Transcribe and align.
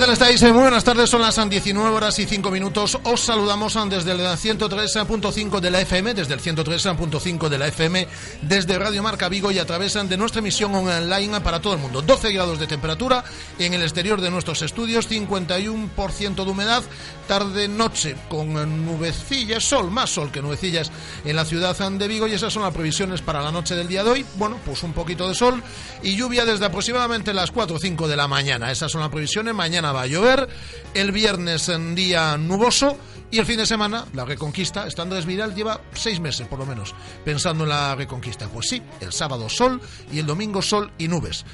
¿Qué 0.00 0.06
tal 0.06 0.14
estáis? 0.14 0.42
Muy 0.42 0.62
buenas 0.62 0.82
tardes, 0.82 1.10
son 1.10 1.20
las 1.20 1.36
19 1.50 1.94
horas 1.94 2.18
y 2.18 2.24
5 2.24 2.50
minutos. 2.50 2.98
Os 3.02 3.20
saludamos 3.20 3.76
desde 3.90 4.12
el 4.12 4.20
103.5 4.20 5.60
de 5.60 5.70
la 5.70 5.82
FM, 5.82 6.14
desde 6.14 6.32
el 6.32 6.40
103.5 6.40 7.48
de 7.50 7.58
la 7.58 7.66
FM, 7.66 8.08
desde 8.40 8.78
Radio 8.78 9.02
Marca 9.02 9.28
Vigo 9.28 9.50
y 9.50 9.58
a 9.58 9.66
través 9.66 9.92
de 9.92 10.16
nuestra 10.16 10.38
emisión 10.38 10.74
online 10.74 11.40
para 11.42 11.60
todo 11.60 11.74
el 11.74 11.80
mundo. 11.80 12.00
12 12.00 12.32
grados 12.32 12.58
de 12.58 12.66
temperatura 12.66 13.24
en 13.58 13.74
el 13.74 13.82
exterior 13.82 14.22
de 14.22 14.30
nuestros 14.30 14.62
estudios, 14.62 15.06
51% 15.06 16.44
de 16.44 16.50
humedad, 16.50 16.82
tarde-noche 17.28 18.16
con 18.30 18.54
nubecillas, 18.86 19.64
sol, 19.64 19.90
más 19.90 20.08
sol 20.08 20.32
que 20.32 20.40
nubecillas 20.40 20.90
en 21.26 21.36
la 21.36 21.44
ciudad 21.44 21.76
de 21.78 22.08
Vigo 22.08 22.26
y 22.26 22.32
esas 22.32 22.54
son 22.54 22.62
las 22.62 22.72
previsiones 22.72 23.20
para 23.20 23.42
la 23.42 23.52
noche 23.52 23.74
del 23.74 23.88
día 23.88 24.02
de 24.02 24.10
hoy. 24.10 24.26
Bueno, 24.36 24.58
pues 24.64 24.82
un 24.82 24.94
poquito 24.94 25.28
de 25.28 25.34
sol 25.34 25.62
y 26.02 26.16
lluvia 26.16 26.46
desde 26.46 26.64
aproximadamente 26.64 27.34
las 27.34 27.50
4 27.50 27.76
o 27.76 27.78
5 27.78 28.08
de 28.08 28.16
la 28.16 28.28
mañana. 28.28 28.72
Esas 28.72 28.90
son 28.90 29.02
las 29.02 29.10
previsiones. 29.10 29.54
Mañana 29.54 29.89
va 29.92 30.02
a 30.02 30.06
llover, 30.06 30.48
el 30.94 31.12
viernes 31.12 31.68
en 31.68 31.94
día 31.94 32.36
nuboso 32.36 32.96
y 33.30 33.38
el 33.38 33.46
fin 33.46 33.58
de 33.58 33.66
semana 33.66 34.06
la 34.12 34.24
reconquista. 34.24 34.86
Estando 34.86 35.20
Vidal 35.22 35.54
lleva 35.54 35.80
seis 35.92 36.20
meses 36.20 36.46
por 36.48 36.58
lo 36.58 36.66
menos 36.66 36.94
pensando 37.24 37.64
en 37.64 37.70
la 37.70 37.94
reconquista. 37.94 38.48
Pues 38.48 38.68
sí, 38.68 38.82
el 39.00 39.12
sábado 39.12 39.48
sol 39.48 39.80
y 40.12 40.18
el 40.18 40.26
domingo 40.26 40.62
sol 40.62 40.90
y 40.98 41.08
nubes. 41.08 41.44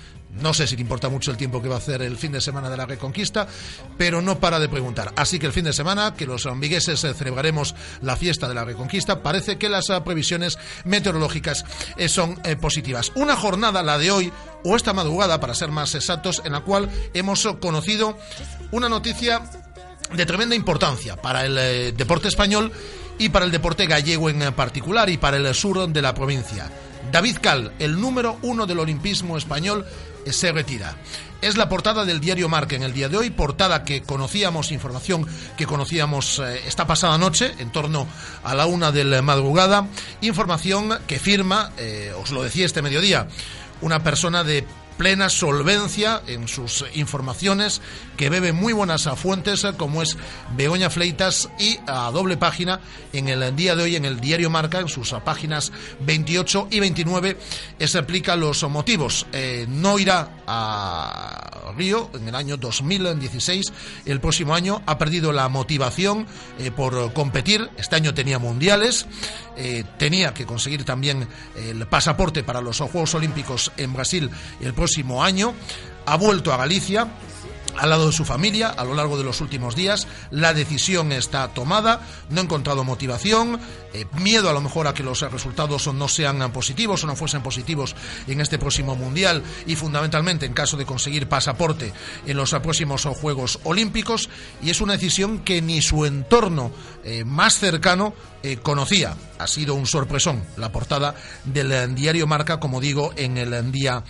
No 0.41 0.53
sé 0.53 0.67
si 0.67 0.77
le 0.77 0.83
importa 0.83 1.09
mucho 1.09 1.31
el 1.31 1.37
tiempo 1.37 1.63
que 1.63 1.69
va 1.69 1.77
a 1.77 1.79
hacer 1.79 2.03
el 2.03 2.17
fin 2.19 2.33
de 2.33 2.41
semana 2.41 2.69
de 2.69 2.77
la 2.77 2.85
Reconquista, 2.85 3.47
pero 3.97 4.21
no 4.21 4.39
para 4.39 4.59
de 4.59 4.69
preguntar. 4.69 5.13
Así 5.17 5.39
que 5.39 5.47
el 5.47 5.53
fin 5.53 5.65
de 5.65 5.73
semana, 5.73 6.15
que 6.15 6.27
los 6.27 6.45
ambigueses 6.47 7.03
eh, 7.05 7.15
celebraremos 7.15 7.75
la 8.03 8.17
fiesta 8.17 8.47
de 8.49 8.55
la 8.55 8.65
Reconquista, 8.65 9.23
parece 9.23 9.57
que 9.57 9.69
las 9.69 9.89
eh, 9.89 10.01
previsiones 10.05 10.59
meteorológicas 10.85 11.65
eh, 11.97 12.09
son 12.09 12.37
positivas. 12.61 13.13
Una 13.15 13.35
jornada, 13.35 13.83
la 13.83 13.99
de 13.99 14.11
hoy, 14.11 14.33
o 14.63 14.77
esta 14.77 14.93
madrugada, 14.93 15.41
para 15.41 15.55
ser 15.55 15.71
más 15.71 15.95
exactos, 15.95 16.43
en 16.45 16.53
la 16.53 16.61
cual 16.61 16.91
hemos 17.15 17.47
conocido 17.61 18.19
una 18.73 18.89
noticia 18.89 19.43
de 20.15 20.27
tremenda 20.27 20.55
importancia 20.55 21.17
para 21.17 21.47
el 21.47 21.97
deporte 21.97 22.29
español 22.29 22.73
y 23.19 23.31
para 23.31 23.45
el 23.45 23.51
deporte 23.51 23.87
gallego 23.87 24.29
en 24.29 24.53
particular 24.53 25.09
y 25.09 25.17
para 25.17 25.37
el 25.37 25.55
sur 25.55 25.89
de 25.89 26.03
la 26.03 26.15
provincia. 26.15 26.71
David 27.11 27.39
Cal, 27.41 27.73
el 27.79 28.01
número 28.01 28.39
uno 28.43 28.67
del 28.67 28.81
olimpismo 28.81 29.37
español, 29.37 29.87
se 30.33 30.53
retira. 30.53 30.97
Es 31.43 31.57
la 31.57 31.69
portada 31.69 32.05
del 32.05 32.21
diario 32.21 32.49
Marca 32.49 32.77
en 32.77 32.83
el 32.83 32.93
día 32.93 33.09
de 33.09 33.19
hoy, 33.19 33.31
portada 33.31 33.85
que 33.85 34.03
conocíamos, 34.03 34.73
información 34.73 35.27
que 35.57 35.67
conocíamos 35.67 36.39
eh, 36.39 36.63
esta 36.67 36.87
pasada 36.87 37.19
noche, 37.19 37.55
en 37.59 37.71
torno 37.71 38.07
a 38.43 38.55
la 38.55 38.67
una 38.67 38.91
de 38.91 39.05
la 39.05 39.23
madrugada, 39.23 39.87
información 40.23 40.99
que 41.07 41.19
firma, 41.19 41.73
eh, 41.77 42.13
os 42.19 42.31
lo 42.31 42.43
decía 42.43 42.65
este 42.67 42.83
mediodía, 42.83 43.29
una 43.83 44.03
persona 44.03 44.45
de 44.45 44.67
plena 44.97 45.29
solvencia 45.29 46.23
en 46.27 46.49
sus 46.49 46.85
informaciones, 46.95 47.83
que 48.17 48.31
bebe 48.31 48.53
muy 48.53 48.73
buenas 48.73 49.09
fuentes 49.17 49.67
como 49.77 50.03
es 50.03 50.17
Begoña 50.57 50.91
Fleitas 50.91 51.49
y 51.59 51.79
a 51.87 52.11
doble 52.11 52.37
página 52.37 52.81
en 53.13 53.29
el 53.29 53.55
día 53.55 53.77
de 53.77 53.83
hoy 53.83 53.97
en 53.97 54.05
el 54.05 54.21
diario 54.21 54.51
Marca, 54.51 54.81
en 54.81 54.89
sus 54.89 55.11
páginas 55.25 55.73
28 56.01 56.69
y 56.71 56.81
29, 56.81 57.37
explica 57.79 58.37
los 58.37 58.63
motivos. 58.65 59.27
Eh, 59.33 59.67
no 59.69 59.99
irá 59.99 60.43
a 60.47 61.73
Río 61.77 62.11
en 62.15 62.29
el 62.29 62.35
año 62.35 62.57
2016, 62.57 63.73
el 64.07 64.21
próximo 64.21 64.55
año 64.55 64.83
ha 64.87 64.97
perdido 64.99 65.33
la 65.33 65.49
motivación 65.49 66.27
eh, 66.59 66.71
por 66.71 67.13
competir, 67.13 67.71
este 67.77 67.97
año 67.97 68.15
tenía 68.15 68.39
mundiales, 68.39 69.07
eh, 69.57 69.85
tenía 69.99 70.33
que 70.33 70.47
conseguir 70.47 70.85
también 70.85 71.29
el 71.57 71.87
pasaporte 71.87 72.43
para 72.43 72.61
los 72.61 72.79
Juegos 72.79 73.15
Olímpicos 73.15 73.73
en 73.77 73.93
Brasil 73.93 74.31
el 74.61 74.75
próximo 74.75 75.23
año. 75.23 75.55
Ha 76.09 76.17
vuelto 76.17 76.53
a 76.53 76.57
Galicia 76.57 77.09
al 77.79 77.91
lado 77.91 78.07
de 78.07 78.13
su 78.13 78.25
familia 78.25 78.69
a 78.69 78.85
lo 78.85 78.95
largo 78.95 79.19
de 79.19 79.25
los 79.25 79.41
últimos 79.41 79.77
días. 79.77 80.07
La 80.31 80.55
decisión 80.55 81.13
está 81.13 81.49
tomada, 81.49 82.01
no 82.31 82.41
ha 82.41 82.45
encontrado 82.45 82.85
motivación, 82.85 83.61
eh, 83.93 84.07
miedo 84.19 84.51
a 84.51 84.53
lo 84.53 84.61
mejor 84.61 84.87
a 84.87 84.95
que 84.95 85.03
los 85.03 85.21
resultados 85.21 85.93
no 85.93 86.09
sean 86.09 86.53
positivos 86.53 87.05
o 87.05 87.07
no 87.07 87.17
fuesen 87.17 87.43
positivos 87.43 87.95
en 88.27 88.41
este 88.41 88.59
próximo 88.59 88.97
Mundial 88.97 89.43
y 89.67 89.77
fundamentalmente 89.77 90.47
en 90.47 90.53
caso 90.53 90.77
de 90.77 90.87
conseguir 90.87 91.29
pasaporte 91.29 91.93
en 92.27 92.37
los 92.37 92.51
próximos 92.55 93.05
Juegos 93.05 93.61
Olímpicos. 93.65 94.29
Y 94.63 94.71
es 94.71 94.81
una 94.81 94.95
decisión 94.95 95.41
que 95.41 95.63
ni 95.63 95.83
su 95.83 96.05
entorno 96.05 96.71
eh, 97.05 97.25
más 97.25 97.59
cercano 97.59 98.15
eh, 98.43 98.59
conocía. 98.59 99.17
Ha 99.39 99.47
sido 99.47 99.75
un 99.75 99.87
sorpresón 99.87 100.43
la 100.57 100.73
portada 100.73 101.15
del 101.45 101.95
diario 101.95 102.27
Marca, 102.27 102.61
como 102.61 102.81
digo, 102.81 103.13
en 103.17 103.39
el 103.39 103.73
día 103.73 104.05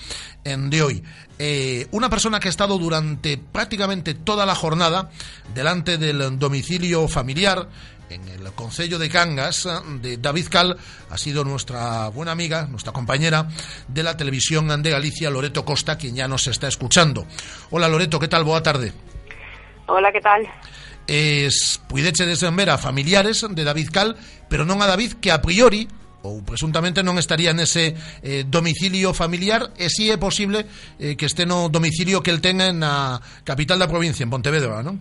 de 0.46 0.82
hoy. 0.82 1.02
Eh, 1.40 1.88
una 1.90 2.08
persona 2.08 2.38
que 2.38 2.46
ha 2.46 2.50
estado 2.50 2.78
durante 2.78 3.36
prácticamente 3.36 4.14
toda 4.14 4.46
la 4.46 4.54
jornada 4.54 5.10
delante 5.54 5.98
del 5.98 6.38
domicilio 6.38 7.08
familiar 7.08 7.68
en 8.10 8.28
el 8.28 8.52
Concello 8.52 9.00
de 9.00 9.10
Cangas 9.10 9.68
de 10.00 10.18
David 10.18 10.46
Cal 10.48 10.76
ha 11.10 11.18
sido 11.18 11.42
nuestra 11.42 12.08
buena 12.10 12.30
amiga, 12.30 12.68
nuestra 12.68 12.92
compañera 12.92 13.48
de 13.88 14.04
la 14.04 14.16
televisión 14.16 14.80
de 14.82 14.90
Galicia, 14.90 15.30
Loreto 15.30 15.64
Costa, 15.64 15.98
quien 15.98 16.14
ya 16.14 16.28
nos 16.28 16.46
está 16.46 16.68
escuchando. 16.68 17.26
Hola 17.70 17.88
Loreto, 17.88 18.20
¿qué 18.20 18.28
tal? 18.28 18.44
Boa 18.44 18.62
tarde. 18.62 18.92
Hola, 19.88 20.12
¿qué 20.12 20.20
tal? 20.20 20.46
es 21.08 21.80
puideche 21.88 22.26
desenver 22.26 22.68
a 22.70 22.78
familiares 22.78 23.46
de 23.48 23.62
David 23.62 23.90
Cal, 23.92 24.16
pero 24.48 24.66
non 24.66 24.82
a 24.82 24.90
David 24.90 25.22
que 25.22 25.30
a 25.30 25.38
priori 25.38 25.86
ou 26.26 26.42
presuntamente 26.42 27.06
non 27.06 27.16
estaría 27.16 27.54
nese 27.54 27.94
eh, 28.26 28.42
domicilio 28.42 29.14
familiar 29.14 29.70
e 29.78 29.86
si 29.86 30.10
é 30.10 30.18
posible 30.18 30.66
eh, 30.98 31.14
que 31.14 31.30
este 31.30 31.46
no 31.46 31.70
domicilio 31.70 32.20
que 32.20 32.34
el 32.34 32.42
tenga 32.42 32.74
na 32.74 33.22
capital 33.46 33.78
da 33.78 33.86
provincia, 33.86 34.26
en 34.26 34.34
Pontevedra, 34.34 34.82
non? 34.82 34.98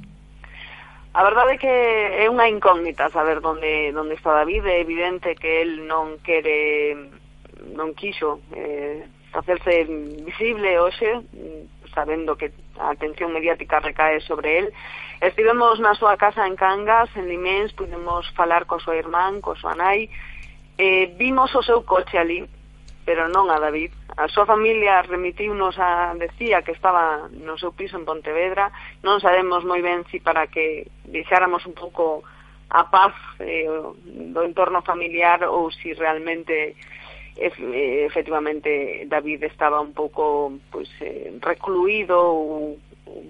A 1.15 1.23
verdade 1.23 1.55
é 1.55 1.61
que 1.63 1.75
é 2.21 2.27
unha 2.27 2.51
incógnita 2.51 3.07
saber 3.07 3.39
onde, 3.39 3.95
onde 3.95 4.19
está 4.19 4.35
David, 4.35 4.67
é 4.67 4.83
evidente 4.83 5.31
que 5.39 5.63
el 5.63 5.87
non 5.87 6.19
quere, 6.19 6.91
non 7.71 7.95
quixo 7.95 8.43
eh, 8.51 9.07
facerse 9.31 9.87
visible 10.27 10.75
hoxe, 10.75 11.23
sabendo 11.95 12.35
que 12.35 12.51
a 12.75 12.91
atención 12.91 13.31
mediática 13.31 13.79
recae 13.79 14.19
sobre 14.27 14.59
el. 14.59 14.65
Estivemos 15.23 15.79
na 15.79 15.95
súa 15.95 16.19
casa 16.19 16.43
en 16.43 16.59
Cangas, 16.59 17.07
en 17.15 17.31
Limens, 17.31 17.71
pudemos 17.71 18.27
falar 18.35 18.67
co 18.67 18.83
súa 18.83 18.99
irmán, 18.99 19.39
co 19.39 19.55
súa 19.55 19.71
nai, 19.71 20.11
eh, 20.77 21.13
vimos 21.17 21.53
o 21.55 21.63
seu 21.63 21.83
coche 21.83 22.17
ali, 22.17 22.43
pero 23.05 23.29
non 23.29 23.53
a 23.53 23.61
David. 23.61 23.93
A 24.17 24.25
súa 24.27 24.49
familia 24.49 25.05
remitiunos 25.05 25.77
a 25.77 26.17
decía 26.17 26.65
que 26.65 26.73
estaba 26.73 27.29
no 27.29 27.55
seu 27.61 27.71
piso 27.71 27.95
en 27.95 28.07
Pontevedra. 28.07 28.73
Non 29.05 29.21
sabemos 29.21 29.61
moi 29.61 29.79
ben 29.85 30.03
si 30.09 30.17
para 30.19 30.49
que 30.49 30.89
deixáramos 31.05 31.63
un 31.69 31.77
pouco 31.77 32.25
a 32.73 32.89
paz 32.89 33.13
eh, 33.39 33.69
do 33.69 34.41
entorno 34.41 34.81
familiar 34.81 35.45
ou 35.45 35.69
si 35.69 35.93
realmente 35.93 36.73
efectivamente 37.35 39.03
David 39.11 39.43
estaba 39.43 39.83
un 39.83 39.91
pouco 39.91 40.55
pois, 40.71 40.89
eh, 41.01 41.35
recluído 41.43 42.15
ou 42.15 42.79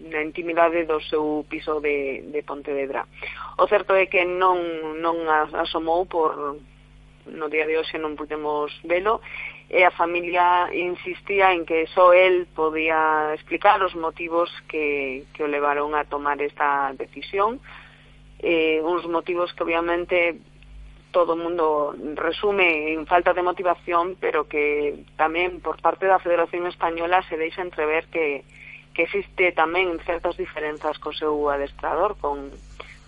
na 0.10 0.22
intimidade 0.24 0.86
do 0.86 1.02
seu 1.04 1.44
piso 1.50 1.82
de, 1.82 2.24
de 2.32 2.42
Pontevedra. 2.48 3.06
O 3.58 3.68
certo 3.68 3.94
é 3.98 4.06
que 4.06 4.24
non, 4.24 4.62
non 5.02 5.26
asomou 5.28 6.06
por, 6.06 6.58
no 7.27 7.50
día 7.50 7.66
de 7.66 7.77
hoxe 7.77 7.98
non 7.98 8.18
pudemos 8.18 8.69
velo, 8.86 9.22
e 9.69 9.81
a 9.81 9.92
familia 9.92 10.69
insistía 10.74 11.54
en 11.54 11.66
que 11.66 11.89
só 11.89 12.13
el 12.13 12.45
podía 12.54 13.33
explicar 13.33 13.81
os 13.81 13.98
motivos 13.98 14.54
que, 14.69 15.25
que 15.33 15.42
o 15.42 15.50
levaron 15.50 15.98
a 15.98 16.06
tomar 16.06 16.38
esta 16.42 16.94
decisión, 16.94 17.57
eh, 18.39 18.77
uns 18.86 19.10
motivos 19.10 19.54
que 19.54 19.63
obviamente 19.66 20.38
todo 21.16 21.33
o 21.33 21.39
mundo 21.39 21.95
resume 22.19 22.92
en 22.92 23.07
falta 23.07 23.31
de 23.31 23.42
motivación, 23.42 24.19
pero 24.19 24.51
que 24.51 25.07
tamén 25.16 25.63
por 25.63 25.80
parte 25.80 26.12
da 26.12 26.19
Federación 26.19 26.68
Española 26.68 27.24
se 27.31 27.39
deixa 27.39 27.63
entrever 27.63 28.12
que, 28.12 28.44
que 28.92 29.07
existe 29.07 29.56
tamén 29.56 29.95
certas 30.04 30.36
diferenzas 30.36 31.00
co 31.00 31.16
seu 31.16 31.48
adestrador, 31.48 32.19
con, 32.19 32.51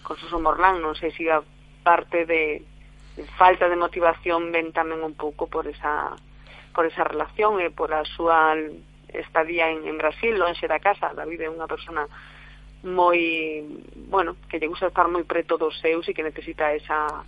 con 0.08 0.16
Suso 0.16 0.40
Morlán, 0.40 0.80
non 0.80 0.96
sei 0.96 1.12
se 1.12 1.28
a 1.28 1.44
parte 1.84 2.24
de, 2.24 2.64
falta 3.38 3.70
de 3.70 3.76
motivación 3.76 4.52
ven 4.52 4.74
tamén 4.74 5.02
un 5.02 5.18
pouco 5.18 5.50
por 5.50 5.66
esa 5.66 6.14
por 6.74 6.86
esa 6.86 7.04
relación 7.04 7.58
e 7.58 7.74
pola 7.74 8.06
súa 8.06 8.54
estadía 9.10 9.72
en, 9.74 9.88
en 9.88 9.98
Brasil, 9.98 10.38
lonxe 10.38 10.70
da 10.70 10.78
casa, 10.78 11.16
David 11.18 11.42
é 11.42 11.50
unha 11.50 11.66
persona 11.66 12.06
moi, 12.86 13.66
bueno, 14.14 14.38
que 14.46 14.62
lle 14.62 14.70
gusta 14.70 14.94
estar 14.94 15.10
moi 15.10 15.26
preto 15.26 15.58
dos 15.58 15.74
seus 15.82 16.06
e 16.06 16.14
que 16.14 16.22
necesita 16.22 16.78
esa 16.78 17.26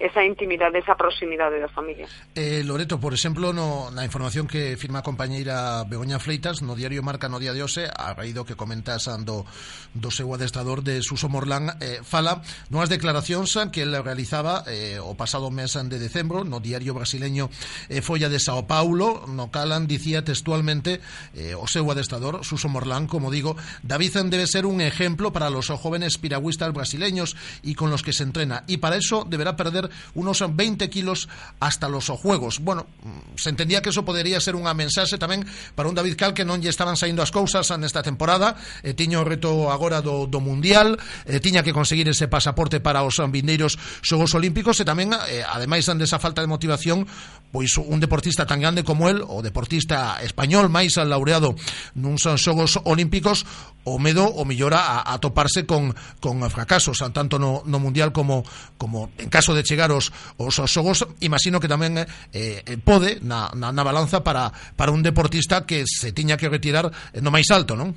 esa 0.00 0.24
intimidade, 0.24 0.80
esa 0.80 0.96
proximidade 0.96 1.60
da 1.60 1.68
familia. 1.68 2.08
Eh, 2.32 2.64
Loreto, 2.64 2.96
por 2.96 3.12
exemplo, 3.12 3.52
no, 3.52 3.92
na 3.92 4.02
información 4.02 4.48
que 4.48 4.80
firma 4.80 5.04
a 5.04 5.06
compañeira 5.06 5.84
Begoña 5.84 6.16
Fleitas 6.16 6.64
no 6.64 6.72
diario 6.72 7.04
Marca 7.04 7.28
no 7.28 7.36
día 7.36 7.52
de 7.52 7.60
hoxe, 7.60 7.84
a 7.84 8.16
raíz 8.16 8.32
do 8.32 8.48
que 8.48 8.56
comentas 8.56 9.12
ando 9.12 9.44
do 9.92 10.08
seu 10.08 10.32
adestrador 10.32 10.80
de 10.80 11.04
Suso 11.04 11.28
Morlán, 11.28 11.76
eh, 11.84 12.00
fala 12.00 12.40
nunhas 12.72 12.88
declaracións 12.88 13.52
que 13.68 13.84
ele 13.84 14.00
realizaba 14.00 14.64
eh, 14.64 14.96
o 14.96 15.12
pasado 15.20 15.52
mes 15.52 15.76
de 15.76 16.00
decembro 16.00 16.48
no 16.48 16.64
diario 16.64 16.96
brasileño 16.96 17.52
eh, 17.92 18.00
Folla 18.00 18.32
de 18.32 18.40
Sao 18.40 18.64
Paulo, 18.64 19.28
no 19.28 19.52
calan 19.52 19.84
dicía 19.84 20.24
textualmente 20.24 21.04
eh, 21.36 21.52
o 21.52 21.68
seu 21.68 21.84
adestrador 21.92 22.40
Suso 22.40 22.72
Morlán, 22.72 23.04
como 23.04 23.28
digo, 23.28 23.52
David 23.84 24.32
debe 24.32 24.48
ser 24.48 24.64
un 24.64 24.80
ejemplo 24.80 25.30
para 25.30 25.50
los 25.50 25.68
jóvenes 25.68 26.16
piragüistas 26.16 26.72
brasileños 26.72 27.36
y 27.62 27.74
con 27.74 27.90
los 27.90 28.02
que 28.02 28.16
se 28.16 28.24
entrena, 28.24 28.64
y 28.66 28.78
para 28.78 28.96
eso 28.96 29.26
deberá 29.28 29.56
perder 29.56 29.89
unos 30.14 30.42
20 30.44 30.90
kilos 30.90 31.28
hasta 31.60 31.88
los 31.88 32.08
juegos. 32.08 32.60
Bueno, 32.60 32.86
mm, 33.02 33.36
se 33.36 33.50
entendía 33.50 33.82
que 33.82 33.90
eso 33.90 34.04
podería 34.04 34.40
ser 34.40 34.56
unha 34.56 34.74
mensaxe 34.76 35.16
tamén 35.16 35.44
para 35.74 35.88
un 35.88 35.96
David 35.96 36.16
Cal 36.16 36.32
que 36.36 36.44
non 36.44 36.60
lle 36.60 36.72
estaban 36.72 36.96
saindo 36.96 37.24
as 37.24 37.32
cousas 37.32 37.66
nesta 37.78 38.04
temporada, 38.04 38.56
e 38.84 38.92
tiña 38.92 39.20
o 39.20 39.26
reto 39.26 39.72
agora 39.72 40.00
do, 40.04 40.26
do 40.26 40.40
Mundial, 40.40 40.98
e 41.26 41.40
tiña 41.40 41.64
que 41.64 41.74
conseguir 41.74 42.06
ese 42.08 42.28
pasaporte 42.28 42.78
para 42.78 43.02
os 43.02 43.16
vindeiros 43.32 43.76
Xogos 44.04 44.34
Olímpicos, 44.36 44.78
e 44.80 44.84
tamén, 44.84 45.12
eh, 45.14 45.44
ademais 45.46 45.86
desa 45.86 46.22
falta 46.22 46.40
de 46.40 46.48
motivación, 46.48 47.08
pois 47.50 47.74
un 47.78 47.98
deportista 47.98 48.46
tan 48.46 48.62
grande 48.62 48.86
como 48.86 49.10
el, 49.10 49.24
o 49.26 49.42
deportista 49.42 50.22
español 50.22 50.70
máis 50.70 50.94
laureado 51.00 51.58
nuns 51.98 52.28
Xogos 52.38 52.78
Olímpicos, 52.86 53.42
o 53.84 53.96
medo 53.96 54.28
o 54.28 54.44
mellora 54.44 55.00
a, 55.00 55.14
a 55.14 55.18
toparse 55.18 55.64
con, 55.64 55.96
con 56.20 56.44
fracasos, 56.52 57.00
tanto 57.12 57.40
no, 57.40 57.64
no 57.64 57.80
Mundial 57.80 58.12
como, 58.12 58.44
como 58.76 59.08
en 59.16 59.32
caso 59.32 59.54
de 59.54 59.64
chegar 59.64 59.79
pegar 59.80 59.96
os, 59.96 60.12
os, 60.36 60.58
os 60.58 60.70
xogos, 60.70 61.08
imagino 61.24 61.56
que 61.56 61.64
tamén 61.64 61.96
eh, 61.96 62.04
eh, 62.36 62.76
pode 62.76 63.16
na, 63.24 63.48
na, 63.56 63.72
na 63.72 63.80
balanza 63.80 64.20
para, 64.20 64.52
para 64.76 64.92
un 64.92 65.00
deportista 65.00 65.64
que 65.64 65.88
se 65.88 66.12
tiña 66.12 66.36
que 66.36 66.52
retirar 66.52 66.92
eh, 67.16 67.24
no 67.24 67.32
máis 67.32 67.48
alto, 67.48 67.72
non? 67.72 67.96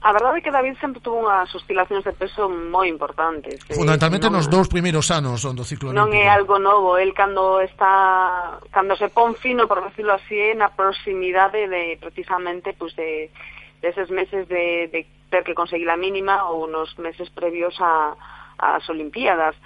A 0.00 0.16
verdade 0.16 0.40
é 0.40 0.44
que 0.46 0.54
David 0.54 0.80
sempre 0.80 1.02
tuvo 1.02 1.26
unhas 1.26 1.50
oscilacións 1.50 2.06
de 2.06 2.14
peso 2.14 2.46
moi 2.46 2.86
importantes. 2.86 3.58
Eh, 3.66 3.74
Fundamentalmente 3.74 4.30
non, 4.30 4.38
nos 4.38 4.46
dous 4.46 4.70
primeiros 4.70 5.10
anos 5.10 5.42
do 5.42 5.66
ciclo 5.66 5.90
olímpico. 5.90 6.06
Non 6.06 6.14
é 6.14 6.30
algo 6.30 6.62
novo, 6.62 6.94
el 6.94 7.10
cando 7.10 7.58
está 7.58 8.62
cando 8.70 8.94
se 8.94 9.10
pon 9.10 9.34
fino, 9.34 9.66
por 9.66 9.82
decirlo 9.82 10.14
así, 10.14 10.54
na 10.54 10.70
proximidade 10.70 11.66
de 11.66 11.98
precisamente 11.98 12.78
pues, 12.78 12.94
de 12.94 13.34
deses 13.82 14.06
meses 14.14 14.46
de, 14.46 14.86
de 14.86 15.02
ter 15.34 15.42
que 15.42 15.58
conseguir 15.58 15.90
a 15.90 15.98
mínima 15.98 16.46
ou 16.46 16.70
nos 16.70 16.94
meses 16.96 17.26
previos 17.34 17.74
a, 17.82 18.14
ás 18.60 18.88
Olimpiadas. 18.88 19.56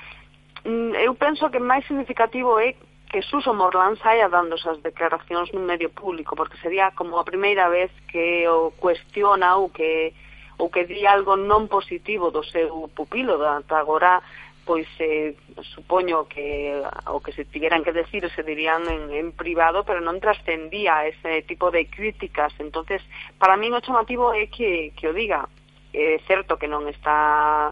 Mm, 0.64 0.96
eu 0.96 1.14
penso 1.14 1.50
que 1.52 1.60
máis 1.60 1.84
significativo 1.86 2.58
é 2.58 2.74
que 3.12 3.22
Suso 3.22 3.54
Morlán 3.54 3.94
saia 4.00 4.28
dando 4.28 4.56
esas 4.56 4.82
declaracións 4.82 5.52
nun 5.52 5.68
medio 5.68 5.92
público, 5.92 6.34
porque 6.34 6.58
sería 6.58 6.90
como 6.96 7.20
a 7.20 7.28
primeira 7.28 7.68
vez 7.68 7.92
que 8.10 8.48
o 8.48 8.72
cuestiona 8.80 9.60
ou 9.60 9.70
que 9.70 10.16
ou 10.58 10.70
que 10.70 10.86
di 10.86 11.06
algo 11.06 11.36
non 11.36 11.68
positivo 11.68 12.30
do 12.30 12.42
seu 12.42 12.88
pupilo, 12.90 13.38
da 13.38 13.60
agora 13.76 14.22
pois 14.64 14.88
eh, 14.98 15.36
supoño 15.76 16.24
que 16.24 16.80
o 17.06 17.20
que 17.20 17.32
se 17.36 17.44
tiveran 17.44 17.84
que 17.84 17.92
decir 17.92 18.24
se 18.34 18.42
dirían 18.42 18.88
en, 18.88 19.12
en 19.12 19.32
privado, 19.36 19.84
pero 19.84 20.00
non 20.00 20.18
trascendía 20.18 21.04
ese 21.04 21.44
tipo 21.44 21.70
de 21.70 21.86
críticas. 21.86 22.56
entonces 22.58 23.04
para 23.38 23.60
mí 23.60 23.68
o 23.68 23.84
chamativo 23.84 24.32
é 24.32 24.48
que, 24.48 24.96
que 24.96 25.08
o 25.08 25.12
diga. 25.12 25.46
É 25.94 26.18
certo 26.26 26.58
que 26.58 26.66
non 26.66 26.90
está 26.90 27.70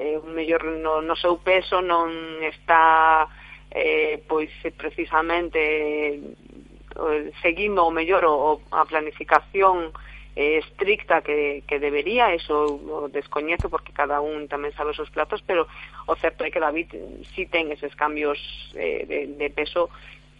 eh, 0.00 0.16
mellor 0.24 0.64
no, 0.80 1.04
no 1.04 1.14
seu 1.20 1.36
peso 1.44 1.84
non 1.84 2.08
está 2.40 3.28
eh, 3.68 4.24
pois 4.24 4.48
precisamente 4.80 5.60
eh, 5.60 7.30
seguindo 7.44 7.84
o 7.84 7.92
mellor 7.92 8.24
o, 8.24 8.64
a 8.72 8.88
planificación 8.88 9.92
eh, 10.34 10.58
estricta 10.64 11.20
que, 11.20 11.62
que 11.68 11.78
debería, 11.78 12.32
eso 12.32 12.64
o 12.64 13.12
descoñezo 13.12 13.68
porque 13.68 13.92
cada 13.92 14.24
un 14.24 14.48
tamén 14.48 14.72
sabe 14.72 14.96
os 14.96 14.98
seus 14.98 15.12
platos, 15.12 15.44
pero 15.44 15.68
o 16.08 16.16
certo 16.16 16.48
é 16.48 16.50
que 16.50 16.64
David 16.64 16.96
si 17.36 17.44
sí 17.44 17.52
ten 17.52 17.68
eses 17.68 17.92
cambios 17.92 18.40
eh, 18.72 19.04
de, 19.04 19.36
de 19.36 19.48
peso. 19.52 19.92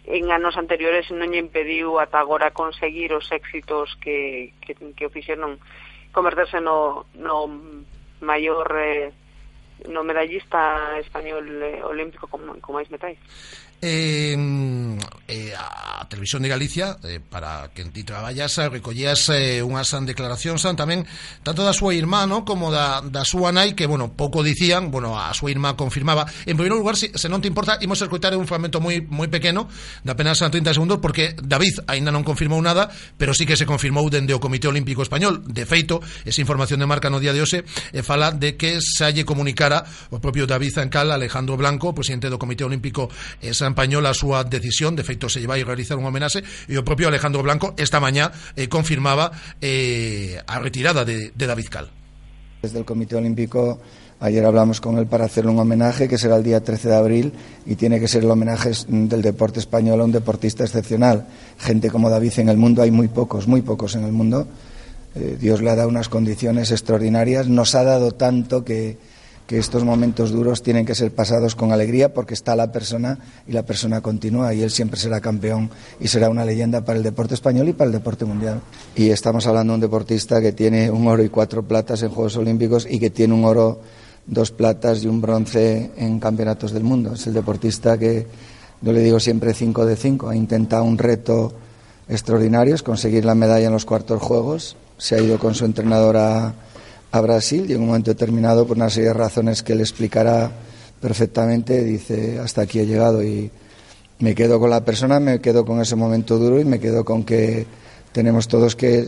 En 0.09 0.33
anos 0.33 0.57
anteriores 0.57 1.13
non 1.13 1.29
lle 1.29 1.37
impediu 1.37 2.01
ata 2.01 2.17
agora 2.17 2.49
conseguir 2.49 3.13
os 3.13 3.29
éxitos 3.29 3.93
que, 4.01 4.57
que, 4.57 4.73
que 4.73 5.05
o 5.05 5.13
fixeron 5.13 5.61
converterse 6.09 6.57
no, 6.57 7.05
no 7.13 7.45
maior 8.25 8.65
eh, 8.81 9.13
no 9.89 10.03
medallista 10.03 10.97
español 10.99 11.63
eh, 11.63 11.81
olímpico 11.83 12.27
con, 12.27 12.59
con 12.59 12.75
máis 12.75 12.89
metais. 12.91 13.17
eh, 13.81 14.37
eh, 15.27 15.53
a 15.57 16.05
Televisión 16.07 16.43
de 16.43 16.49
Galicia 16.49 16.97
eh, 17.03 17.19
para 17.19 17.71
que 17.73 17.83
ti 17.85 18.03
traballas 18.03 18.57
eh, 18.57 18.69
recollías 18.69 19.29
eh, 19.29 19.63
unhas 19.63 19.95
declaracións 20.05 20.61
tamén 20.75 21.07
tanto 21.41 21.63
da 21.65 21.73
súa 21.73 21.95
irmá 21.95 22.27
no, 22.27 22.43
como 22.45 22.69
da, 22.69 23.01
da 23.01 23.25
súa 23.25 23.49
nai 23.49 23.73
que 23.73 23.87
bueno 23.87 24.13
pouco 24.13 24.43
dicían 24.43 24.91
bueno 24.91 25.15
a 25.17 25.31
súa 25.33 25.49
irmá 25.49 25.73
confirmaba. 25.79 26.27
En 26.45 26.59
primeiro 26.59 26.77
lugar 26.77 26.99
se, 26.99 27.15
se 27.15 27.31
non 27.31 27.39
te 27.39 27.47
importa 27.47 27.79
imos 27.81 28.03
escutar 28.03 28.35
un 28.35 28.45
fragmento 28.45 28.83
moi 28.83 29.01
moi 29.07 29.31
pequeno 29.31 29.71
de 30.03 30.11
apenas 30.11 30.43
30 30.43 30.75
segundos 30.75 30.99
porque 30.99 31.33
David 31.39 31.87
aínda 31.87 32.11
non 32.11 32.27
confirmou 32.27 32.59
nada 32.59 32.91
pero 33.17 33.31
sí 33.31 33.47
que 33.47 33.55
se 33.55 33.65
confirmou 33.65 34.05
dende 34.11 34.35
o 34.35 34.43
Comité 34.43 34.67
Olímpico 34.67 35.01
Español. 35.01 35.47
De 35.47 35.63
feito 35.63 36.03
esa 36.27 36.43
información 36.43 36.83
de 36.83 36.91
marca 36.91 37.07
no 37.07 37.23
día 37.23 37.31
de 37.31 37.39
hoxe 37.39 37.63
eh, 37.95 38.03
fala 38.03 38.35
de 38.35 38.59
que 38.59 38.83
se 38.83 39.07
halle 39.07 39.23
comunicara 39.23 39.87
o 40.11 40.19
propio 40.19 40.43
David 40.43 40.75
Zancal 40.75 41.07
Alejandro 41.09 41.55
Blanco 41.55 41.95
presidente 41.95 42.27
do 42.27 42.35
Comité 42.35 42.67
Olímpico 42.67 43.07
eh, 43.39 43.55
esa 43.55 43.70
española 43.71 44.11
a 44.11 44.17
súa 44.17 44.43
decisión, 44.43 44.93
de 44.93 45.07
feito 45.07 45.31
se 45.31 45.39
lle 45.39 45.49
vai 45.49 45.63
realizar 45.63 45.97
unha 45.97 46.11
homenaxe 46.11 46.43
e 46.69 46.75
o 46.77 46.83
propio 46.83 47.07
Alejandro 47.07 47.41
Blanco 47.41 47.73
esta 47.79 48.03
mañá 48.03 48.29
eh, 48.53 48.67
confirmaba 48.67 49.31
eh, 49.63 50.37
a 50.45 50.59
retirada 50.59 51.07
de, 51.07 51.31
David 51.33 51.69
Cal. 51.71 51.87
Desde 52.61 52.77
el 52.77 52.85
Comité 52.85 53.15
Olímpico 53.15 53.81
Ayer 54.21 54.45
hablamos 54.45 54.79
con 54.79 54.99
él 54.99 55.07
para 55.07 55.25
hacerle 55.25 55.49
un 55.49 55.57
homenaje 55.57 56.07
que 56.07 56.19
será 56.19 56.35
el 56.35 56.43
día 56.43 56.61
13 56.61 56.89
de 56.89 56.95
abril 56.95 57.33
y 57.65 57.73
tiene 57.73 57.99
que 57.99 58.07
ser 58.07 58.23
el 58.23 58.29
homenaje 58.29 58.69
del 58.87 59.23
deporte 59.23 59.57
español 59.59 59.99
a 59.99 60.03
un 60.03 60.11
deportista 60.11 60.63
excepcional. 60.63 61.25
Gente 61.57 61.89
como 61.89 62.07
David 62.07 62.33
en 62.37 62.49
el 62.49 62.57
mundo 62.57 62.83
hay 62.83 62.91
muy 62.91 63.07
pocos, 63.07 63.47
muy 63.47 63.63
pocos 63.63 63.95
en 63.95 64.03
el 64.03 64.11
mundo. 64.11 64.45
Eh, 65.15 65.37
Dios 65.41 65.63
le 65.63 65.71
ha 65.71 65.75
dado 65.75 65.89
unas 65.89 66.07
condiciones 66.07 66.69
extraordinarias, 66.69 67.47
nos 67.47 67.73
ha 67.73 67.83
dado 67.83 68.11
tanto 68.11 68.63
que, 68.63 68.99
que 69.47 69.57
estos 69.57 69.83
momentos 69.83 70.31
duros 70.31 70.63
tienen 70.63 70.85
que 70.85 70.95
ser 70.95 71.13
pasados 71.13 71.55
con 71.55 71.71
alegría 71.71 72.13
porque 72.13 72.33
está 72.33 72.55
la 72.55 72.71
persona 72.71 73.19
y 73.47 73.51
la 73.51 73.63
persona 73.63 74.01
continúa 74.01 74.53
y 74.53 74.61
él 74.61 74.71
siempre 74.71 74.99
será 74.99 75.19
campeón 75.19 75.69
y 75.99 76.07
será 76.07 76.29
una 76.29 76.45
leyenda 76.45 76.85
para 76.85 76.97
el 76.97 77.03
deporte 77.03 77.33
español 77.33 77.67
y 77.67 77.73
para 77.73 77.87
el 77.87 77.91
deporte 77.91 78.25
mundial. 78.25 78.61
Y 78.95 79.09
estamos 79.09 79.47
hablando 79.47 79.73
de 79.73 79.75
un 79.75 79.81
deportista 79.81 80.39
que 80.39 80.53
tiene 80.53 80.89
un 80.89 81.07
oro 81.07 81.23
y 81.23 81.29
cuatro 81.29 81.63
platas 81.63 82.01
en 82.03 82.09
Juegos 82.09 82.37
Olímpicos 82.37 82.87
y 82.89 82.99
que 82.99 83.09
tiene 83.09 83.33
un 83.33 83.43
oro, 83.45 83.81
dos 84.25 84.51
platas 84.51 85.03
y 85.03 85.07
un 85.07 85.19
bronce 85.19 85.91
en 85.97 86.19
campeonatos 86.19 86.71
del 86.71 86.83
mundo. 86.83 87.13
Es 87.13 87.27
el 87.27 87.33
deportista 87.33 87.97
que 87.97 88.27
yo 88.81 88.93
le 88.93 89.01
digo 89.01 89.19
siempre 89.19 89.53
5 89.53 89.85
de 89.85 89.95
5, 89.95 90.29
ha 90.29 90.35
intentado 90.35 90.83
un 90.83 90.97
reto 90.97 91.53
extraordinario, 92.09 92.73
es 92.73 92.83
conseguir 92.83 93.25
la 93.25 93.35
medalla 93.35 93.67
en 93.67 93.73
los 93.73 93.85
cuartos 93.85 94.21
juegos, 94.21 94.75
se 94.97 95.15
ha 95.15 95.21
ido 95.21 95.37
con 95.37 95.53
su 95.53 95.65
entrenador 95.65 96.17
a, 97.11 97.21
Brasil 97.21 97.65
y 97.69 97.73
en 97.73 97.81
un 97.81 97.87
momento 97.87 98.11
determinado, 98.11 98.65
por 98.65 98.77
una 98.77 98.89
serie 98.89 99.09
de 99.09 99.13
razones 99.13 99.63
que 99.63 99.73
él 99.73 99.81
explicará 99.81 100.51
perfectamente, 100.99 101.83
dice, 101.83 102.39
hasta 102.39 102.61
aquí 102.61 102.79
he 102.79 102.85
llegado 102.85 103.23
y 103.23 103.51
me 104.19 104.35
quedo 104.35 104.59
con 104.59 104.69
la 104.69 104.85
persona, 104.85 105.19
me 105.19 105.41
quedo 105.41 105.65
con 105.65 105.81
ese 105.81 105.95
momento 105.95 106.37
duro 106.37 106.59
y 106.59 106.65
me 106.65 106.79
quedo 106.79 107.03
con 107.03 107.23
que 107.23 107.65
tenemos 108.11 108.47
todos 108.47 108.75
que 108.75 109.07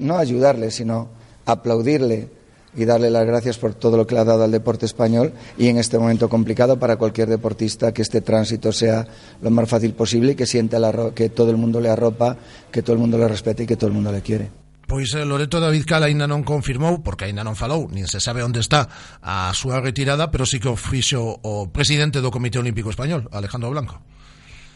no 0.00 0.16
ayudarle, 0.16 0.70
sino 0.70 1.08
aplaudirle 1.46 2.28
y 2.74 2.84
darle 2.84 3.10
las 3.10 3.26
gracias 3.26 3.58
por 3.58 3.74
todo 3.74 3.96
lo 3.96 4.06
que 4.06 4.14
le 4.14 4.22
ha 4.22 4.24
dado 4.24 4.44
al 4.44 4.50
deporte 4.50 4.86
español 4.86 5.32
y 5.58 5.68
en 5.68 5.78
este 5.78 5.98
momento 5.98 6.28
complicado 6.28 6.78
para 6.78 6.96
cualquier 6.96 7.28
deportista 7.28 7.92
que 7.92 8.02
este 8.02 8.22
tránsito 8.22 8.72
sea 8.72 9.06
lo 9.42 9.50
más 9.50 9.68
fácil 9.68 9.92
posible 9.92 10.32
y 10.32 10.34
que 10.34 10.46
sienta 10.46 10.80
que 11.14 11.28
todo 11.28 11.50
el 11.50 11.56
mundo 11.56 11.80
le 11.80 11.90
arropa, 11.90 12.36
que 12.70 12.82
todo 12.82 12.94
el 12.94 13.00
mundo 13.00 13.18
le 13.18 13.28
respete 13.28 13.64
y 13.64 13.66
que 13.66 13.76
todo 13.76 13.88
el 13.88 13.94
mundo 13.94 14.10
le 14.10 14.22
quiere. 14.22 14.61
Pois 14.86 15.14
eh, 15.14 15.24
Loreto 15.24 15.60
David 15.62 15.84
Cal 15.86 16.02
aínda 16.04 16.26
non 16.26 16.42
confirmou 16.42 17.00
Porque 17.00 17.26
aínda 17.28 17.46
non 17.46 17.58
falou, 17.58 17.88
nin 17.88 18.06
se 18.10 18.18
sabe 18.18 18.42
onde 18.42 18.60
está 18.60 18.88
A 19.22 19.50
súa 19.54 19.78
retirada, 19.78 20.30
pero 20.30 20.44
sí 20.44 20.58
que 20.58 20.70
o 20.70 20.76
fixo 20.76 21.40
O 21.42 21.70
presidente 21.70 22.20
do 22.20 22.34
Comité 22.34 22.58
Olímpico 22.58 22.90
Español 22.90 23.30
Alejandro 23.30 23.70
Blanco 23.70 24.02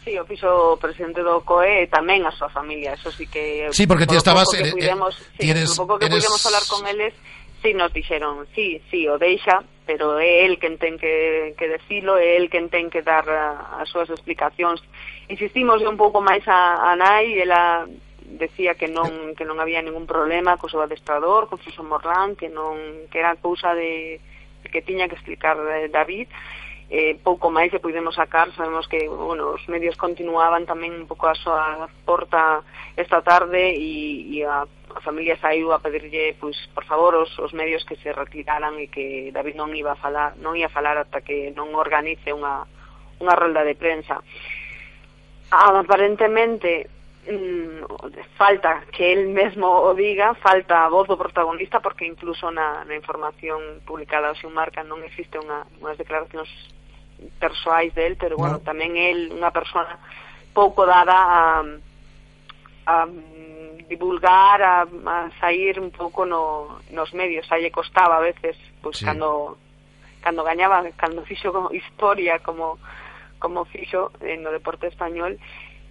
Sí, 0.07 0.15
o 0.15 0.23
fixo 0.23 0.47
o 0.47 0.79
presidente 0.79 1.19
do 1.19 1.43
COE 1.43 1.83
e 1.83 1.91
tamén 1.91 2.23
a 2.23 2.31
súa 2.31 2.47
familia, 2.47 2.95
eso 2.95 3.11
sí 3.11 3.27
que... 3.27 3.67
Sí, 3.75 3.83
porque 3.83 4.07
ti 4.07 4.15
estabas... 4.15 4.47
Que 4.55 4.71
pudemos, 4.71 5.11
eh, 5.35 5.43
sí, 5.43 5.51
eres, 5.51 5.75
pouco 5.75 5.99
que 5.99 6.07
eres... 6.07 6.23
pudemos 6.23 6.39
falar 6.39 6.63
con 6.71 6.87
eles, 6.87 7.11
sí 7.59 7.75
nos 7.75 7.91
dixeron, 7.91 8.47
sí, 8.55 8.79
sí, 8.87 9.03
o 9.03 9.19
deixa, 9.19 9.59
pero 9.83 10.15
é 10.15 10.47
el 10.47 10.59
quen 10.63 10.79
ten 10.79 10.95
que, 10.95 11.55
que 11.59 11.67
decilo, 11.67 12.15
é 12.15 12.39
el 12.39 12.47
quen 12.47 12.71
ten 12.71 12.87
que 12.87 13.03
dar 13.03 13.27
eh, 13.27 13.83
as 13.83 13.91
súas 13.91 14.07
explicacións. 14.07 14.79
Insistimos 15.27 15.83
un 15.83 15.99
pouco 15.99 16.23
máis 16.23 16.47
a, 16.47 16.87
a 16.87 16.95
nai, 16.95 17.43
ela 17.43 17.83
decía 18.27 18.75
que 18.75 18.91
non 18.91 19.33
que 19.39 19.47
non 19.47 19.63
había 19.63 19.79
ningún 19.79 20.03
problema 20.03 20.59
co 20.59 20.67
seu 20.67 20.83
adestrador, 20.83 21.47
con 21.47 21.63
Suso 21.63 21.81
Morlán, 21.87 22.35
que 22.35 22.51
non 22.51 23.07
que 23.07 23.23
era 23.23 23.39
cousa 23.39 23.71
de 23.71 24.19
que 24.67 24.83
tiña 24.83 25.07
que 25.07 25.15
explicar 25.15 25.55
eh, 25.55 25.87
David. 25.87 26.27
Eh, 26.87 27.19
pouco 27.19 27.51
máis 27.51 27.67
que 27.67 27.83
pudemos 27.83 28.15
sacar 28.15 28.47
sabemos 28.55 28.87
que 28.87 29.11
bueno, 29.11 29.59
os 29.59 29.63
medios 29.67 29.99
continuaban 29.99 30.63
tamén 30.63 30.95
un 30.95 31.03
pouco 31.03 31.27
a 31.27 31.35
súa 31.35 31.91
porta 32.07 32.63
esta 32.95 33.19
tarde 33.19 33.75
e, 33.75 34.23
e 34.23 34.47
a, 34.47 34.63
a 34.63 34.99
familia 35.03 35.35
saiu 35.35 35.75
a 35.75 35.83
pedirlle 35.83 36.39
pois, 36.39 36.55
por 36.71 36.87
favor 36.87 37.19
os, 37.19 37.35
os 37.43 37.51
medios 37.51 37.83
que 37.83 37.99
se 37.99 38.15
retiraran 38.15 38.79
e 38.79 38.87
que 38.87 39.35
David 39.35 39.59
non 39.59 39.75
iba 39.75 39.99
a 39.99 39.99
falar 39.99 40.39
non 40.39 40.55
ia 40.55 40.71
a 40.71 40.75
falar 40.75 40.95
ata 40.95 41.19
que 41.19 41.51
non 41.51 41.75
organice 41.75 42.31
unha, 42.31 42.63
unha 43.19 43.35
rolda 43.35 43.67
de 43.67 43.75
prensa. 43.75 44.23
Aparentemente 45.51 46.87
Mm, 47.29 47.83
falta 48.37 48.85
que 48.91 49.11
él 49.11 49.27
mesmo 49.27 49.67
o 49.67 49.93
diga, 49.93 50.33
falta 50.35 50.85
a 50.85 50.89
voz 50.89 51.07
do 51.07 51.19
protagonista 51.19 51.83
porque 51.83 52.07
incluso 52.07 52.51
na, 52.51 52.87
na 52.87 52.95
información 52.95 53.83
publicada 53.83 54.31
ao 54.31 54.39
seu 54.39 54.47
marca 54.47 54.79
non 54.87 55.03
existe 55.03 55.35
unha, 55.35 55.67
unhas 55.83 55.99
declaracións 55.99 56.47
persoais 57.35 57.91
del, 57.91 58.15
pero 58.15 58.39
bueno, 58.39 58.63
no. 58.63 58.63
tamén 58.63 58.95
el 58.95 59.35
unha 59.35 59.51
persona 59.51 59.99
pouco 60.55 60.87
dada 60.87 61.19
a, 61.19 61.43
a 62.87 62.95
mm, 63.03 63.91
divulgar, 63.91 64.63
a, 64.63 64.87
a 64.87 65.17
sair 65.43 65.83
un 65.83 65.91
pouco 65.91 66.23
no, 66.23 66.79
nos 66.95 67.11
medios, 67.11 67.43
aí 67.51 67.67
costaba 67.75 68.17
a 68.17 68.25
veces, 68.25 68.55
pois 68.79 68.95
pues, 68.95 68.97
sí. 68.99 69.05
cando 69.05 69.59
cando 70.23 70.47
gañaba, 70.47 70.79
cando 70.95 71.27
fixo 71.27 71.51
historia 71.75 72.39
como 72.39 72.79
como 73.39 73.65
fixo 73.65 74.11
eh, 74.21 74.37
no 74.37 74.49
deporte 74.51 74.87
español, 74.87 75.37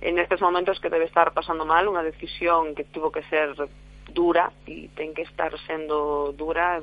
en 0.01 0.19
estes 0.19 0.41
momentos 0.41 0.81
que 0.81 0.91
debe 0.91 1.07
estar 1.07 1.33
pasando 1.33 1.65
mal 1.65 1.89
unha 1.89 2.05
decisión 2.05 2.77
que 2.77 2.85
tuvo 2.85 3.09
que 3.11 3.25
ser 3.33 3.55
dura 4.13 4.53
e 4.69 4.93
ten 4.95 5.17
que 5.17 5.25
estar 5.25 5.53
sendo 5.67 6.33
dura 6.37 6.79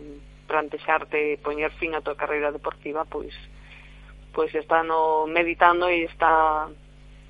plantexarte 0.50 1.40
poñer 1.40 1.72
fin 1.78 1.96
a 1.96 2.04
tua 2.04 2.18
carreira 2.18 2.52
deportiva 2.52 3.06
pois 3.06 3.34
pois 4.34 4.50
está 4.58 4.82
no 4.82 5.30
meditando 5.30 5.88
e 5.88 6.10
está 6.10 6.68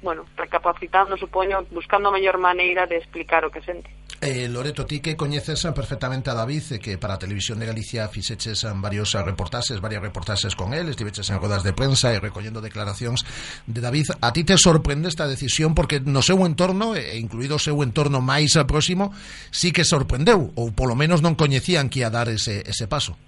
bueno, 0.04 0.26
recapacitando, 0.36 1.16
supoño, 1.18 1.66
buscando 1.72 2.10
a 2.10 2.12
mellor 2.12 2.38
maneira 2.38 2.86
de 2.86 2.98
explicar 2.98 3.46
o 3.46 3.52
que 3.52 3.64
sente. 3.64 3.90
Eh, 4.26 4.48
Loreto, 4.48 4.86
ti 4.86 5.02
que 5.02 5.18
coñeces 5.18 5.68
perfectamente 5.76 6.30
a 6.30 6.34
David 6.34 6.80
que 6.82 6.98
para 6.98 7.16
a 7.16 7.20
Televisión 7.20 7.60
de 7.60 7.66
Galicia 7.66 8.08
fixeches 8.08 8.66
varios 8.76 9.12
reportaxes, 9.12 9.82
varias 9.82 10.02
reportaxes 10.02 10.56
con 10.56 10.74
él, 10.74 10.88
estiveches 10.88 11.30
en 11.30 11.42
rodas 11.42 11.62
de 11.62 11.74
prensa 11.74 12.08
e 12.16 12.24
recollendo 12.24 12.64
declaracións 12.64 13.28
de 13.68 13.84
David. 13.84 14.16
A 14.24 14.32
ti 14.32 14.48
te 14.48 14.56
sorprende 14.56 15.12
esta 15.12 15.28
decisión 15.28 15.76
porque 15.76 16.00
no 16.00 16.24
seu 16.24 16.40
entorno, 16.48 16.96
e 16.96 17.20
incluído 17.20 17.60
o 17.60 17.66
seu 17.68 17.84
entorno 17.84 18.24
máis 18.24 18.56
próximo, 18.64 19.12
sí 19.52 19.76
que 19.76 19.84
sorprendeu, 19.84 20.56
ou 20.56 20.72
polo 20.72 20.96
menos 20.96 21.20
non 21.20 21.36
coñecían 21.36 21.92
que 21.92 22.08
ia 22.08 22.08
dar 22.08 22.32
ese, 22.32 22.64
ese 22.64 22.88
paso. 22.88 23.20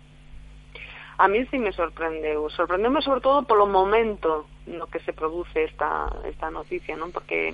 A 1.19 1.27
mí 1.27 1.43
sí 1.51 1.59
me 1.59 1.75
sorprendeu, 1.75 2.47
sorprendeu 2.55 2.95
sobre 3.03 3.19
todo 3.19 3.43
polo 3.43 3.67
momento 3.67 4.47
no 4.63 4.87
que 4.87 5.03
se 5.03 5.11
produce 5.11 5.67
esta, 5.67 6.07
esta 6.23 6.47
noticia, 6.47 6.95
non? 6.95 7.11
Porque 7.11 7.51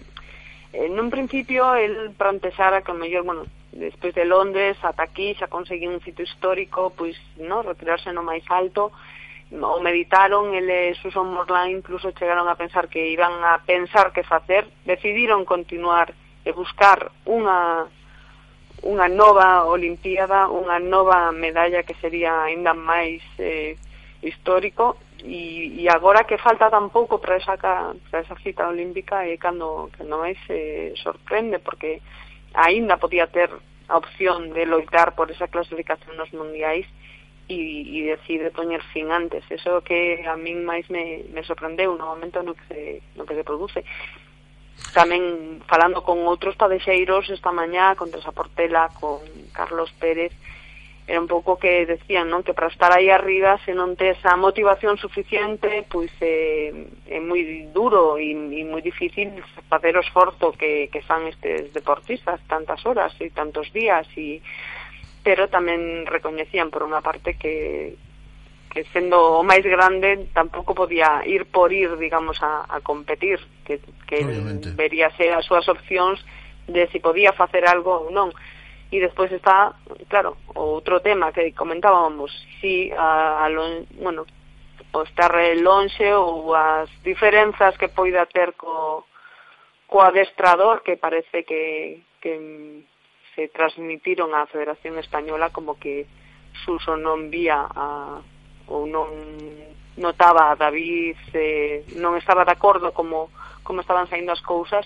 En 0.74 1.00
un 1.00 1.10
principio 1.10 1.76
el 1.76 2.12
plantexara 2.16 2.82
que 2.82 2.92
o 2.92 2.96
mellor, 2.96 3.24
bueno, 3.24 3.44
despois 3.72 4.16
de 4.16 4.26
Londres 4.26 4.78
ata 4.84 5.04
aquí 5.04 5.36
xa 5.36 5.48
conseguí 5.48 5.88
un 5.88 6.00
sitio 6.00 6.24
histórico, 6.24 6.92
pois, 6.96 7.20
no, 7.36 7.64
retirarse 7.64 8.12
no 8.12 8.24
máis 8.24 8.44
alto, 8.48 8.92
o 9.52 9.80
meditaron, 9.84 10.56
ele 10.56 10.92
eh, 10.92 10.96
Susan 10.96 11.28
Morlan 11.28 11.72
incluso 11.72 12.16
chegaron 12.16 12.48
a 12.48 12.56
pensar 12.56 12.88
que 12.88 13.12
iban 13.12 13.44
a 13.44 13.60
pensar 13.68 14.16
que 14.16 14.24
facer, 14.24 14.64
decidiron 14.88 15.44
continuar 15.44 16.16
e 16.48 16.52
buscar 16.56 17.12
unha 17.28 17.92
unha 18.82 19.08
nova 19.12 19.68
Olimpiada, 19.70 20.50
unha 20.50 20.82
nova 20.82 21.30
medalla 21.36 21.84
que 21.84 21.94
sería 22.02 22.48
aínda 22.48 22.74
máis 22.74 23.22
eh, 23.38 23.78
histórico 24.24 24.98
e, 25.24 25.82
e 25.82 25.90
agora 25.90 26.26
que 26.26 26.38
falta 26.38 26.70
tan 26.70 26.90
pouco 26.90 27.20
para 27.22 27.38
esa, 27.38 27.58
para 27.58 28.22
esa 28.22 28.36
cita 28.42 28.68
olímpica 28.68 29.26
é 29.26 29.38
cando, 29.38 29.90
cando 29.94 30.18
máis 30.18 30.38
se 30.48 30.58
eh, 30.58 30.94
sorprende 30.98 31.60
porque 31.60 32.02
aínda 32.54 32.98
podía 32.98 33.28
ter 33.28 33.50
a 33.88 33.98
opción 33.98 34.54
de 34.54 34.66
loitar 34.66 35.14
por 35.16 35.30
esa 35.30 35.48
clasificación 35.48 36.18
nos 36.18 36.32
mundiais 36.34 36.88
e, 37.52 37.58
e 37.86 38.00
decide 38.16 38.50
poñer 38.50 38.82
fin 38.94 39.12
antes. 39.12 39.44
Eso 39.52 39.82
que 39.84 40.24
a 40.26 40.36
min 40.40 40.64
máis 40.66 40.90
me, 40.90 41.28
me 41.30 41.44
sorprendeu 41.44 41.94
no 41.94 42.10
momento 42.10 42.42
no 42.42 42.56
que 42.56 42.66
se, 42.72 42.82
no 43.16 43.28
que 43.28 43.36
se 43.36 43.44
produce. 43.44 43.84
Tamén 44.96 45.62
falando 45.70 46.02
con 46.02 46.18
outros 46.26 46.58
padexeiros 46.58 47.30
esta 47.30 47.54
mañá 47.54 47.94
con 47.94 48.10
Teresa 48.10 48.34
Portela, 48.34 48.90
con 48.98 49.22
Carlos 49.54 49.94
Pérez 50.02 50.34
era 51.12 51.20
un 51.20 51.28
pouco 51.28 51.60
que 51.60 51.86
decían, 51.86 52.32
non, 52.32 52.40
que 52.40 52.56
para 52.56 52.72
estar 52.72 52.88
aí 52.96 53.12
arriba 53.12 53.60
se 53.68 53.76
non 53.76 54.00
tes 54.00 54.16
a 54.24 54.40
motivación 54.40 54.96
suficiente, 54.96 55.84
pois 55.92 56.08
eh, 56.24 56.72
é 57.12 57.20
moi 57.20 57.68
duro 57.68 58.16
e, 58.16 58.32
e 58.32 58.64
moi 58.64 58.80
difícil 58.80 59.44
facer 59.68 60.00
o 60.00 60.04
esforzo 60.08 60.56
que, 60.56 60.88
que 60.88 61.04
fan 61.04 61.28
estes 61.28 61.76
deportistas 61.76 62.40
tantas 62.48 62.80
horas 62.88 63.12
e 63.20 63.28
tantos 63.36 63.68
días 63.76 64.08
e 64.16 64.40
pero 65.20 65.52
tamén 65.52 66.08
recoñecían 66.08 66.72
por 66.72 66.88
unha 66.88 67.04
parte 67.04 67.36
que 67.36 68.00
que 68.72 68.88
sendo 68.96 69.36
o 69.36 69.44
máis 69.44 69.68
grande 69.68 70.32
tampouco 70.32 70.72
podía 70.72 71.28
ir 71.28 71.44
por 71.44 71.76
ir, 71.76 71.92
digamos, 72.00 72.40
a, 72.40 72.64
a 72.72 72.80
competir, 72.80 73.36
que, 73.68 73.84
que 74.08 74.24
vería 74.80 75.12
ser 75.20 75.36
as 75.36 75.44
súas 75.44 75.68
opcións 75.68 76.24
de 76.72 76.88
se 76.88 76.96
si 76.96 77.00
podía 77.04 77.36
facer 77.36 77.68
algo 77.68 78.08
ou 78.08 78.16
non. 78.16 78.32
E 78.92 79.00
despois 79.00 79.32
está, 79.32 79.72
claro, 80.12 80.36
outro 80.52 81.00
tema 81.00 81.32
que 81.32 81.56
comentábamos, 81.56 82.28
si 82.60 82.92
a, 82.92 83.40
a 83.40 83.48
lon, 83.48 83.88
bueno, 84.04 84.28
o 84.92 85.02
estar 85.08 85.32
lonxe 85.64 86.12
ou 86.12 86.52
as 86.52 86.92
diferenzas 87.00 87.80
que 87.80 87.88
poida 87.88 88.28
ter 88.28 88.52
co, 88.60 89.08
co 89.88 89.98
adestrador 90.04 90.84
que 90.84 91.00
parece 91.00 91.48
que, 91.48 92.04
que 92.20 92.84
se 93.36 93.48
transmitiron 93.56 94.36
á 94.36 94.44
Federación 94.52 95.00
Española 95.00 95.56
como 95.56 95.80
que 95.80 96.08
Suso 96.68 97.00
non 97.00 97.32
vía 97.32 97.64
a, 97.64 98.20
ou 98.68 98.84
non 98.84 99.08
notaba 99.96 100.52
a 100.52 100.60
David 100.60 101.16
eh, 101.32 101.88
non 101.96 102.20
estaba 102.20 102.44
de 102.44 102.52
acordo 102.52 102.92
como 102.92 103.32
como 103.64 103.80
estaban 103.80 104.12
saindo 104.12 104.36
as 104.36 104.44
cousas 104.44 104.84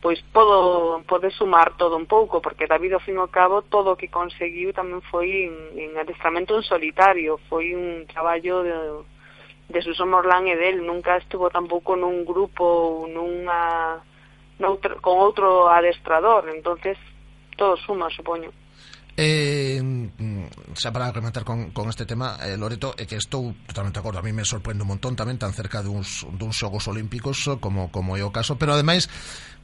pois 0.00 0.22
podo, 0.32 1.02
pode 1.06 1.30
sumar 1.30 1.76
todo 1.76 1.96
un 1.96 2.06
pouco, 2.06 2.40
porque 2.40 2.66
David, 2.66 2.94
ao 2.94 3.04
fin 3.04 3.18
e 3.18 3.22
ao 3.22 3.28
cabo, 3.28 3.62
todo 3.62 3.94
o 3.94 3.98
que 3.98 4.06
conseguiu 4.06 4.70
tamén 4.70 5.02
foi 5.10 5.50
en, 5.50 5.54
en 5.74 5.90
adestramento 5.98 6.54
en 6.54 6.62
solitario, 6.62 7.42
foi 7.50 7.74
un 7.74 8.06
traballo 8.06 8.62
de, 8.62 8.76
de 9.74 9.80
Susan 9.82 10.06
Morlán 10.06 10.46
e 10.46 10.54
del, 10.54 10.86
nunca 10.86 11.18
estuvo 11.18 11.50
tampouco 11.50 11.98
nun 11.98 12.22
grupo 12.22 12.62
ou 12.62 13.10
nunha, 13.10 13.98
noutro, 14.62 15.02
con 15.02 15.18
outro 15.18 15.66
adestrador, 15.66 16.46
entonces 16.54 16.94
todo 17.58 17.74
suma, 17.82 18.06
supoño. 18.14 18.54
Eh, 19.18 19.82
xa 20.78 20.94
para 20.94 21.10
rematar 21.10 21.42
con, 21.42 21.74
con 21.74 21.90
este 21.90 22.06
tema, 22.06 22.38
eh, 22.38 22.54
Loreto, 22.54 22.94
é 22.94 23.02
que 23.02 23.18
estou 23.18 23.50
totalmente 23.66 23.98
de 23.98 24.02
acordo, 24.06 24.22
a 24.22 24.24
mí 24.24 24.30
me 24.30 24.46
sorprende 24.46 24.86
un 24.86 24.94
montón 24.94 25.18
tamén 25.18 25.42
tan 25.42 25.50
cerca 25.50 25.82
duns, 25.82 26.22
duns 26.38 26.54
xogos 26.54 26.86
olímpicos 26.86 27.42
como 27.58 27.90
como 27.90 28.14
é 28.14 28.22
o 28.22 28.30
caso, 28.30 28.54
pero 28.54 28.78
ademais 28.78 29.10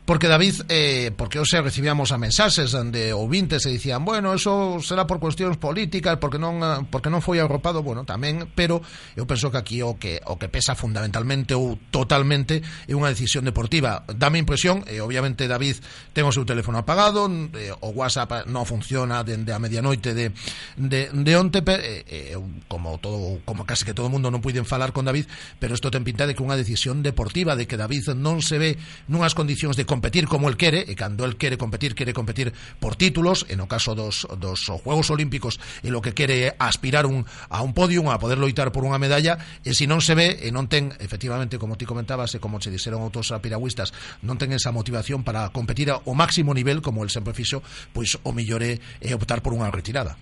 Porque 0.04 0.28
David, 0.28 0.68
eh, 0.68 1.12
porque 1.16 1.38
eu 1.40 1.44
recibíamos 1.48 2.12
a 2.12 2.20
mensaxes 2.20 2.76
onde 2.76 3.16
ouvintes 3.16 3.64
e 3.64 3.72
dicían, 3.72 4.04
bueno, 4.04 4.36
eso 4.36 4.76
será 4.84 5.08
por 5.08 5.16
cuestións 5.16 5.56
políticas, 5.56 6.20
porque 6.20 6.36
non 6.36 6.60
porque 6.92 7.08
non 7.08 7.24
foi 7.24 7.40
agrupado, 7.40 7.80
bueno, 7.80 8.04
tamén, 8.04 8.44
pero 8.52 8.84
eu 9.16 9.24
penso 9.24 9.48
que 9.48 9.56
aquí 9.56 9.80
o 9.80 9.96
que 9.96 10.20
o 10.28 10.36
que 10.36 10.52
pesa 10.52 10.76
fundamentalmente 10.76 11.56
ou 11.56 11.80
totalmente 11.88 12.60
é 12.84 12.92
unha 12.92 13.08
decisión 13.08 13.48
deportiva. 13.48 14.04
Dame 14.12 14.36
impresión, 14.36 14.84
e 14.84 15.00
obviamente 15.00 15.48
David 15.48 15.80
ten 16.12 16.28
o 16.28 16.36
seu 16.36 16.44
teléfono 16.44 16.84
apagado, 16.84 17.24
eh, 17.56 17.72
o 17.72 17.88
WhatsApp 17.96 18.44
non 18.44 18.68
funciona 18.68 19.24
dende 19.24 19.56
a 19.56 19.58
medianoite 19.62 20.12
de 20.12 20.36
de 20.76 21.08
de 21.16 21.32
onte, 21.32 21.64
eh, 21.64 22.04
eh, 22.04 22.36
como 22.68 23.00
todo 23.00 23.40
como 23.48 23.64
case 23.64 23.88
que 23.88 23.96
todo 23.96 24.12
o 24.12 24.12
mundo 24.12 24.28
non 24.28 24.44
puiden 24.44 24.68
falar 24.68 24.92
con 24.92 25.08
David, 25.08 25.32
pero 25.56 25.72
isto 25.72 25.88
ten 25.88 26.04
pinta 26.04 26.28
de 26.28 26.36
que 26.36 26.44
unha 26.44 26.60
decisión 26.60 27.00
deportiva 27.00 27.56
de 27.56 27.64
que 27.64 27.80
David 27.80 28.12
non 28.20 28.44
se 28.44 28.60
ve 28.60 28.76
nunhas 29.08 29.32
condicións 29.32 29.80
de 29.80 29.93
competir 29.94 30.26
como 30.26 30.48
el 30.50 30.56
quere, 30.58 30.82
e 30.90 30.98
cando 30.98 31.22
el 31.22 31.38
quere 31.38 31.54
competir, 31.54 31.94
quere 31.94 32.10
competir 32.10 32.50
por 32.82 32.98
títulos, 32.98 33.46
en 33.46 33.62
o 33.62 33.70
caso 33.70 33.94
dos, 33.94 34.26
dos 34.42 34.66
Juegos 34.82 35.14
Olímpicos, 35.14 35.62
e 35.86 35.88
lo 35.94 36.02
que 36.02 36.18
quere 36.18 36.50
aspirar 36.58 37.06
un, 37.06 37.22
a 37.46 37.62
un 37.62 37.78
podium, 37.78 38.10
a 38.10 38.18
poder 38.18 38.42
loitar 38.42 38.74
por 38.74 38.82
unha 38.82 38.98
medalla, 38.98 39.38
e 39.62 39.70
se 39.70 39.86
non 39.86 40.02
se 40.02 40.18
ve, 40.18 40.34
e 40.42 40.50
non 40.50 40.66
ten, 40.66 40.90
efectivamente, 40.98 41.62
como 41.62 41.78
ti 41.78 41.86
comentabas, 41.86 42.34
e 42.34 42.42
como 42.42 42.58
se 42.58 42.74
dixeron 42.74 43.06
outros 43.06 43.30
piragüistas, 43.38 43.94
non 44.26 44.34
ten 44.34 44.50
esa 44.50 44.74
motivación 44.74 45.22
para 45.22 45.46
competir 45.54 45.94
ao 45.94 46.02
máximo 46.10 46.50
nivel, 46.50 46.82
como 46.82 47.06
el 47.06 47.14
sempre 47.14 47.30
fixo, 47.30 47.62
pois 47.94 48.18
o 48.26 48.34
millore 48.34 48.82
é 48.98 49.14
optar 49.14 49.46
por 49.46 49.54
unha 49.54 49.70
retirada. 49.70 50.18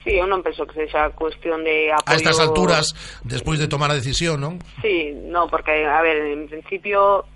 Sí, 0.00 0.16
eu 0.16 0.24
non 0.24 0.40
penso 0.40 0.64
que 0.64 0.88
sexa 0.88 1.12
cuestión 1.12 1.60
de 1.60 1.92
apoio... 1.92 2.08
A 2.08 2.16
estas 2.16 2.40
alturas, 2.40 2.96
despois 3.20 3.60
de 3.60 3.68
tomar 3.68 3.92
a 3.92 3.98
decisión, 4.00 4.40
non? 4.40 4.56
Sí, 4.80 5.12
no, 5.28 5.44
porque, 5.52 5.84
a 5.84 6.00
ver, 6.00 6.32
en 6.32 6.48
principio 6.48 7.28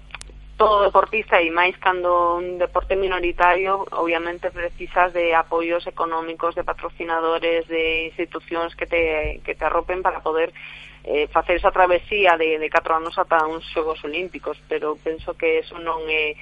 todo 0.62 0.87
deportista 0.87 1.42
e 1.42 1.50
máis 1.50 1.75
cando 1.83 2.38
un 2.38 2.54
deporte 2.54 2.95
minoritario 2.95 3.83
obviamente 3.99 4.54
precisas 4.54 5.11
de 5.11 5.35
apoios 5.35 5.83
económicos, 5.90 6.54
de 6.54 6.62
patrocinadores, 6.62 7.66
de 7.66 8.07
institucións 8.14 8.78
que 8.78 8.87
te, 8.87 9.42
que 9.42 9.59
te 9.59 9.64
arropen 9.66 10.07
para 10.07 10.23
poder 10.23 10.54
eh, 11.02 11.26
facer 11.35 11.59
esa 11.59 11.75
travesía 11.75 12.38
de, 12.38 12.62
de 12.62 12.71
4 12.71 12.95
anos 12.95 13.19
ata 13.19 13.42
uns 13.42 13.66
Xogos 13.75 13.99
Olímpicos, 14.07 14.54
pero 14.71 14.95
penso 15.02 15.35
que 15.35 15.59
eso 15.66 15.83
non 15.83 16.07
é 16.07 16.38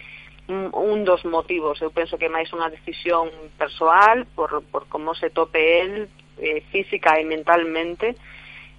un, 0.53 0.69
un 0.69 1.01
dos 1.09 1.25
motivos, 1.25 1.81
eu 1.81 1.89
penso 1.89 2.21
que 2.21 2.29
máis 2.29 2.53
unha 2.53 2.69
decisión 2.69 3.33
persoal 3.57 4.29
por, 4.37 4.61
por 4.69 4.85
como 4.93 5.17
se 5.17 5.33
tope 5.33 5.81
el 5.81 6.13
eh, 6.37 6.61
física 6.69 7.17
e 7.17 7.25
mentalmente, 7.25 8.21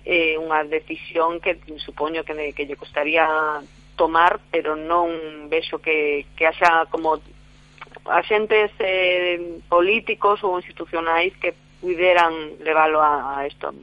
eh, 0.06 0.38
unha 0.38 0.62
decisión 0.70 1.42
que 1.42 1.58
supoño 1.82 2.22
que, 2.22 2.54
que 2.54 2.70
lle 2.70 2.78
costaría 2.78 3.26
tomar, 3.96 4.40
pero 4.52 4.76
non 4.76 5.48
vexo 5.52 5.80
que, 5.80 6.26
que 6.36 6.48
haxa 6.48 6.88
como 6.90 7.20
axentes 8.10 8.72
eh, 8.80 9.62
políticos 9.70 10.42
ou 10.44 10.58
institucionais 10.58 11.36
que 11.38 11.54
puderan 11.82 12.62
leválo 12.62 13.02
a, 13.02 13.42
a 13.42 13.48
isto. 13.48 13.74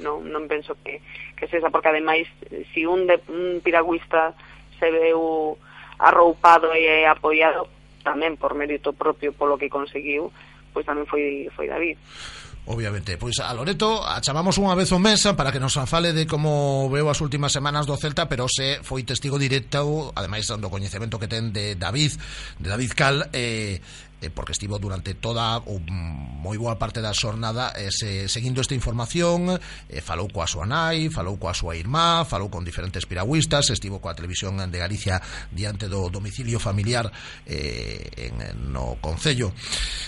Non, 0.00 0.28
non 0.28 0.44
penso 0.44 0.76
que, 0.84 1.00
que 1.36 1.48
sexa, 1.48 1.72
porque 1.72 1.88
ademais, 1.88 2.28
si 2.72 2.84
un, 2.84 3.08
de, 3.08 3.16
un 3.32 3.64
piragüista 3.64 4.36
se 4.76 4.92
veu 4.92 5.56
arroupado 5.98 6.76
e 6.76 7.08
apoiado 7.08 7.72
tamén 8.04 8.36
por 8.36 8.52
mérito 8.54 8.92
propio 8.92 9.32
polo 9.32 9.56
que 9.56 9.72
conseguiu, 9.72 10.28
pois 10.76 10.84
tamén 10.84 11.08
foi, 11.08 11.48
foi 11.56 11.66
David. 11.66 11.96
Obviamente, 12.66 13.14
pois 13.16 13.38
a 13.38 13.54
Loreto 13.54 14.02
a 14.02 14.18
chamamos 14.18 14.58
unha 14.58 14.74
vez 14.74 14.90
o 14.90 14.98
mes 14.98 15.22
para 15.38 15.54
que 15.54 15.62
nos 15.62 15.78
fale 15.86 16.10
de 16.10 16.26
como 16.26 16.90
veo 16.90 17.06
as 17.06 17.22
últimas 17.22 17.54
semanas 17.54 17.86
do 17.86 17.94
Celta, 17.94 18.26
pero 18.26 18.50
se 18.50 18.82
foi 18.82 19.06
testigo 19.06 19.38
directo, 19.38 20.10
ademais 20.18 20.50
do 20.50 20.66
coñecemento 20.66 21.14
que 21.14 21.30
ten 21.30 21.54
de 21.54 21.78
David, 21.78 22.18
de 22.58 22.66
David 22.66 22.92
Cal, 22.98 23.30
eh, 23.30 23.78
eh, 24.20 24.30
porque 24.30 24.52
estivo 24.52 24.78
durante 24.78 25.14
toda 25.14 25.58
ou 25.66 25.80
moi 25.80 26.56
boa 26.56 26.78
parte 26.80 27.04
da 27.04 27.12
xornada 27.12 27.72
eh, 27.76 27.92
se, 27.92 28.28
seguindo 28.28 28.60
esta 28.60 28.74
información 28.74 29.56
eh, 29.88 30.00
falou 30.00 30.28
coa 30.32 30.48
súa 30.48 30.64
nai, 30.64 31.08
falou 31.12 31.36
coa 31.36 31.54
súa 31.54 31.76
irmá 31.76 32.24
falou 32.24 32.48
con 32.48 32.64
diferentes 32.64 33.04
piragüistas 33.06 33.70
estivo 33.70 34.00
coa 34.00 34.16
televisión 34.16 34.58
de 34.58 34.78
Galicia 34.78 35.20
diante 35.52 35.86
do 35.86 36.08
domicilio 36.08 36.58
familiar 36.58 37.10
eh, 37.46 38.30
en, 38.30 38.72
no 38.72 38.98
Concello 39.00 39.52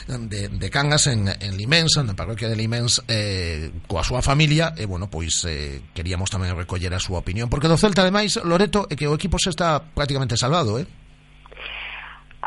de, 0.08 0.48
de 0.48 0.68
Cangas 0.70 1.06
en, 1.06 1.28
en 1.28 1.52
Limens 1.56 1.96
na 2.00 2.16
parroquia 2.16 2.48
de 2.48 2.56
Limens 2.56 3.02
eh, 3.08 3.70
coa 3.86 4.02
súa 4.02 4.24
familia 4.24 4.72
e 4.76 4.84
eh, 4.84 4.86
bueno, 4.86 5.10
pois 5.10 5.44
eh, 5.44 5.82
queríamos 5.92 6.30
tamén 6.32 6.56
recoller 6.56 6.92
a 6.94 7.00
súa 7.02 7.20
opinión 7.20 7.52
porque 7.52 7.68
do 7.68 7.76
Celta 7.76 8.02
ademais, 8.02 8.40
Loreto, 8.42 8.88
é 8.88 8.94
que 8.96 9.06
o 9.06 9.14
equipo 9.14 9.36
se 9.36 9.50
está 9.50 9.80
prácticamente 9.82 10.36
salvado, 10.36 10.78
eh? 10.78 10.86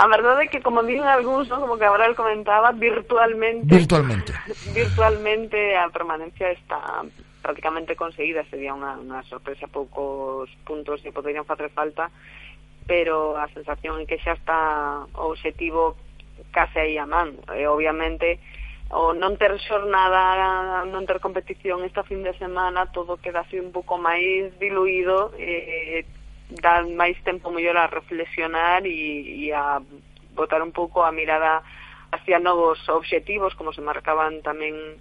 A 0.02 0.08
verdade 0.10 0.46
é 0.46 0.48
que, 0.50 0.66
como 0.66 0.82
dicen 0.82 1.06
algúns, 1.06 1.46
¿no? 1.46 1.62
como 1.62 1.78
que 1.78 1.86
Cabral 1.86 2.18
comentaba, 2.18 2.74
virtualmente... 2.74 3.70
Virtualmente. 3.70 4.34
virtualmente 4.74 5.78
a 5.78 5.94
permanencia 5.94 6.50
está 6.50 7.06
prácticamente 7.46 7.94
conseguida. 7.94 8.42
Sería 8.50 8.74
unha, 8.74 8.98
unha 8.98 9.22
sorpresa 9.30 9.70
poucos 9.70 10.50
puntos 10.66 11.06
que 11.06 11.14
poderían 11.14 11.46
facer 11.46 11.70
falta, 11.70 12.10
pero 12.90 13.38
a 13.38 13.46
sensación 13.54 14.02
é 14.02 14.10
que 14.10 14.18
xa 14.18 14.34
está 14.34 15.06
o 15.06 15.38
objetivo 15.38 15.94
case 16.50 16.82
aí 16.82 16.98
a 16.98 17.06
man. 17.06 17.38
E, 17.54 17.62
eh, 17.62 17.70
obviamente, 17.70 18.42
o 18.90 19.14
non 19.14 19.38
ter 19.38 19.54
xornada, 19.62 20.82
non 20.90 21.06
ter 21.06 21.22
competición 21.22 21.86
esta 21.86 22.02
fin 22.02 22.26
de 22.26 22.34
semana, 22.42 22.90
todo 22.90 23.22
queda 23.22 23.46
así 23.46 23.62
un 23.62 23.70
pouco 23.70 24.02
máis 24.02 24.50
diluído 24.58 25.30
e, 25.38 26.02
eh, 26.02 26.10
e 26.10 26.21
dan 26.60 26.96
máis 27.00 27.16
tempo 27.24 27.48
mellor 27.52 27.80
a 27.80 27.88
reflexionar 27.88 28.84
e, 28.84 29.48
e 29.48 29.56
a 29.56 29.80
botar 30.36 30.60
un 30.60 30.76
pouco 30.76 31.04
a 31.04 31.12
mirada 31.12 31.64
hacia 32.12 32.40
novos 32.40 32.78
obxectivos, 32.90 33.56
como 33.56 33.72
se 33.72 33.80
marcaban 33.80 34.44
tamén 34.44 35.00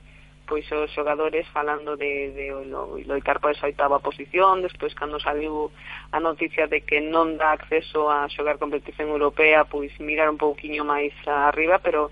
pois 0.51 0.67
os 0.75 0.91
xogadores 0.91 1.47
falando 1.55 1.95
de, 1.95 2.35
de 2.35 2.51
lo, 2.67 2.99
loitar 3.07 3.39
pois, 3.39 3.55
por 3.55 3.71
esa 3.71 3.71
oitava 3.71 4.03
posición, 4.03 4.67
despois 4.67 4.95
cando 4.99 5.23
saliu 5.23 5.71
a 6.11 6.19
noticia 6.19 6.67
de 6.67 6.83
que 6.83 6.99
non 6.99 7.39
dá 7.39 7.55
acceso 7.55 8.11
a 8.11 8.27
xogar 8.27 8.59
competición 8.59 9.15
europea, 9.15 9.63
pois 9.63 9.95
mirar 10.03 10.27
un 10.27 10.43
pouquiño 10.43 10.83
máis 10.83 11.15
arriba, 11.27 11.79
pero 11.79 12.11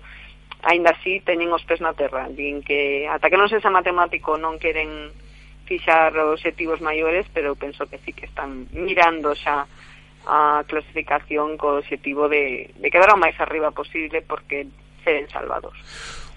aínda 0.63 0.95
así 0.95 1.19
teñen 1.19 1.51
os 1.51 1.67
pés 1.67 1.83
na 1.83 1.91
terra, 1.91 2.31
din 2.31 2.63
que 2.63 3.11
ata 3.11 3.27
que 3.27 3.35
non 3.35 3.51
sexa 3.51 3.67
matemático 3.67 4.39
non 4.39 4.55
queren 4.55 5.11
fixar 5.69 6.17
objetivos 6.17 6.81
maiores, 6.81 7.29
pero 7.29 7.53
penso 7.53 7.85
que 7.85 8.01
sí 8.01 8.11
que 8.11 8.25
están 8.25 8.65
mirando 8.73 9.37
xa 9.37 9.69
a 10.25 10.65
clasificación 10.67 11.55
co 11.55 11.77
objetivo 11.77 12.27
de, 12.27 12.73
de 12.75 12.87
quedar 12.89 13.13
o 13.13 13.21
máis 13.21 13.37
arriba 13.37 13.69
posible 13.71 14.25
porque 14.25 14.67
seren 15.05 15.29
salvados. 15.29 15.77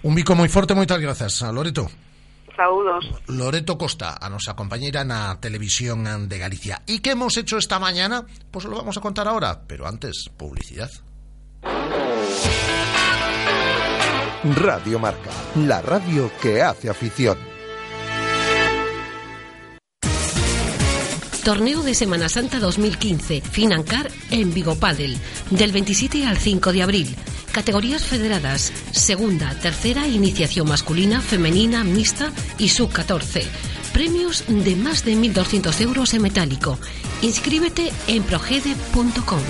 Un 0.05 0.13
bico 0.13 0.37
moi 0.37 0.47
forte, 0.47 0.77
moitas 0.77 1.01
grazas, 1.01 1.41
Loreto. 1.49 1.89
Saúdos. 2.55 3.09
Loreto 3.33 3.77
Costa, 3.81 4.21
a 4.21 4.29
nosa 4.29 4.53
compañeira 4.53 5.01
na 5.01 5.41
televisión 5.41 6.05
de 6.29 6.37
Galicia. 6.37 6.85
¿Y 6.85 7.01
qué 7.01 7.17
hemos 7.17 7.33
hecho 7.37 7.57
esta 7.57 7.81
mañana? 7.81 8.25
Pues 8.53 8.65
lo 8.69 8.77
vamos 8.77 8.95
a 8.97 9.01
contar 9.01 9.27
ahora, 9.27 9.65
pero 9.65 9.89
antes, 9.89 10.29
publicidad. 10.37 10.89
Radio 14.43 14.99
Marca, 14.99 15.31
la 15.55 15.81
radio 15.81 16.29
que 16.41 16.61
hace 16.61 16.89
afición. 16.89 17.52
Torneo 21.43 21.83
de 21.83 21.93
Semana 21.93 22.29
Santa 22.29 22.59
2015, 22.59 23.41
Financar 23.41 24.09
en 24.31 24.53
Vigo 24.53 24.75
Padel, 24.75 25.17
del 25.49 25.73
27 25.73 26.25
al 26.25 26.37
5 26.37 26.71
de 26.71 26.83
abril. 26.83 27.15
Categorías 27.51 28.05
federadas, 28.05 28.71
segunda, 28.91 29.53
tercera, 29.59 30.07
iniciación 30.07 30.69
masculina, 30.69 31.19
femenina, 31.19 31.83
mixta 31.83 32.31
y 32.57 32.69
sub-14. 32.69 33.43
Premios 33.91 34.45
de 34.47 34.75
más 34.77 35.03
de 35.03 35.15
1.200 35.15 35.81
euros 35.81 36.13
en 36.13 36.21
metálico. 36.21 36.79
Inscríbete 37.21 37.91
en 38.07 38.23
progede.com. 38.23 39.41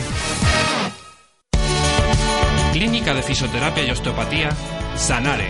Clínica 2.73 3.13
de 3.13 3.21
Fisioterapia 3.21 3.85
y 3.85 3.91
Osteopatía, 3.91 4.49
Sanare. 4.97 5.49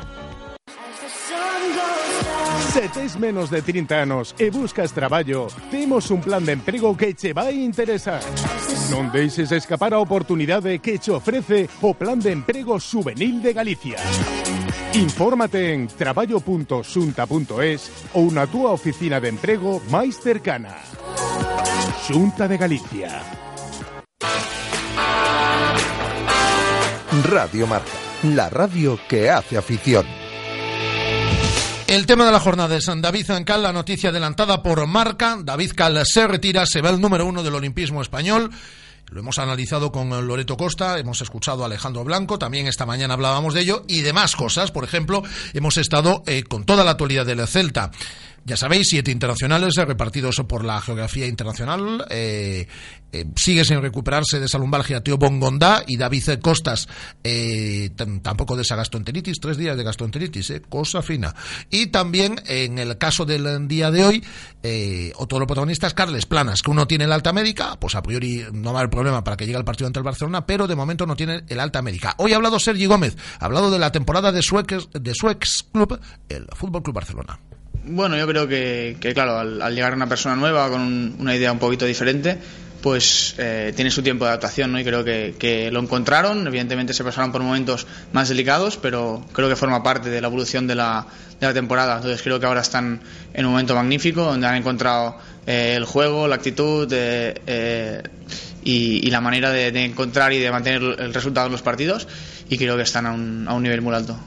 Se 2.71 2.87
tes 2.87 3.19
menos 3.19 3.49
de 3.49 3.61
30 3.61 4.01
anos 4.01 4.33
e 4.39 4.49
buscas 4.49 4.93
traballo, 4.93 5.47
temos 5.69 6.09
un 6.09 6.21
plan 6.21 6.45
de 6.45 6.53
emprego 6.53 6.95
que 6.95 7.13
che 7.13 7.33
vai 7.35 7.59
interesar. 7.59 8.23
Non 8.87 9.11
deixes 9.11 9.51
escapar 9.51 9.91
a 9.91 9.99
oportunidade 9.99 10.79
que 10.79 10.95
che 10.95 11.11
ofrece 11.11 11.67
o 11.83 11.91
Plan 11.91 12.23
de 12.23 12.31
Emprego 12.31 12.79
Juvenil 12.79 13.43
de 13.43 13.51
Galicia. 13.51 13.99
Infórmate 14.95 15.75
en 15.75 15.91
traballo.xunta.es 15.91 17.91
ou 18.15 18.31
na 18.31 18.47
túa 18.47 18.71
oficina 18.71 19.19
de 19.19 19.35
emprego 19.35 19.83
máis 19.91 20.15
cercana. 20.15 20.79
Xunta 22.07 22.47
de 22.47 22.55
Galicia. 22.55 23.19
Radio 27.27 27.67
Marca, 27.67 27.99
la 28.31 28.47
radio 28.47 28.95
que 29.11 29.27
hace 29.27 29.59
afición. 29.59 30.20
El 31.91 32.05
tema 32.05 32.25
de 32.25 32.31
la 32.31 32.39
jornada 32.39 32.77
es 32.77 32.85
David 32.85 33.25
Cal, 33.45 33.63
la 33.63 33.73
noticia 33.73 34.11
adelantada 34.11 34.63
por 34.63 34.87
Marca. 34.87 35.37
David 35.43 35.73
Cal 35.75 36.01
se 36.05 36.25
retira, 36.25 36.65
se 36.65 36.79
va 36.79 36.89
el 36.89 37.01
número 37.01 37.25
uno 37.25 37.43
del 37.43 37.53
olimpismo 37.53 38.01
español. 38.01 38.49
Lo 39.09 39.19
hemos 39.19 39.39
analizado 39.39 39.91
con 39.91 40.09
Loreto 40.25 40.55
Costa, 40.55 40.97
hemos 40.99 41.21
escuchado 41.21 41.63
a 41.63 41.65
Alejandro 41.65 42.05
Blanco, 42.05 42.39
también 42.39 42.65
esta 42.65 42.85
mañana 42.85 43.15
hablábamos 43.15 43.53
de 43.53 43.59
ello 43.59 43.83
y 43.89 44.03
demás 44.03 44.37
cosas. 44.37 44.71
Por 44.71 44.85
ejemplo, 44.85 45.21
hemos 45.51 45.75
estado 45.75 46.23
eh, 46.27 46.43
con 46.43 46.63
toda 46.63 46.85
la 46.85 46.91
actualidad 46.91 47.25
del 47.25 47.45
Celta. 47.45 47.91
Ya 48.43 48.57
sabéis, 48.57 48.89
siete 48.89 49.11
internacionales 49.11 49.75
repartidos 49.75 50.41
por 50.47 50.65
la 50.65 50.81
geografía 50.81 51.27
internacional. 51.27 52.05
Eh, 52.09 52.67
eh, 53.13 53.25
sigue 53.35 53.65
sin 53.65 53.81
recuperarse 53.81 54.39
de 54.39 54.45
esa 54.45 54.57
lumbalgia 54.57 55.03
Teo 55.03 55.17
Bongondá 55.17 55.83
y 55.85 55.97
David 55.97 56.39
Costas 56.41 56.87
eh, 57.23 57.89
tampoco 58.21 58.55
de 58.55 58.61
esa 58.63 58.75
gastroenteritis, 58.75 59.39
tres 59.39 59.57
días 59.57 59.77
de 59.77 59.83
gastroenteritis, 59.83 60.49
eh, 60.51 60.61
cosa 60.61 61.01
fina. 61.01 61.35
Y 61.69 61.87
también 61.87 62.41
en 62.47 62.79
el 62.79 62.97
caso 62.97 63.25
del 63.25 63.67
día 63.67 63.91
de 63.91 64.05
hoy, 64.05 64.23
eh, 64.63 65.11
otro 65.17 65.37
de 65.37 65.41
los 65.41 65.47
protagonistas, 65.47 65.93
Carles 65.93 66.25
Planas, 66.25 66.61
que 66.61 66.71
uno 66.71 66.87
tiene 66.87 67.03
el 67.03 67.11
alta 67.11 67.33
médica, 67.33 67.77
pues 67.79 67.95
a 67.95 68.01
priori 68.01 68.45
no 68.53 68.73
va 68.73 68.79
a 68.79 68.81
haber 68.81 68.89
problema 68.89 69.23
para 69.23 69.37
que 69.37 69.45
llegue 69.45 69.57
al 69.57 69.65
partido 69.65 69.87
ante 69.87 69.99
el 69.99 70.05
Barcelona, 70.05 70.45
pero 70.45 70.67
de 70.67 70.75
momento 70.75 71.05
no 71.05 71.15
tiene 71.15 71.43
el 71.47 71.59
alta 71.59 71.81
médica. 71.81 72.15
Hoy 72.17 72.33
ha 72.33 72.37
hablado 72.37 72.59
Sergi 72.59 72.85
Gómez, 72.85 73.17
ha 73.39 73.45
hablado 73.45 73.69
de 73.69 73.79
la 73.79 73.91
temporada 73.91 74.31
de 74.31 74.41
su 74.41 74.57
ex, 74.57 74.89
de 74.93 75.13
club, 75.71 75.99
el 76.29 76.47
Fútbol 76.55 76.81
Club 76.81 76.95
Barcelona. 76.95 77.39
Bueno, 77.83 78.15
yo 78.15 78.27
creo 78.27 78.47
que, 78.47 78.97
que 78.99 79.13
claro, 79.13 79.39
al, 79.39 79.61
al, 79.61 79.73
llegar 79.73 79.93
una 79.95 80.07
persona 80.07 80.35
nueva 80.35 80.69
con 80.69 80.81
un, 80.81 81.15
una 81.19 81.35
idea 81.35 81.51
un 81.51 81.57
poquito 81.57 81.85
diferente, 81.85 82.37
pues 82.81 83.35
eh, 83.37 83.73
tiene 83.75 83.91
su 83.91 84.03
tiempo 84.03 84.25
de 84.25 84.29
adaptación, 84.29 84.71
¿no? 84.71 84.79
Y 84.79 84.83
creo 84.83 85.03
que, 85.03 85.35
que, 85.37 85.71
lo 85.71 85.79
encontraron. 85.79 86.45
Evidentemente 86.47 86.93
se 86.93 87.03
pasaron 87.03 87.31
por 87.31 87.41
momentos 87.41 87.87
más 88.11 88.29
delicados, 88.29 88.77
pero 88.77 89.25
creo 89.33 89.49
que 89.49 89.55
forma 89.55 89.83
parte 89.83 90.09
de 90.09 90.21
la 90.21 90.27
evolución 90.27 90.67
de 90.67 90.75
la, 90.75 91.05
de 91.39 91.47
la 91.47 91.53
temporada. 91.53 91.95
Entonces 91.97 92.21
creo 92.21 92.39
que 92.39 92.45
ahora 92.45 92.61
están 92.61 93.01
en 93.33 93.45
un 93.45 93.51
momento 93.51 93.75
magnífico, 93.75 94.23
donde 94.23 94.47
han 94.47 94.55
encontrado 94.55 95.17
eh, 95.45 95.73
el 95.75 95.85
juego, 95.85 96.27
la 96.27 96.35
actitud 96.35 96.87
eh, 96.91 98.03
y, 98.63 99.07
y, 99.07 99.09
la 99.11 99.21
manera 99.21 99.51
de, 99.51 99.71
de, 99.71 99.85
encontrar 99.85 100.33
y 100.33 100.39
de 100.39 100.51
mantener 100.51 100.81
el 100.99 101.13
resultado 101.13 101.47
en 101.47 101.51
los 101.51 101.61
partidos. 101.61 102.07
Y 102.49 102.57
creo 102.57 102.75
que 102.77 102.83
están 102.83 103.05
a 103.05 103.11
un, 103.11 103.47
a 103.47 103.53
un 103.53 103.63
nivel 103.63 103.81
muy 103.81 103.95
alto. 103.95 104.19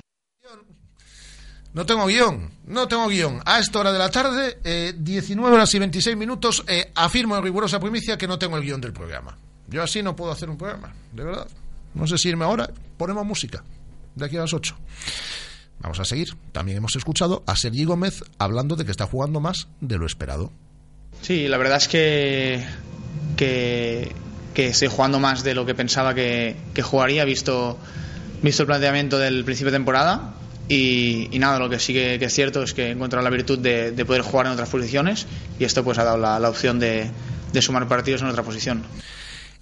No 1.74 1.84
tengo 1.84 2.06
guion, 2.06 2.50
no 2.66 2.86
tengo 2.86 3.08
guion. 3.08 3.40
A 3.44 3.58
esta 3.58 3.80
hora 3.80 3.92
de 3.92 3.98
la 3.98 4.08
tarde, 4.08 4.58
eh, 4.62 4.94
19 4.96 5.56
horas 5.56 5.74
y 5.74 5.80
26 5.80 6.16
minutos, 6.16 6.64
eh, 6.68 6.92
afirmo 6.94 7.36
en 7.36 7.42
rigurosa 7.42 7.80
primicia 7.80 8.16
que 8.16 8.28
no 8.28 8.38
tengo 8.38 8.56
el 8.56 8.62
guion 8.62 8.80
del 8.80 8.92
programa. 8.92 9.36
Yo 9.66 9.82
así 9.82 10.00
no 10.00 10.14
puedo 10.14 10.30
hacer 10.30 10.48
un 10.48 10.56
programa, 10.56 10.94
de 11.12 11.24
verdad. 11.24 11.48
No 11.94 12.06
sé 12.06 12.16
si 12.16 12.28
irme 12.28 12.44
ahora, 12.44 12.70
ponemos 12.96 13.26
música, 13.26 13.64
de 14.14 14.24
aquí 14.24 14.36
a 14.36 14.42
las 14.42 14.54
8. 14.54 14.76
Vamos 15.80 15.98
a 15.98 16.04
seguir. 16.04 16.36
También 16.52 16.78
hemos 16.78 16.94
escuchado 16.94 17.42
a 17.44 17.56
Sergi 17.56 17.84
Gómez 17.84 18.22
hablando 18.38 18.76
de 18.76 18.84
que 18.84 18.92
está 18.92 19.06
jugando 19.06 19.40
más 19.40 19.66
de 19.80 19.98
lo 19.98 20.06
esperado. 20.06 20.52
Sí, 21.22 21.48
la 21.48 21.56
verdad 21.58 21.78
es 21.78 21.88
que, 21.88 22.64
que, 23.36 24.14
estoy 24.54 24.88
jugando 24.88 25.18
más 25.18 25.42
de 25.42 25.54
lo 25.54 25.66
que 25.66 25.74
pensaba 25.74 26.14
que, 26.14 26.56
que 26.72 26.82
jugaría, 26.82 27.24
visto, 27.24 27.78
visto 28.42 28.62
el 28.62 28.66
planteamiento 28.68 29.18
del 29.18 29.44
principio 29.44 29.72
de 29.72 29.78
temporada 29.78 30.34
y, 30.68 31.28
y, 31.30 31.38
nada, 31.38 31.58
lo 31.58 31.68
que 31.68 31.78
sí 31.78 31.92
que, 31.92 32.18
que, 32.18 32.26
es 32.26 32.32
cierto 32.32 32.62
es 32.62 32.72
que 32.72 32.86
he 32.86 32.90
encontrado 32.90 33.22
la 33.22 33.30
virtud 33.30 33.58
de, 33.58 33.92
de, 33.92 34.04
poder 34.04 34.22
jugar 34.22 34.46
en 34.46 34.52
otras 34.52 34.70
posiciones 34.70 35.26
y 35.58 35.64
esto 35.64 35.84
pues 35.84 35.98
ha 35.98 36.04
dado 36.04 36.16
la, 36.16 36.38
la 36.38 36.48
opción 36.48 36.78
de, 36.78 37.10
de, 37.52 37.62
sumar 37.62 37.86
partidos 37.86 38.22
en 38.22 38.28
otra 38.28 38.42
posición. 38.42 38.82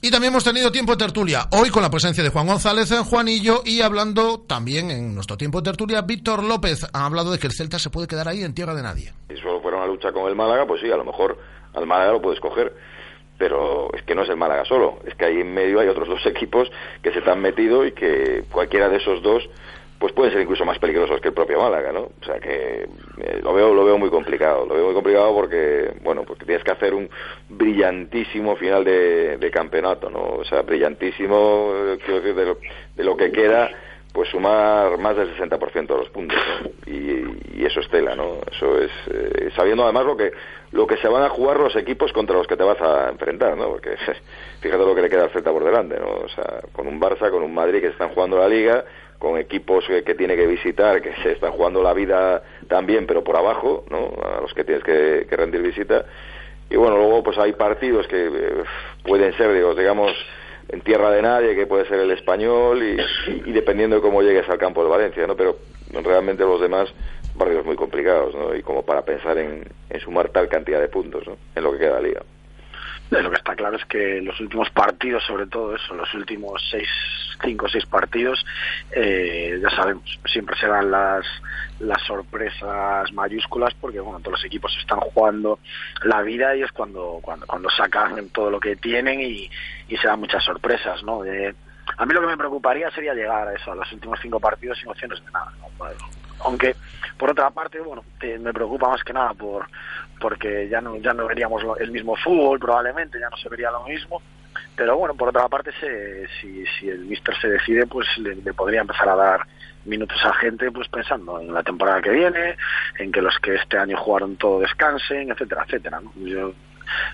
Y 0.01 0.11
también 0.11 0.33
hemos 0.33 0.45
tenido 0.45 0.73
tiempo 0.73 0.93
de 0.93 0.99
tertulia, 0.99 1.47
hoy 1.53 1.71
con 1.71 1.83
la 1.83 1.91
presencia 1.91 2.25
de 2.25 2.31
Juan 2.31 2.47
González 2.47 2.91
en 2.91 3.05
Juanillo 3.05 3.63
y 3.65 3.83
hablando 3.83 4.41
también 4.41 4.91
en 4.91 5.15
nuestro 5.15 5.37
tiempo 5.37 5.61
de 5.61 5.71
tertulia, 5.71 6.03
Víctor 6.03 6.43
López 6.43 6.87
ha 6.93 7.07
hablado 7.07 7.31
de 7.31 7.39
que 7.39 7.47
el 7.47 7.53
Celta 7.53 7.79
se 7.79 7.91
puede 7.91 8.09
quedar 8.09 8.29
ahí 8.29 8.43
en 8.43 8.55
tierra 8.55 8.75
de 8.75 8.83
nadie. 8.83 9.13
Si 9.29 9.37
solo 9.37 9.61
fuera 9.61 9.79
una 9.79 9.87
lucha 9.87 10.13
con 10.13 10.29
el 10.29 10.35
Málaga, 10.35 10.67
pues 10.67 10.81
sí, 10.81 10.91
a 10.91 10.97
lo 10.97 11.05
mejor 11.05 11.39
al 11.75 11.87
Málaga 11.87 12.13
lo 12.13 12.23
puedes 12.23 12.41
coger 12.41 12.73
pero 13.43 13.93
es 13.93 14.03
que 14.03 14.15
no 14.15 14.23
es 14.23 14.29
el 14.29 14.37
Málaga 14.37 14.65
solo, 14.65 15.01
es 15.05 15.17
que 15.17 15.25
ahí 15.25 15.41
en 15.41 15.53
medio 15.53 15.81
hay 15.81 15.89
otros 15.89 16.09
dos 16.09 16.25
equipos 16.27 16.71
que 17.03 17.13
se 17.13 17.21
te 17.21 17.29
han 17.29 17.41
metido 17.41 17.85
y 17.85 17.91
que 17.91 18.45
cualquiera 18.53 18.89
de 18.89 18.99
esos 18.99 19.21
dos 19.21 19.43
pues 20.03 20.13
pueden 20.15 20.33
ser 20.33 20.43
incluso 20.43 20.65
más 20.65 20.81
peligrosos 20.81 21.21
que 21.21 21.29
el 21.29 21.35
propio 21.35 21.61
Málaga, 21.61 21.93
¿no? 21.93 22.11
O 22.21 22.25
sea 22.25 22.41
que 22.41 22.89
eh, 23.19 23.41
lo 23.41 23.55
veo 23.55 23.73
lo 23.73 23.85
veo 23.85 23.97
muy 23.99 24.11
complicado, 24.11 24.67
lo 24.67 24.75
veo 24.75 24.87
muy 24.87 24.95
complicado 24.95 25.33
porque 25.33 25.95
bueno, 26.03 26.25
porque 26.25 26.45
tienes 26.45 26.65
que 26.65 26.73
hacer 26.73 26.93
un 26.93 27.09
brillantísimo 27.49 28.57
final 28.57 28.83
de, 28.83 29.37
de 29.37 29.51
campeonato, 29.53 30.11
¿no? 30.11 30.39
O 30.41 30.45
sea, 30.45 30.63
brillantísimo, 30.63 31.73
eh, 31.73 31.99
quiero 32.05 32.21
decir, 32.21 32.35
de 32.35 32.47
lo, 32.47 32.59
de 32.97 33.05
lo 33.05 33.17
que 33.17 33.31
queda, 33.31 33.71
pues 34.13 34.29
sumar 34.29 34.99
más 34.99 35.17
del 35.17 35.37
60% 35.37 35.87
de 35.87 35.97
los 35.97 36.09
puntos, 36.09 36.37
y, 36.85 37.65
eso 37.65 37.79
es 37.79 37.89
tela, 37.89 38.17
¿no? 38.17 38.41
Eso 38.51 38.81
es 38.81 38.91
eh, 39.09 39.51
sabiendo 39.55 39.85
además 39.85 40.05
lo 40.05 40.17
que 40.17 40.33
lo 40.73 40.85
que 40.85 40.97
se 40.97 41.07
van 41.07 41.23
a 41.23 41.29
jugar 41.29 41.61
los 41.61 41.77
equipos 41.77 42.13
contra 42.13 42.37
los 42.37 42.49
que 42.49 42.57
te 42.57 42.65
vas 42.65 42.81
a 42.81 43.09
enfrentar, 43.09 43.57
¿no? 43.57 43.69
Porque 43.69 43.91
fíjate 44.61 44.85
lo 44.85 44.97
que 44.97 45.03
le 45.03 45.09
queda 45.09 45.23
al 45.23 45.31
Celta 45.31 45.53
por 45.53 45.65
delante, 45.65 45.97
¿no? 45.97 46.09
O 46.09 46.29
sea, 46.29 46.61
con 46.73 46.89
un 46.89 47.01
Barça, 47.01 47.31
con 47.31 47.45
un 47.45 47.55
Madrid 47.55 47.81
que 47.81 47.87
están 47.87 48.09
jugando 48.09 48.37
la 48.37 48.49
Liga 48.49 48.85
con 49.23 49.39
equipos 49.39 49.85
que, 49.87 50.15
tiene 50.17 50.35
que 50.35 50.49
visitar, 50.49 51.01
que 51.01 51.15
se 51.23 51.31
están 51.31 51.53
jugando 51.53 51.81
la 51.81 51.93
vida 51.93 52.43
también, 52.67 53.07
pero 53.07 53.23
por 53.23 53.37
abajo, 53.37 53.85
¿no? 53.89 54.11
A 54.21 54.41
los 54.41 54.53
que 54.53 54.65
tienes 54.65 54.83
que, 54.83 55.29
que 55.31 55.37
rendir 55.37 55.63
visita. 55.63 56.05
Y 56.69 56.75
bueno, 56.75 56.97
luego 56.97 57.23
pues 57.23 57.39
hay 57.39 57.53
partidos 57.53 58.09
que 58.09 58.27
eh, 58.27 58.65
pueden 59.05 59.33
ser, 59.37 59.55
digamos, 59.77 60.11
en 60.69 60.81
tierra 60.81 61.13
de 61.13 61.23
nadie, 61.23 61.55
que 61.55 61.69
puede 61.69 61.87
ser 61.87 62.01
el 62.01 62.11
español, 62.11 62.83
y, 62.83 63.53
dependiendo 63.53 63.95
de 63.95 64.03
cómo 64.03 64.23
llegues 64.23 64.49
al 64.49 64.59
campo 64.59 64.83
de 64.83 64.91
Valencia, 64.91 65.25
¿no? 65.25 65.37
Pero 65.37 65.57
realmente 66.03 66.43
los 66.43 66.61
demás, 66.61 66.93
barrios 67.37 67.65
muy 67.65 67.77
complicados, 67.77 68.35
¿no? 68.35 68.57
Y 68.57 68.63
como 68.63 68.85
para 68.85 69.05
pensar 69.05 69.39
en, 69.39 69.63
sumar 70.03 70.31
tal 70.31 70.49
cantidad 70.49 70.81
de 70.81 70.89
puntos, 70.89 71.29
¿no? 71.29 71.37
En 71.55 71.63
lo 71.63 71.71
que 71.71 71.79
queda 71.79 72.01
liga 72.01 72.23
lo 73.11 73.29
que 73.29 73.37
está 73.37 73.55
claro 73.55 73.77
es 73.77 73.85
que 73.85 74.23
los 74.23 74.41
últimos 74.41 74.71
partidos, 74.71 75.23
sobre 75.25 75.47
todo 75.47 75.77
eso, 75.77 75.93
los 75.93 76.15
últimos 76.15 76.67
seis, 76.71 76.89
cinco 77.43 77.67
o 77.67 77.69
seis 77.69 77.87
partidos, 77.87 78.45
eh, 78.91 79.59
ya 79.63 79.71
sabemos, 79.71 80.19
siempre 80.27 80.57
serán 80.57 80.91
las 80.91 81.27
las 81.81 82.01
sorpresas 82.03 83.13
mayúsculas 83.13 83.75
porque 83.75 83.99
bueno 83.99 84.21
todos 84.21 84.39
los 84.39 84.45
equipos 84.45 84.77
están 84.79 85.01
jugando 85.01 85.59
la 86.05 86.23
vida 86.23 86.55
y 86.55 86.63
es 86.63 86.71
cuando 86.71 87.19
cuando, 87.21 87.47
cuando 87.47 87.69
sacan 87.71 88.29
todo 88.29 88.51
lo 88.51 88.61
que 88.61 88.77
tienen 88.77 89.21
y, 89.21 89.51
y 89.89 89.97
se 89.97 90.07
dan 90.07 90.21
muchas 90.21 90.45
sorpresas, 90.45 91.03
¿no? 91.03 91.23
De, 91.23 91.55
a 91.97 92.07
mí 92.07 92.15
lo 92.15 92.21
que 92.21 92.27
me 92.29 92.37
preocuparía 92.37 92.91
sería 92.91 93.15
llegar 93.15 93.49
a 93.49 93.55
eso, 93.55 93.73
a 93.73 93.75
los 93.75 93.93
últimos 93.93 94.19
cinco 94.23 94.41
partidos 94.41 94.79
sin 94.79 94.89
opciones 94.89 95.25
de 95.25 95.31
nada. 95.31 95.53
Aunque, 96.45 96.75
por 97.17 97.31
otra 97.31 97.51
parte, 97.51 97.81
bueno, 97.81 98.05
me 98.41 98.53
preocupa 98.53 98.89
más 98.89 99.03
que 99.05 99.13
nada 99.13 99.33
por 99.35 99.67
porque 100.21 100.69
ya 100.69 100.81
no 100.81 100.97
ya 100.97 101.13
no 101.13 101.27
veríamos 101.27 101.63
el 101.81 101.91
mismo 101.91 102.17
fútbol 102.17 102.59
probablemente, 102.59 103.19
ya 103.19 103.29
no 103.29 103.37
se 103.37 103.49
vería 103.49 103.71
lo 103.71 103.85
mismo. 103.85 104.23
Pero 104.77 104.97
bueno, 104.97 105.15
por 105.15 105.29
otra 105.29 105.49
parte, 105.49 105.71
se, 105.79 106.27
si, 106.41 106.65
si 106.67 106.89
el 106.89 107.01
míster 107.01 107.35
se 107.41 107.49
decide, 107.49 107.87
pues 107.87 108.07
le, 108.19 108.37
le, 108.37 108.55
podría 108.55 108.81
empezar 108.81 109.09
a 109.09 109.17
dar 109.17 109.47
minutos 109.85 110.19
a 110.25 110.33
gente, 110.35 110.71
pues 110.71 110.89
pensando 110.89 111.41
en 111.41 111.53
la 111.53 111.63
temporada 111.63 112.01
que 112.01 112.11
viene, 112.11 112.57
en 112.99 113.13
que 113.13 113.21
los 113.21 113.39
que 113.41 113.55
este 113.57 113.77
año 113.77 113.97
jugaron 113.99 114.37
todo 114.37 114.61
descansen, 114.61 115.31
etcétera, 115.31 115.65
etcétera. 115.67 116.01
¿no? 116.01 116.13
Yo 116.17 116.55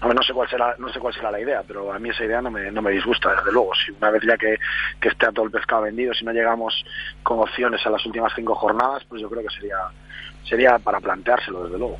no, 0.03 0.13
no 0.13 0.23
sé 0.23 0.33
cuál 0.33 0.49
será 0.49 0.75
no 0.79 0.89
sé 0.93 0.99
cuál 0.99 1.15
será 1.15 1.31
la 1.31 1.41
idea 1.41 1.63
pero 1.67 1.93
a 1.93 1.99
mí 1.99 2.11
esa 2.11 2.25
idea 2.25 2.41
no 2.41 2.51
me, 2.51 2.71
no 2.71 2.83
me 2.83 2.91
disgusta 2.91 3.35
desde 3.35 3.53
luego 3.53 3.73
si 3.75 3.93
una 3.93 4.11
vez 4.11 4.23
ya 4.27 4.37
que, 4.37 4.59
que 5.01 5.09
esté 5.09 5.27
a 5.27 5.33
todo 5.33 5.45
el 5.45 5.51
pescado 5.51 5.83
vendido 5.83 6.15
si 6.15 6.25
no 6.25 6.33
llegamos 6.33 6.85
con 7.23 7.39
opciones 7.41 7.85
a 7.87 7.91
las 7.91 8.05
últimas 8.07 8.33
cinco 8.35 8.55
jornadas 8.55 9.05
pues 9.09 9.21
yo 9.23 9.29
creo 9.29 9.43
que 9.43 9.55
sería 9.55 9.77
sería 10.45 10.79
para 10.79 11.01
planteárselo 11.01 11.65
desde 11.65 11.79
luego 11.79 11.99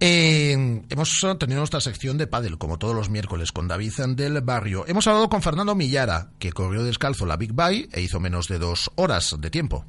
eh, 0.00 0.82
hemos 0.88 1.26
tenido 1.38 1.60
nuestra 1.60 1.80
sección 1.80 2.18
de 2.18 2.26
pádel, 2.26 2.58
como 2.58 2.78
todos 2.78 2.94
los 2.94 3.10
miércoles, 3.10 3.52
con 3.52 3.68
David 3.68 3.92
del 4.08 4.40
Barrio. 4.40 4.84
Hemos 4.86 5.06
hablado 5.06 5.28
con 5.28 5.42
Fernando 5.42 5.74
Millara, 5.74 6.30
que 6.38 6.52
corrió 6.52 6.82
descalzo 6.82 7.26
la 7.26 7.36
Big 7.36 7.52
Bye 7.52 7.88
e 7.92 8.00
hizo 8.00 8.20
menos 8.20 8.48
de 8.48 8.58
dos 8.58 8.90
horas 8.96 9.34
de 9.38 9.50
tiempo 9.50 9.84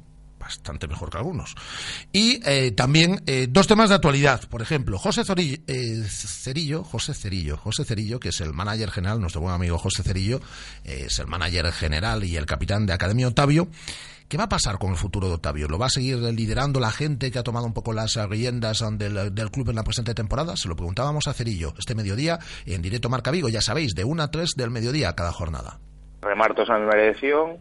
bastante 0.48 0.88
mejor 0.88 1.10
que 1.10 1.18
algunos. 1.18 1.54
Y 2.10 2.40
eh, 2.46 2.70
también 2.72 3.22
eh, 3.26 3.48
dos 3.50 3.66
temas 3.66 3.90
de 3.90 3.96
actualidad, 3.96 4.48
por 4.48 4.62
ejemplo, 4.62 4.98
José 4.98 5.24
Zorillo, 5.24 5.58
eh, 5.66 6.02
Cerillo, 6.08 6.84
José 6.84 7.12
Cerillo, 7.12 7.58
José 7.58 7.84
Cerillo, 7.84 8.18
que 8.18 8.30
es 8.30 8.40
el 8.40 8.54
manager 8.54 8.90
general, 8.90 9.20
nuestro 9.20 9.42
buen 9.42 9.54
amigo 9.54 9.76
José 9.76 10.02
Cerillo, 10.02 10.40
es 10.84 11.18
el 11.18 11.26
manager 11.26 11.70
general 11.72 12.24
y 12.24 12.36
el 12.36 12.46
capitán 12.46 12.86
de 12.86 12.94
Academia 12.94 13.28
Otavio, 13.28 13.68
¿Qué 14.28 14.36
va 14.36 14.44
a 14.44 14.48
pasar 14.50 14.78
con 14.78 14.90
el 14.90 14.96
futuro 14.96 15.28
de 15.28 15.36
Octavio? 15.36 15.68
¿Lo 15.68 15.78
va 15.78 15.86
a 15.86 15.88
seguir 15.88 16.18
liderando 16.18 16.80
la 16.80 16.90
gente 16.90 17.30
que 17.30 17.38
ha 17.38 17.42
tomado 17.42 17.64
un 17.64 17.72
poco 17.72 17.94
las 17.94 18.14
riendas 18.28 18.84
del, 18.98 19.50
club 19.50 19.70
en 19.70 19.76
la 19.76 19.84
presente 19.84 20.12
temporada? 20.12 20.54
Se 20.54 20.68
lo 20.68 20.76
preguntábamos 20.76 21.26
a 21.26 21.32
Cerillo 21.32 21.72
este 21.78 21.94
mediodía 21.94 22.38
en 22.66 22.82
directo 22.82 23.08
Marca 23.08 23.30
Vigo, 23.30 23.48
ya 23.48 23.62
sabéis, 23.62 23.94
de 23.94 24.04
1 24.04 24.22
a 24.22 24.30
3 24.30 24.50
del 24.54 24.70
mediodía 24.70 25.14
cada 25.14 25.32
jornada. 25.32 25.78
Remar 26.20 26.52
todos 26.52 26.68
a 26.68 26.78
la 26.78 26.94
dirección, 26.94 27.56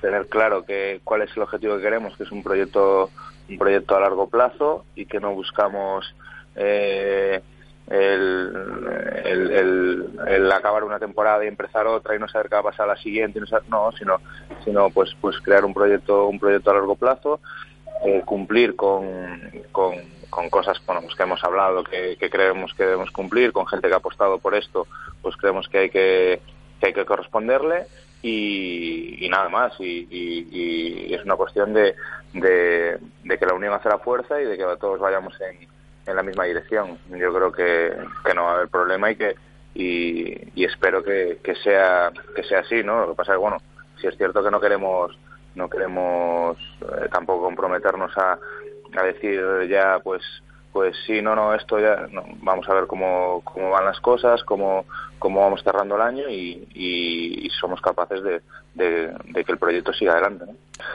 tener 0.00 0.28
claro 0.28 0.64
que 0.64 1.00
cuál 1.02 1.22
es 1.22 1.36
el 1.36 1.42
objetivo 1.42 1.76
que 1.76 1.82
queremos, 1.82 2.16
que 2.16 2.22
es 2.22 2.30
un 2.30 2.44
proyecto 2.44 3.10
un 3.48 3.58
proyecto 3.58 3.96
a 3.96 4.00
largo 4.00 4.28
plazo 4.28 4.84
y 4.94 5.06
que 5.06 5.18
no 5.18 5.34
buscamos 5.34 6.14
eh, 6.54 7.42
el, 7.88 8.52
el, 10.26 10.52
acabar 10.52 10.84
una 10.84 10.98
temporada 10.98 11.44
y 11.44 11.48
empezar 11.48 11.86
otra 11.86 12.16
y 12.16 12.18
no 12.18 12.28
saber 12.28 12.48
qué 12.48 12.54
va 12.56 12.60
a 12.60 12.64
pasar 12.64 12.88
la 12.88 12.96
siguiente 12.96 13.40
no, 13.68 13.92
sino 13.92 14.20
sino 14.64 14.90
pues 14.90 15.14
pues 15.20 15.38
crear 15.40 15.64
un 15.64 15.72
proyecto 15.72 16.26
un 16.26 16.38
proyecto 16.38 16.70
a 16.70 16.74
largo 16.74 16.96
plazo 16.96 17.40
eh, 18.04 18.22
cumplir 18.24 18.74
con, 18.74 19.50
con, 19.72 19.94
cosas 20.50 20.80
bueno, 20.84 21.02
pues 21.02 21.14
que 21.14 21.22
hemos 21.22 21.42
hablado 21.44 21.84
que, 21.84 22.16
que 22.18 22.28
creemos 22.28 22.74
que 22.74 22.84
debemos 22.84 23.10
cumplir 23.10 23.52
con 23.52 23.66
gente 23.66 23.88
que 23.88 23.94
ha 23.94 23.98
apostado 23.98 24.38
por 24.38 24.54
esto 24.54 24.86
pues 25.22 25.36
creemos 25.36 25.68
que 25.68 25.78
hay 25.78 25.90
que, 25.90 26.40
que 26.80 26.86
hay 26.86 26.92
que 26.92 27.04
corresponderle 27.04 27.86
y, 28.22 29.28
nada 29.30 29.48
más. 29.48 29.72
Y, 29.78 31.14
es 31.14 31.24
una 31.24 31.36
cuestión 31.36 31.72
de, 31.72 31.94
de, 32.32 33.38
que 33.38 33.46
la 33.46 33.54
unión 33.54 33.74
hace 33.74 33.88
la 33.88 33.98
fuerza 33.98 34.40
y 34.40 34.44
de 34.44 34.56
que 34.56 34.64
todos 34.80 35.00
vayamos 35.00 35.34
en, 35.40 35.68
en 36.06 36.16
la 36.16 36.22
misma 36.22 36.44
dirección. 36.44 36.98
Yo 37.10 37.32
creo 37.34 37.52
que, 37.52 37.96
que 38.24 38.34
no 38.34 38.44
va 38.44 38.50
a 38.52 38.54
haber 38.54 38.68
problema 38.68 39.10
y 39.10 39.16
que 39.16 39.34
y, 39.74 40.64
espero 40.64 41.04
que, 41.04 41.38
que, 41.42 41.54
sea 41.56 42.10
que 42.34 42.42
sea 42.44 42.60
así, 42.60 42.82
¿no? 42.82 43.00
Lo 43.00 43.08
que 43.10 43.16
pasa 43.16 43.32
es 43.32 43.36
que 43.36 43.42
bueno, 43.42 43.58
si 44.00 44.06
es 44.06 44.16
cierto 44.16 44.42
que 44.42 44.50
no 44.50 44.60
queremos 44.60 45.18
no 45.54 45.68
queremos 45.68 46.56
eh, 46.82 47.08
tampoco 47.10 47.44
comprometernos 47.44 48.16
a, 48.16 48.38
a 48.96 49.02
decir 49.02 49.42
ya 49.68 49.98
pues 50.02 50.22
pues 50.76 50.94
sí, 51.06 51.22
no, 51.22 51.34
no, 51.34 51.54
esto 51.54 51.80
ya, 51.80 52.06
vamos 52.42 52.68
a 52.68 52.74
ver 52.74 52.86
cómo, 52.86 53.40
cómo 53.44 53.70
van 53.70 53.86
las 53.86 53.98
cosas, 53.98 54.44
cómo, 54.44 54.84
cómo 55.18 55.40
vamos 55.40 55.62
cerrando 55.64 55.96
el 55.96 56.02
año 56.02 56.28
y, 56.28 56.68
y, 56.74 57.48
somos 57.58 57.80
capaces 57.80 58.22
de, 58.22 58.42
de, 58.74 59.42
que 59.42 59.52
el 59.52 59.56
proyecto 59.56 59.94
siga 59.94 60.12
adelante. 60.12 60.44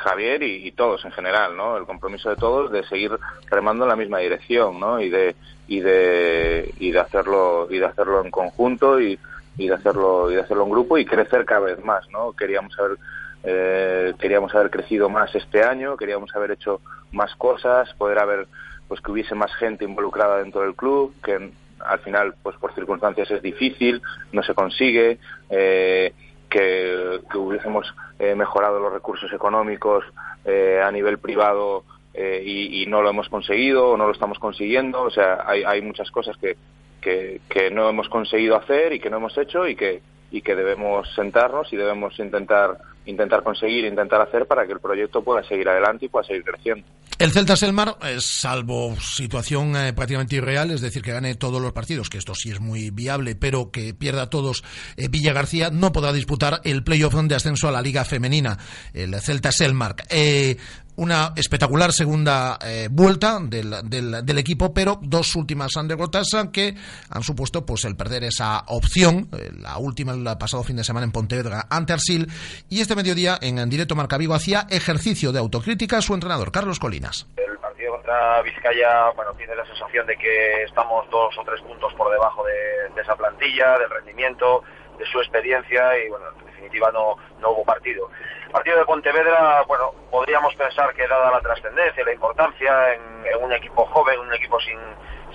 Javier 0.03 0.43
y, 0.43 0.71
todos 0.73 1.03
en 1.03 1.11
general, 1.13 1.57
¿no? 1.57 1.77
El 1.77 1.85
compromiso 1.85 2.29
de 2.29 2.35
todos 2.35 2.71
de 2.71 2.83
seguir 2.83 3.09
remando 3.49 3.85
en 3.85 3.89
la 3.89 3.95
misma 3.95 4.19
dirección, 4.19 4.79
¿no? 4.79 5.01
Y 5.01 5.09
de, 5.09 5.35
y 5.67 5.79
de, 5.79 6.71
y 6.77 6.91
de 6.91 6.99
hacerlo, 6.99 7.65
y 7.67 7.79
de 7.79 7.85
hacerlo 7.87 8.23
en 8.23 8.29
conjunto 8.29 9.01
y, 9.01 9.17
y 9.57 9.67
de 9.67 9.73
hacerlo, 9.73 10.29
y 10.29 10.35
de 10.35 10.41
hacerlo 10.41 10.65
en 10.65 10.69
grupo 10.69 10.99
y 10.99 11.05
crecer 11.05 11.43
cada 11.43 11.61
vez 11.61 11.83
más, 11.83 12.07
¿no? 12.11 12.33
Queríamos 12.33 12.77
haber, 12.77 12.99
eh, 13.45 14.13
queríamos 14.19 14.53
haber 14.53 14.69
crecido 14.69 15.09
más 15.09 15.33
este 15.33 15.63
año, 15.63 15.97
queríamos 15.97 16.35
haber 16.35 16.51
hecho 16.51 16.81
más 17.11 17.35
cosas, 17.35 17.91
poder 17.95 18.19
haber 18.19 18.47
pues 18.91 18.99
que 18.99 19.11
hubiese 19.13 19.35
más 19.35 19.55
gente 19.55 19.85
involucrada 19.85 20.39
dentro 20.39 20.63
del 20.63 20.75
club, 20.75 21.13
que 21.23 21.51
al 21.79 21.99
final, 21.99 22.35
pues 22.43 22.57
por 22.57 22.75
circunstancias 22.75 23.31
es 23.31 23.41
difícil, 23.41 24.01
no 24.33 24.43
se 24.43 24.53
consigue, 24.53 25.17
eh, 25.49 26.13
que, 26.49 27.21
hubiésemos 27.33 27.87
eh, 28.19 28.35
mejorado 28.35 28.81
los 28.81 28.91
recursos 28.91 29.31
económicos 29.31 30.03
eh, 30.43 30.81
a 30.83 30.91
nivel 30.91 31.19
privado 31.19 31.85
y, 32.13 32.85
no 32.89 33.01
lo 33.01 33.11
hemos 33.11 33.29
conseguido 33.29 33.91
o 33.91 33.95
no 33.95 34.07
lo 34.07 34.11
estamos 34.11 34.37
consiguiendo. 34.39 35.03
O 35.03 35.09
sea, 35.09 35.45
hay, 35.45 35.63
hay 35.63 35.81
muchas 35.81 36.11
cosas 36.11 36.35
que, 36.35 36.57
que, 36.99 37.39
que, 37.47 37.71
no 37.71 37.87
hemos 37.87 38.09
conseguido 38.09 38.57
hacer 38.57 38.91
y 38.91 38.99
que 38.99 39.09
no 39.09 39.15
hemos 39.15 39.37
hecho 39.37 39.69
y 39.69 39.77
que, 39.77 40.01
y 40.31 40.41
que 40.41 40.53
debemos 40.53 41.07
sentarnos 41.15 41.71
y 41.71 41.77
debemos 41.77 42.19
intentar 42.19 42.77
intentar 43.05 43.43
conseguir, 43.43 43.85
intentar 43.85 44.21
hacer 44.21 44.45
para 44.45 44.65
que 44.65 44.73
el 44.73 44.79
proyecto 44.79 45.23
pueda 45.23 45.43
seguir 45.43 45.67
adelante 45.69 46.05
y 46.05 46.09
pueda 46.09 46.25
seguir 46.25 46.43
creciendo. 46.43 46.85
El 47.17 47.31
Celta 47.31 47.55
Selmar, 47.55 47.97
salvo 48.19 48.95
situación 48.99 49.75
eh, 49.75 49.93
prácticamente 49.93 50.37
irreal, 50.37 50.71
es 50.71 50.81
decir, 50.81 51.01
que 51.01 51.11
gane 51.11 51.35
todos 51.35 51.61
los 51.61 51.71
partidos, 51.71 52.09
que 52.09 52.17
esto 52.17 52.33
sí 52.33 52.51
es 52.51 52.59
muy 52.59 52.89
viable, 52.89 53.35
pero 53.35 53.69
que 53.71 53.93
pierda 53.93 54.29
todos 54.29 54.63
eh, 54.97 55.07
Villa 55.07 55.33
García, 55.33 55.69
no 55.71 55.91
podrá 55.91 56.13
disputar 56.13 56.61
el 56.63 56.83
playoff 56.83 57.13
de 57.13 57.35
ascenso 57.35 57.67
a 57.67 57.71
la 57.71 57.81
Liga 57.81 58.05
Femenina, 58.05 58.57
el 58.93 59.13
Celta 59.21 59.51
Selmar. 59.51 59.95
Eh, 60.09 60.57
una 61.01 61.33
espectacular 61.35 61.91
segunda 61.93 62.59
eh, 62.61 62.87
vuelta 62.91 63.39
del, 63.41 63.75
del, 63.89 64.37
equipo, 64.37 64.73
pero 64.73 64.99
dos 65.01 65.35
últimas 65.35 65.71
derrotas 65.85 66.27
que 66.51 66.75
han 67.09 67.23
supuesto 67.23 67.65
pues 67.65 67.85
el 67.85 67.95
perder 67.95 68.25
esa 68.25 68.63
opción, 68.67 69.29
eh, 69.31 69.51
la 69.59 69.77
última 69.77 70.13
el 70.13 70.23
pasado 70.37 70.63
fin 70.63 70.75
de 70.75 70.83
semana 70.83 71.05
en 71.05 71.11
Pontevedra 71.11 71.67
ante 71.69 71.93
Arsil, 71.93 72.27
y 72.69 72.81
este 72.81 72.90
mediodía 72.95 73.37
en, 73.41 73.69
directo 73.69 73.95
Marca 73.95 74.17
Vigo 74.17 74.33
hacía 74.33 74.67
ejercicio 74.69 75.31
de 75.31 75.39
autocrítica 75.39 76.01
su 76.01 76.13
entrenador, 76.13 76.51
Carlos 76.51 76.79
Colinas. 76.79 77.27
El 77.37 77.57
partido 77.57 77.93
contra 77.93 78.41
Vizcaya, 78.41 79.09
bueno, 79.15 79.33
tiene 79.33 79.55
la 79.55 79.65
sensación 79.65 80.05
de 80.07 80.17
que 80.17 80.63
estamos 80.63 81.09
dos 81.09 81.37
o 81.37 81.43
tres 81.43 81.61
puntos 81.61 81.93
por 81.93 82.11
debajo 82.11 82.43
de, 82.45 83.01
esa 83.01 83.15
plantilla, 83.15 83.79
del 83.79 83.89
rendimiento, 83.89 84.63
de 84.97 85.05
su 85.07 85.19
experiencia, 85.19 85.97
y 85.97 86.09
bueno, 86.09 86.25
en 86.39 86.45
definitiva 86.45 86.91
no, 86.91 87.15
no 87.39 87.51
hubo 87.51 87.63
partido 87.65 88.09
partido 88.51 88.77
de 88.77 88.85
Pontevedra, 88.85 89.63
bueno, 89.67 89.93
podríamos 90.11 90.53
pensar 90.55 90.93
que 90.93 91.07
dada 91.07 91.31
la 91.31 91.39
trascendencia 91.39 92.03
la 92.03 92.13
importancia 92.13 92.93
en, 92.93 93.01
un 93.41 93.53
equipo 93.53 93.85
joven, 93.85 94.19
un 94.19 94.33
equipo 94.33 94.59
sin, 94.59 94.77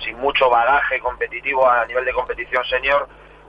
sin 0.03 0.17
mucho 0.19 0.49
bagaje 0.49 0.99
competitivo 0.99 1.67
a 1.67 1.85
nivel 1.85 2.05
de 2.05 2.13
competición 2.13 2.63
senior, 2.65 3.07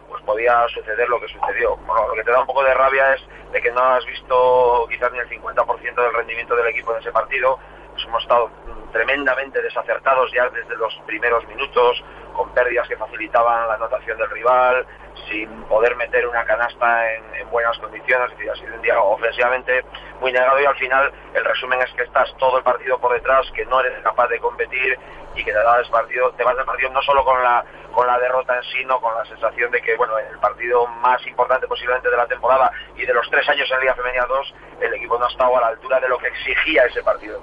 pues 0.08 0.22
podía 0.22 0.66
suceder 0.68 1.08
lo 1.08 1.20
que 1.20 1.28
sucedió. 1.28 1.76
Bueno, 1.76 2.08
lo 2.08 2.14
que 2.14 2.24
te 2.24 2.30
da 2.30 2.40
un 2.40 2.46
poco 2.46 2.64
de 2.64 2.74
rabia 2.74 3.14
es 3.14 3.22
de 3.52 3.60
que 3.60 3.70
no 3.70 3.80
has 3.80 4.04
visto 4.06 4.86
quizás 4.88 5.12
ni 5.12 5.18
el 5.18 5.28
50% 5.28 5.94
del 5.94 6.14
rendimiento 6.14 6.56
del 6.56 6.68
equipo 6.68 6.92
en 6.92 7.00
ese 7.00 7.12
partido. 7.12 7.58
Pues 7.92 8.04
hemos 8.04 8.22
estado 8.22 8.50
tremendamente 8.92 9.60
desacertados 9.60 10.30
ya 10.32 10.48
desde 10.50 10.76
los 10.76 10.94
primeros 11.06 11.46
minutos, 11.46 12.02
con 12.34 12.50
pérdidas 12.54 12.88
que 12.88 12.96
facilitaban 12.96 13.68
la 13.68 13.74
anotación 13.74 14.16
del 14.18 14.30
rival, 14.30 14.86
sin 15.28 15.48
poder 15.64 15.96
meter 15.96 16.26
una 16.26 16.44
canasta 16.44 17.14
en, 17.14 17.48
buenas 17.50 17.78
condiciones, 17.78 18.30
es 18.30 18.38
decir, 18.38 18.50
ha 18.50 18.56
sido 18.56 18.74
un 18.74 18.82
día 18.82 19.00
ofensivamente 19.00 19.82
muy 20.20 20.32
negado 20.32 20.60
y 20.60 20.66
al 20.66 20.76
final 20.76 21.10
el 21.32 21.44
resumen 21.44 21.80
es 21.80 21.90
que 21.94 22.02
estás 22.02 22.34
todo 22.36 22.58
el 22.58 22.64
partido 22.64 22.98
por 22.98 23.12
detrás, 23.14 23.50
que 23.52 23.64
no 23.64 23.80
eres 23.80 24.02
capaz 24.02 24.28
de 24.28 24.38
competir 24.38 24.98
y 25.34 25.44
que 25.44 25.52
te 25.52 25.58
partido, 25.90 26.32
vas 26.44 26.56
del 26.56 26.66
partido 26.66 26.90
no 26.90 27.02
solo 27.02 27.24
con 27.24 27.42
la 27.42 27.64
con 27.92 28.06
la 28.06 28.18
derrota 28.18 28.56
en 28.56 28.62
sí, 28.64 28.84
no 28.84 29.00
con 29.00 29.14
la 29.14 29.24
sensación 29.24 29.70
de 29.70 29.80
que 29.80 29.96
bueno 29.96 30.18
el 30.18 30.38
partido 30.38 30.86
más 30.86 31.24
importante 31.26 31.66
posiblemente 31.66 32.10
de 32.10 32.16
la 32.16 32.26
temporada 32.26 32.70
y 32.96 33.06
de 33.06 33.14
los 33.14 33.28
tres 33.30 33.48
años 33.48 33.70
en 33.70 33.80
Liga 33.80 33.94
Femenina 33.94 34.26
2 34.26 34.54
el 34.80 34.94
equipo 34.94 35.18
no 35.18 35.26
ha 35.26 35.30
estado 35.30 35.56
a 35.56 35.60
la 35.60 35.66
altura 35.68 36.00
de 36.00 36.08
lo 36.08 36.18
que 36.18 36.28
exigía 36.28 36.84
ese 36.84 37.02
partido. 37.02 37.40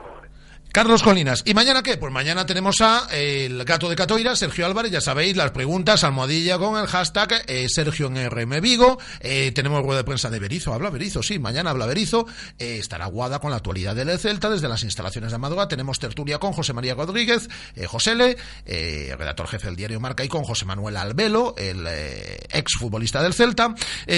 Carlos 0.75 1.03
Colinas. 1.03 1.41
¿Y 1.45 1.53
mañana 1.53 1.81
qué? 1.83 1.95
Pues 1.95 2.11
mañana 2.11 2.45
tenemos 2.45 2.81
a 2.81 3.07
el 3.13 3.63
gato 3.63 3.87
de 3.87 3.95
Catoira, 3.95 4.35
Sergio 4.35 4.65
Álvarez, 4.65 4.91
ya 4.91 4.99
sabéis, 4.99 5.37
las 5.37 5.51
preguntas, 5.51 6.03
almohadilla 6.03 6.57
con 6.57 6.77
el 6.77 6.85
hashtag 6.85 7.45
eh, 7.47 7.67
Sergio 7.69 8.07
en 8.07 8.29
RM 8.29 8.59
Vigo. 8.59 8.99
Eh, 9.21 9.53
tenemos 9.55 9.81
rueda 9.83 9.99
de 9.99 10.03
prensa 10.03 10.29
de 10.29 10.37
Berizo, 10.37 10.73
habla 10.73 10.89
Berizo, 10.89 11.23
sí, 11.23 11.39
mañana 11.39 11.69
habla 11.69 11.85
Berizo. 11.85 12.27
Eh, 12.59 12.75
estará 12.77 13.05
Guada 13.05 13.39
con 13.39 13.51
la 13.51 13.55
actualidad 13.55 13.95
del 13.95 14.19
Celta 14.19 14.49
desde 14.49 14.67
las 14.67 14.83
instalaciones 14.83 15.31
de 15.31 15.35
Amadora. 15.37 15.69
Tenemos 15.69 15.97
tertulia 15.97 16.39
con 16.39 16.51
José 16.51 16.73
María 16.73 16.93
Rodríguez, 16.93 17.47
José 17.87 18.35
eh, 18.65 19.15
redactor 19.17 19.47
jefe 19.47 19.67
del 19.67 19.77
diario 19.77 20.01
Marca, 20.01 20.25
y 20.25 20.27
con 20.27 20.43
José 20.43 20.65
Manuel 20.65 20.97
Albelo, 20.97 21.55
el 21.57 21.87
ex 21.87 22.73
futbolista 22.77 23.23
del 23.23 23.33
Celta. 23.33 23.73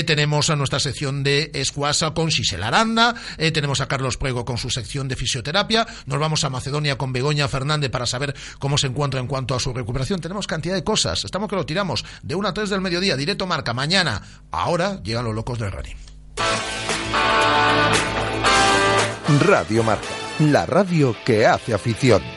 tenemos 0.07 0.49
a 0.49 0.55
nuestra 0.55 0.79
sección 0.79 1.21
de 1.21 1.51
Escuasa 1.53 2.15
con 2.15 2.31
Gisela 2.31 2.69
Aranda. 2.69 3.13
tenemos 3.37 3.79
a 3.79 3.87
Carlos 3.87 4.17
Prego 4.17 4.43
con 4.43 4.57
su 4.57 4.71
sección 4.71 5.07
de 5.07 5.15
fisioterapia. 5.15 5.85
Nos 6.07 6.17
vamos 6.17 6.43
a 6.43 6.46
Macedonia 6.49 6.97
con 6.97 7.13
Begoña 7.13 7.47
Fernández 7.47 7.89
para 7.89 8.05
saber 8.05 8.35
cómo 8.59 8.77
se 8.77 8.87
encuentra 8.87 9.19
en 9.19 9.27
cuanto 9.27 9.55
a 9.55 9.59
su 9.59 9.73
recuperación. 9.73 10.19
Tenemos 10.19 10.47
cantidad 10.47 10.75
de 10.75 10.83
cosas. 10.83 11.25
Estamos 11.25 11.49
que 11.49 11.55
lo 11.55 11.65
tiramos 11.65 12.05
de 12.21 12.35
1 12.35 12.47
a 12.47 12.53
3 12.53 12.69
del 12.69 12.81
mediodía, 12.81 13.15
directo 13.15 13.45
marca. 13.45 13.73
Mañana, 13.73 14.21
ahora 14.51 15.01
llegan 15.03 15.25
los 15.25 15.35
locos 15.35 15.59
del 15.59 15.71
running. 15.71 15.97
Radio 19.45 19.83
Marca, 19.83 20.07
la 20.39 20.65
radio 20.65 21.15
que 21.25 21.45
hace 21.45 21.73
afición. 21.73 22.36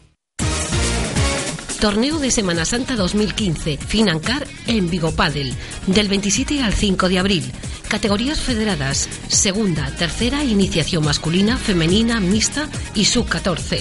Torneo 1.81 2.19
de 2.19 2.29
Semana 2.29 2.63
Santa 2.63 2.95
2015, 2.95 3.77
Financar 3.77 4.45
en 4.67 4.87
Vigo 4.91 5.13
Padel, 5.13 5.51
del 5.87 6.09
27 6.09 6.61
al 6.61 6.73
5 6.73 7.09
de 7.09 7.17
abril. 7.17 7.51
Categorías 7.89 8.39
federadas, 8.39 9.09
segunda, 9.27 9.87
tercera, 9.95 10.43
iniciación 10.43 11.03
masculina, 11.03 11.57
femenina, 11.57 12.19
mixta 12.19 12.69
y 12.93 13.05
sub-14. 13.05 13.79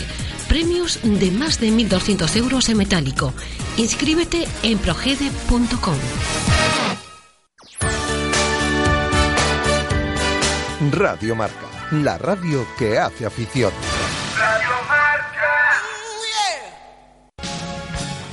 Premios 0.48 0.98
de 1.02 1.30
más 1.30 1.60
de 1.60 1.68
1.200 1.68 2.36
euros 2.36 2.70
en 2.70 2.78
metálico. 2.78 3.34
Inscríbete 3.76 4.48
en 4.62 4.78
progede.com. 4.78 5.98
Radio 10.90 11.36
Marca, 11.36 11.66
la 11.92 12.16
radio 12.16 12.66
que 12.78 12.98
hace 12.98 13.26
afición. 13.26 13.72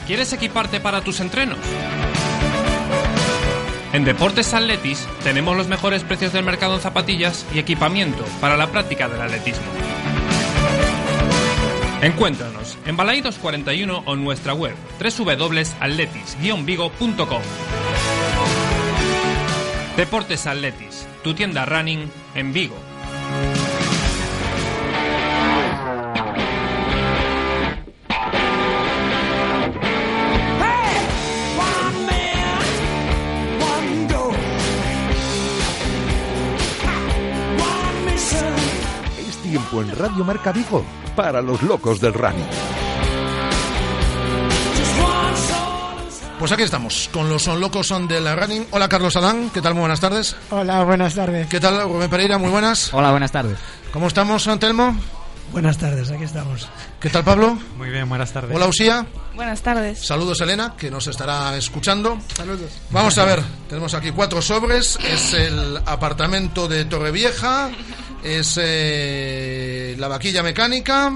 ¿Quieres 0.07 0.31
equiparte 0.31 0.79
para 0.79 1.01
tus 1.01 1.19
entrenos? 1.19 1.59
En 3.91 4.05
Deportes 4.05 4.53
Atletis 4.53 5.05
tenemos 5.21 5.57
los 5.57 5.67
mejores 5.67 6.05
precios 6.05 6.31
del 6.31 6.45
mercado 6.45 6.75
en 6.75 6.81
zapatillas 6.81 7.45
y 7.53 7.59
equipamiento 7.59 8.23
para 8.39 8.55
la 8.55 8.67
práctica 8.67 9.09
del 9.09 9.21
atletismo. 9.21 9.65
Encuéntranos 12.01 12.77
en 12.85 12.95
Balaidos 12.95 13.37
41 13.37 14.03
o 14.05 14.13
en 14.13 14.23
nuestra 14.23 14.53
web 14.53 14.77
www.atletis-vigo.com. 14.97 17.41
Deportes 19.97 20.47
Atletis, 20.47 21.05
tu 21.21 21.33
tienda 21.33 21.65
running 21.65 22.09
en 22.33 22.53
Vigo. 22.53 22.86
Radio 39.97 40.23
Marca 40.23 40.51
Vigo 40.51 40.85
para 41.15 41.41
los 41.41 41.61
locos 41.63 41.99
del 41.99 42.13
running. 42.13 42.45
Pues 46.39 46.51
aquí 46.51 46.61
estamos, 46.61 47.09
con 47.11 47.27
los 47.29 47.41
son 47.41 47.59
locos 47.59 47.87
son 47.87 48.07
de 48.07 48.21
la 48.21 48.35
running. 48.35 48.67
Hola 48.69 48.87
Carlos 48.87 49.15
Adán, 49.15 49.49
¿qué 49.51 49.59
tal? 49.61 49.73
Muy 49.73 49.81
buenas 49.81 49.99
tardes. 49.99 50.35
Hola, 50.51 50.83
buenas 50.83 51.15
tardes. 51.15 51.47
¿Qué 51.47 51.59
tal 51.59 51.81
Rubén 51.89 52.09
Pereira? 52.11 52.37
Muy 52.37 52.49
buenas. 52.51 52.93
Hola, 52.93 53.09
buenas 53.09 53.31
tardes. 53.31 53.57
¿Cómo 53.91 54.07
estamos, 54.07 54.47
Antelmo? 54.47 54.95
Buenas 55.51 55.77
tardes, 55.77 56.11
aquí 56.11 56.25
estamos. 56.25 56.67
¿Qué 56.99 57.09
tal 57.09 57.23
Pablo? 57.23 57.57
Muy 57.77 57.89
bien, 57.89 58.07
buenas 58.07 58.31
tardes. 58.31 58.55
Hola 58.55 58.67
Usía. 58.67 59.07
Buenas 59.33 59.61
tardes. 59.61 60.05
Saludos 60.05 60.41
Elena, 60.41 60.75
que 60.77 60.91
nos 60.91 61.07
estará 61.07 61.55
escuchando. 61.57 62.19
Saludos. 62.35 62.71
Vamos 62.91 63.17
a 63.17 63.25
ver, 63.25 63.41
tenemos 63.69 63.93
aquí 63.93 64.11
cuatro 64.11 64.41
sobres. 64.41 64.99
Es 65.01 65.33
el 65.33 65.77
apartamento 65.85 66.67
de 66.67 66.85
Torrevieja, 66.85 67.69
es 68.27 68.59
eh, 68.61 69.95
la 69.97 70.07
vaquilla 70.07 70.43
mecánica, 70.43 71.11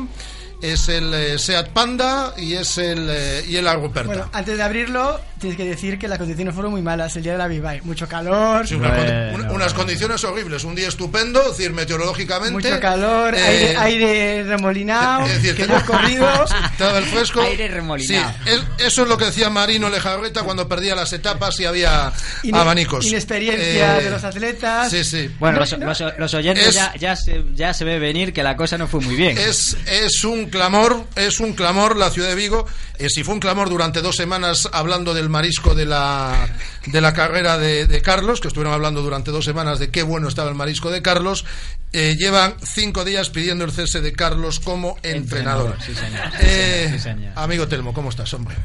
es 0.61 0.87
el 0.89 1.13
eh, 1.13 1.39
Seat 1.39 1.69
Panda 1.69 2.33
y 2.37 2.53
es 2.53 2.77
el, 2.77 3.07
eh, 3.09 3.43
y 3.47 3.55
el 3.55 3.67
Argoperta. 3.67 4.07
Bueno, 4.07 4.29
antes 4.33 4.57
de 4.57 4.63
abrirlo, 4.63 5.19
tienes 5.39 5.57
que 5.57 5.65
decir 5.65 5.97
que 5.97 6.07
las 6.07 6.17
condiciones 6.17 6.53
fueron 6.53 6.71
muy 6.71 6.81
malas 6.81 7.15
el 7.15 7.23
día 7.23 7.31
de 7.33 7.37
la 7.37 7.47
Viva. 7.47 7.73
Mucho 7.83 8.07
calor. 8.07 8.67
Sí, 8.67 8.75
una 8.75 8.89
condi- 8.95 9.33
un- 9.35 9.49
unas 9.51 9.73
condiciones 9.73 10.23
horribles. 10.23 10.63
Un 10.63 10.75
día 10.75 10.87
estupendo, 10.87 11.41
es 11.41 11.57
decir, 11.57 11.71
meteorológicamente. 11.73 12.51
Mucho 12.51 12.79
calor, 12.79 13.33
eh, 13.35 13.41
aire, 13.41 13.77
aire 13.77 14.43
remolinado, 14.43 15.25
es 15.25 15.41
decir, 15.41 15.55
que 15.55 15.67
yo 15.67 15.77
he 15.77 15.81
corrido. 15.85 16.27
Estaba 16.71 16.97
el 16.99 17.05
fresco. 17.05 17.41
Aire 17.41 17.67
remolinado. 17.67 18.31
Sí, 18.45 18.49
es- 18.77 18.85
eso 18.87 19.03
es 19.03 19.07
lo 19.07 19.17
que 19.17 19.25
decía 19.25 19.49
Marino 19.49 19.89
Lejarreta 19.89 20.43
cuando 20.43 20.67
perdía 20.67 20.95
las 20.95 21.11
etapas 21.13 21.59
y 21.59 21.65
había 21.65 22.11
Ine- 22.43 22.57
abanicos. 22.59 23.05
Inexperiencia 23.05 23.97
Eh, 23.99 24.03
de 24.03 24.09
los 24.11 24.23
atletas. 24.23 24.89
Sí, 24.91 25.03
sí. 25.03 25.33
Bueno, 25.39 25.59
los, 25.59 25.71
los- 25.79 26.03
los 26.17 26.33
oyentes 26.33 26.67
Es- 26.67 26.75
ya, 26.75 26.93
ya, 26.99 27.15
se, 27.15 27.43
ya 27.55 27.73
se 27.73 27.83
ve 27.85 27.97
venir 27.99 28.33
que 28.33 28.43
la 28.43 28.55
cosa 28.55 28.77
no 28.77 28.87
fue 28.87 28.99
muy 29.01 29.15
bien. 29.15 29.37
Es, 29.37 29.75
es 29.87 30.23
un 30.23 30.50
clamor, 30.51 31.07
es 31.15 31.39
un 31.39 31.53
clamor 31.53 31.97
la 31.97 32.11
ciudad 32.11 32.29
de 32.29 32.35
Vigo. 32.35 32.67
Eh, 32.99 33.09
si 33.09 33.23
fue 33.23 33.33
un 33.33 33.39
clamor 33.39 33.69
durante 33.69 34.01
dos 34.03 34.15
semanas 34.15 34.69
hablando 34.71 35.15
del 35.15 35.29
marisco 35.29 35.73
de 35.73 35.85
la, 35.87 36.47
de 36.85 37.01
la 37.01 37.13
carrera 37.13 37.57
de, 37.57 37.87
de 37.87 38.01
Carlos, 38.03 38.39
que 38.39 38.49
estuvieron 38.49 38.73
hablando 38.73 39.01
durante 39.01 39.31
dos 39.31 39.43
semanas 39.45 39.79
de 39.79 39.89
qué 39.89 40.03
bueno 40.03 40.27
estaba 40.27 40.49
el 40.49 40.55
marisco 40.55 40.91
de 40.91 41.01
Carlos, 41.01 41.45
eh, 41.93 42.15
llevan 42.19 42.53
cinco 42.63 43.03
días 43.03 43.31
pidiendo 43.31 43.65
el 43.65 43.71
cese 43.71 44.01
de 44.01 44.13
Carlos 44.13 44.59
como 44.59 44.97
entrenador. 45.01 45.77
sí, 45.83 45.95
señor. 45.95 46.29
Sí, 46.31 46.37
Eh, 46.41 46.83
señor, 46.83 46.97
sí, 46.99 47.03
señor. 47.03 47.33
Amigo 47.35 47.67
Telmo, 47.67 47.93
¿cómo 47.93 48.09
estás, 48.09 48.31
hombre? 48.35 48.55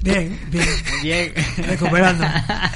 Bien, 0.00 0.38
bien. 0.50 0.68
Bien. 1.02 1.32
Recuperando. 1.56 2.24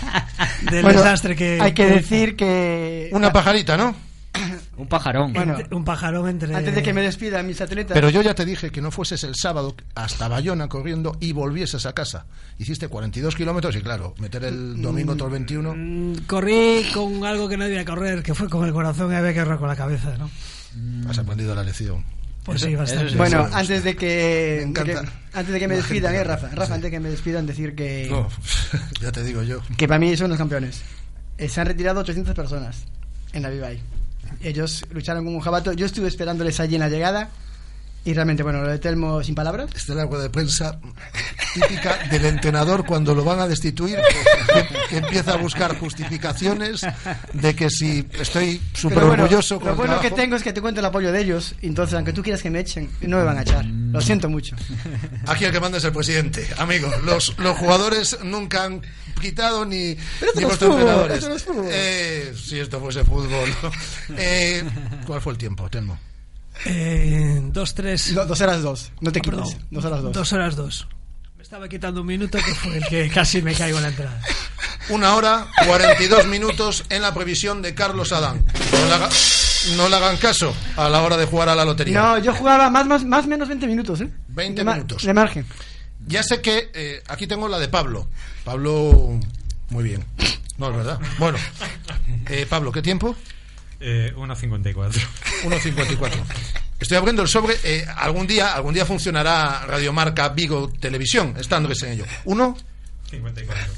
Del 0.71 0.83
Bueno, 0.83 1.01
desastre 1.01 1.37
que. 1.37 1.59
hay 1.61 1.73
que 1.75 1.87
decir 1.87 2.35
que 2.35 3.09
Una 3.13 3.33
pajarita, 3.33 3.77
¿no? 3.77 3.95
Un 4.77 4.87
pajarón. 4.89 5.33
Bueno, 5.33 5.57
un 5.71 5.85
pajarón 5.85 6.29
entre. 6.29 6.55
antes 6.55 6.75
de 6.75 6.83
que 6.83 6.93
me 6.93 7.03
despidan 7.03 7.47
mis 7.47 7.61
atletas 7.61 7.95
Pero 7.95 8.11
yo 8.11 8.23
ya 8.23 8.35
te 8.35 8.45
dije 8.45 8.71
que 8.71 8.81
no 8.81 8.91
fueses 8.91 9.23
el 9.25 9.35
sábado 9.35 9.75
hasta 9.95 10.29
Bayona 10.29 10.69
corriendo 10.69 11.17
y 11.21 11.33
volvieses 11.33 11.87
a 11.87 11.93
casa. 11.93 12.27
Hiciste 12.59 12.89
42 12.89 13.35
kilómetros 13.37 13.75
y 13.77 13.81
claro, 13.83 14.15
meter 14.19 14.45
el 14.45 14.81
domingo 14.81 15.15
todo 15.17 15.29
el 15.29 15.33
21. 15.33 15.75
Mm, 15.77 16.15
Corrí 16.27 16.87
con 16.95 17.25
algo 17.25 17.49
que 17.49 17.57
no 17.57 17.65
debía 17.65 17.85
correr, 17.85 18.23
que 18.23 18.35
fue 18.35 18.49
con 18.49 18.67
el 18.67 18.73
corazón 18.73 19.13
y 19.13 19.17
había 19.17 19.33
que 19.35 19.41
correr 19.43 19.59
con 19.59 19.69
la 19.69 19.77
cabeza, 19.77 20.17
¿no? 20.19 20.31
Has 21.11 21.19
aprendido 21.19 21.55
la 21.55 21.63
lección. 21.65 22.05
Pues 22.45 22.63
sí, 22.63 22.75
bastante. 22.75 23.15
bueno 23.17 23.47
antes 23.53 23.85
de 23.85 23.95
que, 23.95 24.65
de 24.67 24.83
que- 24.85 24.97
antes 25.35 25.53
de 25.53 25.59
que 25.61 25.69
me 25.69 25.77
despidan 25.77 26.15
eh 26.15 26.25
Rafa 26.25 26.49
Rafa 26.49 26.67
sí. 26.69 26.73
antes 26.73 26.83
de 26.85 26.91
que 26.91 26.99
me 27.01 27.11
despidan 27.11 27.45
decir 27.47 27.75
que 27.75 28.09
No, 28.11 28.29
ya 29.01 29.13
te 29.13 29.23
digo 29.23 29.43
yo. 29.43 29.61
que 29.77 29.87
para 29.87 29.99
mí 30.01 30.17
son 30.17 30.31
los 30.31 30.39
campeones 30.39 30.81
Eh, 31.37 31.51
se 31.51 31.61
han 31.61 31.67
retirado 31.67 32.01
800 32.01 32.35
personas 32.35 32.85
en 33.35 33.43
la 33.43 33.51
Vivai 33.51 33.79
ellos 34.43 34.85
lucharon 34.93 35.25
como 35.25 35.37
un 35.37 35.43
jabato. 35.43 35.73
Yo 35.73 35.87
estuve 35.87 36.09
esperándoles 36.09 36.61
allí 36.61 36.75
en 36.75 36.81
la 36.81 36.89
llegada 36.89 37.31
y 38.05 38.15
realmente 38.15 38.43
bueno 38.43 38.63
lo 38.63 38.69
de 38.71 38.79
Telmo 38.79 39.23
sin 39.23 39.35
palabras 39.35 39.69
Esta 39.75 39.93
es 39.93 39.97
la 39.99 40.05
rueda 40.07 40.23
de 40.25 40.31
prensa 40.31 40.79
típica 41.55 41.99
del 42.11 42.25
entrenador 42.27 42.87
cuando 42.87 43.15
lo 43.15 43.25
van 43.25 43.41
a 43.41 43.49
destituir, 43.49 43.99
que, 43.99 44.89
que 44.89 44.97
empieza 44.99 45.35
a 45.35 45.37
buscar 45.37 45.77
justificaciones 45.79 46.81
de 47.35 47.55
que 47.57 47.69
si 47.71 48.07
estoy 48.19 48.61
súper 48.73 49.05
bueno, 49.05 49.25
orgulloso 49.25 49.59
con 49.59 49.69
lo 49.71 49.75
bueno 49.77 49.95
que 50.01 50.09
trabajo- 50.09 50.17
tengo 50.23 50.37
es 50.37 50.43
que 50.43 50.53
te 50.53 50.61
cuento 50.61 50.81
el 50.81 50.87
apoyo 50.87 51.13
de 51.13 51.21
ellos 51.21 51.55
entonces 51.63 51.95
aunque 51.95 52.13
tú 52.13 52.23
quieras 52.23 52.43
que 52.43 52.51
me 52.51 52.61
echen 52.61 52.89
no 53.03 53.19
me 53.19 53.25
van 53.25 53.39
a 53.39 53.43
echar 53.43 53.65
lo 53.67 54.01
siento 54.01 54.29
mucho 54.29 54.57
Aquí 55.27 55.45
el 55.45 55.53
que 55.53 55.61
manda 55.61 55.79
es 55.79 55.85
el 55.85 55.93
presidente, 55.93 56.47
amigo. 56.59 56.89
Los, 57.05 57.37
los 57.39 57.57
jugadores 57.59 58.19
nunca 58.25 58.65
han 58.65 58.81
quitado 59.21 59.65
ni, 59.65 59.97
Pero 60.19 60.33
ni 60.37 60.43
no 60.43 60.51
fútbol, 60.51 60.71
entrenadores. 60.81 61.29
no 61.29 61.35
es. 61.35 61.47
Eh, 61.71 62.35
si 62.37 62.59
esto 62.61 62.81
fuese 62.81 63.05
fútbol. 63.05 63.49
Eh, 64.17 64.63
¿Cuál 65.07 65.21
fue 65.21 65.33
el 65.33 65.39
tiempo, 65.39 65.69
Telmo? 65.69 65.99
Eh, 66.67 67.41
dos, 67.53 67.75
tres. 67.75 68.15
Do- 68.15 68.27
dos 68.27 68.41
horas 68.41 68.63
dos 68.63 68.93
no 69.01 69.11
te 69.13 69.19
Ah, 69.19 69.23
quites 69.23 69.39
perdón. 69.41 69.67
dos 69.71 69.85
horas 69.85 70.03
dos 70.03 70.13
Dos 70.13 70.33
horas 70.33 70.57
dos. 70.57 70.89
Me 71.37 71.43
estaba 71.43 71.69
quitando 71.69 72.03
un 72.03 72.07
minuto 72.07 72.39
que 72.39 72.55
fue 72.55 72.77
el 72.77 72.85
que 72.87 73.09
casi 73.11 73.41
me 73.43 73.55
caigo 73.55 73.79
en 73.79 73.83
la 73.85 73.89
entrada. 73.89 74.21
Una 74.91 75.15
hora, 75.15 75.47
42 75.67 76.27
minutos 76.27 76.85
en 76.91 77.01
la 77.03 77.15
previsión 77.15 77.63
de 77.63 77.75
Carlos 77.75 78.13
Adán. 78.13 78.45
No 78.73 78.87
le, 78.87 78.93
haga- 78.95 79.09
no 79.77 79.89
le 79.89 79.97
hagan 79.97 80.17
caso 80.19 80.55
a 80.77 80.89
la 80.89 81.03
hora 81.03 81.17
de 81.17 81.27
jugar 81.27 81.49
a 81.49 81.55
la 81.55 81.65
lotería. 81.65 81.99
no 82.01 82.19
yo 82.19 82.35
jugaba 82.35 82.69
más 82.71 82.87
más 82.87 83.05
más 83.05 83.27
menos 83.27 83.49
20 83.49 83.67
minutos 83.67 84.01
eh 84.03 84.11
20 84.29 84.65
de 84.65 84.71
minutos. 84.71 85.03
de 85.03 85.15
margen 85.15 85.47
Ya 86.07 86.23
sé 86.23 86.41
que 86.43 86.71
eh, 86.75 87.03
aquí 87.09 87.27
tengo 87.27 87.49
la 87.49 87.59
de 87.59 87.69
Pablo. 87.69 88.09
Pablo, 88.45 89.19
muy 89.71 89.85
bien. 89.85 90.05
No, 90.59 90.71
es 90.71 90.77
verdad. 90.77 90.99
Bueno, 91.19 91.39
eh, 92.29 92.47
Pablo, 92.49 92.71
¿qué 92.73 92.83
tiempo? 92.83 93.17
Eh, 93.81 94.13
1.54. 94.17 94.75
1.54. 95.45 96.11
Estoy 96.81 96.97
abriendo 96.97 97.23
el 97.23 97.29
sobre. 97.29 97.57
eh, 97.65 97.87
algún 97.97 98.27
día, 98.27 98.55
algún 98.55 98.75
día 98.75 98.87
funcionará 98.87 99.67
Radiomarca 99.67 100.29
Vigo 100.31 100.71
Televisión, 100.81 101.35
estando 101.39 101.69
en 101.71 101.93
ello. 101.93 102.05
1 102.25 102.57
54. 103.11 103.73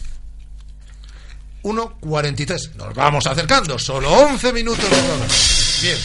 1.43. 1.62 2.74
Nos 2.74 2.94
vamos 2.94 3.26
acercando. 3.26 3.78
Solo 3.78 4.10
11 4.10 4.52
minutos 4.52 4.84
de. 4.88 5.86
Bien. 5.86 5.98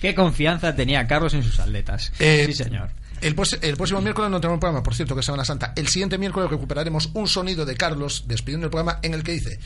Qué 0.00 0.14
confianza 0.14 0.74
tenía 0.74 1.06
Carlos 1.06 1.34
en 1.34 1.42
sus 1.42 1.60
atletas. 1.60 2.12
Eh, 2.18 2.44
sí, 2.46 2.54
señor. 2.54 2.90
El 3.20 3.34
próximo 3.34 4.00
miércoles 4.00 4.30
no 4.30 4.40
tenemos 4.40 4.58
programa, 4.58 4.82
por 4.82 4.94
cierto, 4.94 5.14
que 5.14 5.20
es 5.20 5.26
Semana 5.26 5.44
Santa. 5.44 5.72
El 5.76 5.86
siguiente 5.86 6.18
miércoles 6.18 6.50
recuperaremos 6.50 7.10
un 7.14 7.28
sonido 7.28 7.64
de 7.64 7.76
Carlos 7.76 8.24
despidiendo 8.26 8.66
el 8.66 8.70
programa 8.70 8.98
en 9.02 9.14
el 9.14 9.22
que 9.22 9.32
dice: 9.32 9.60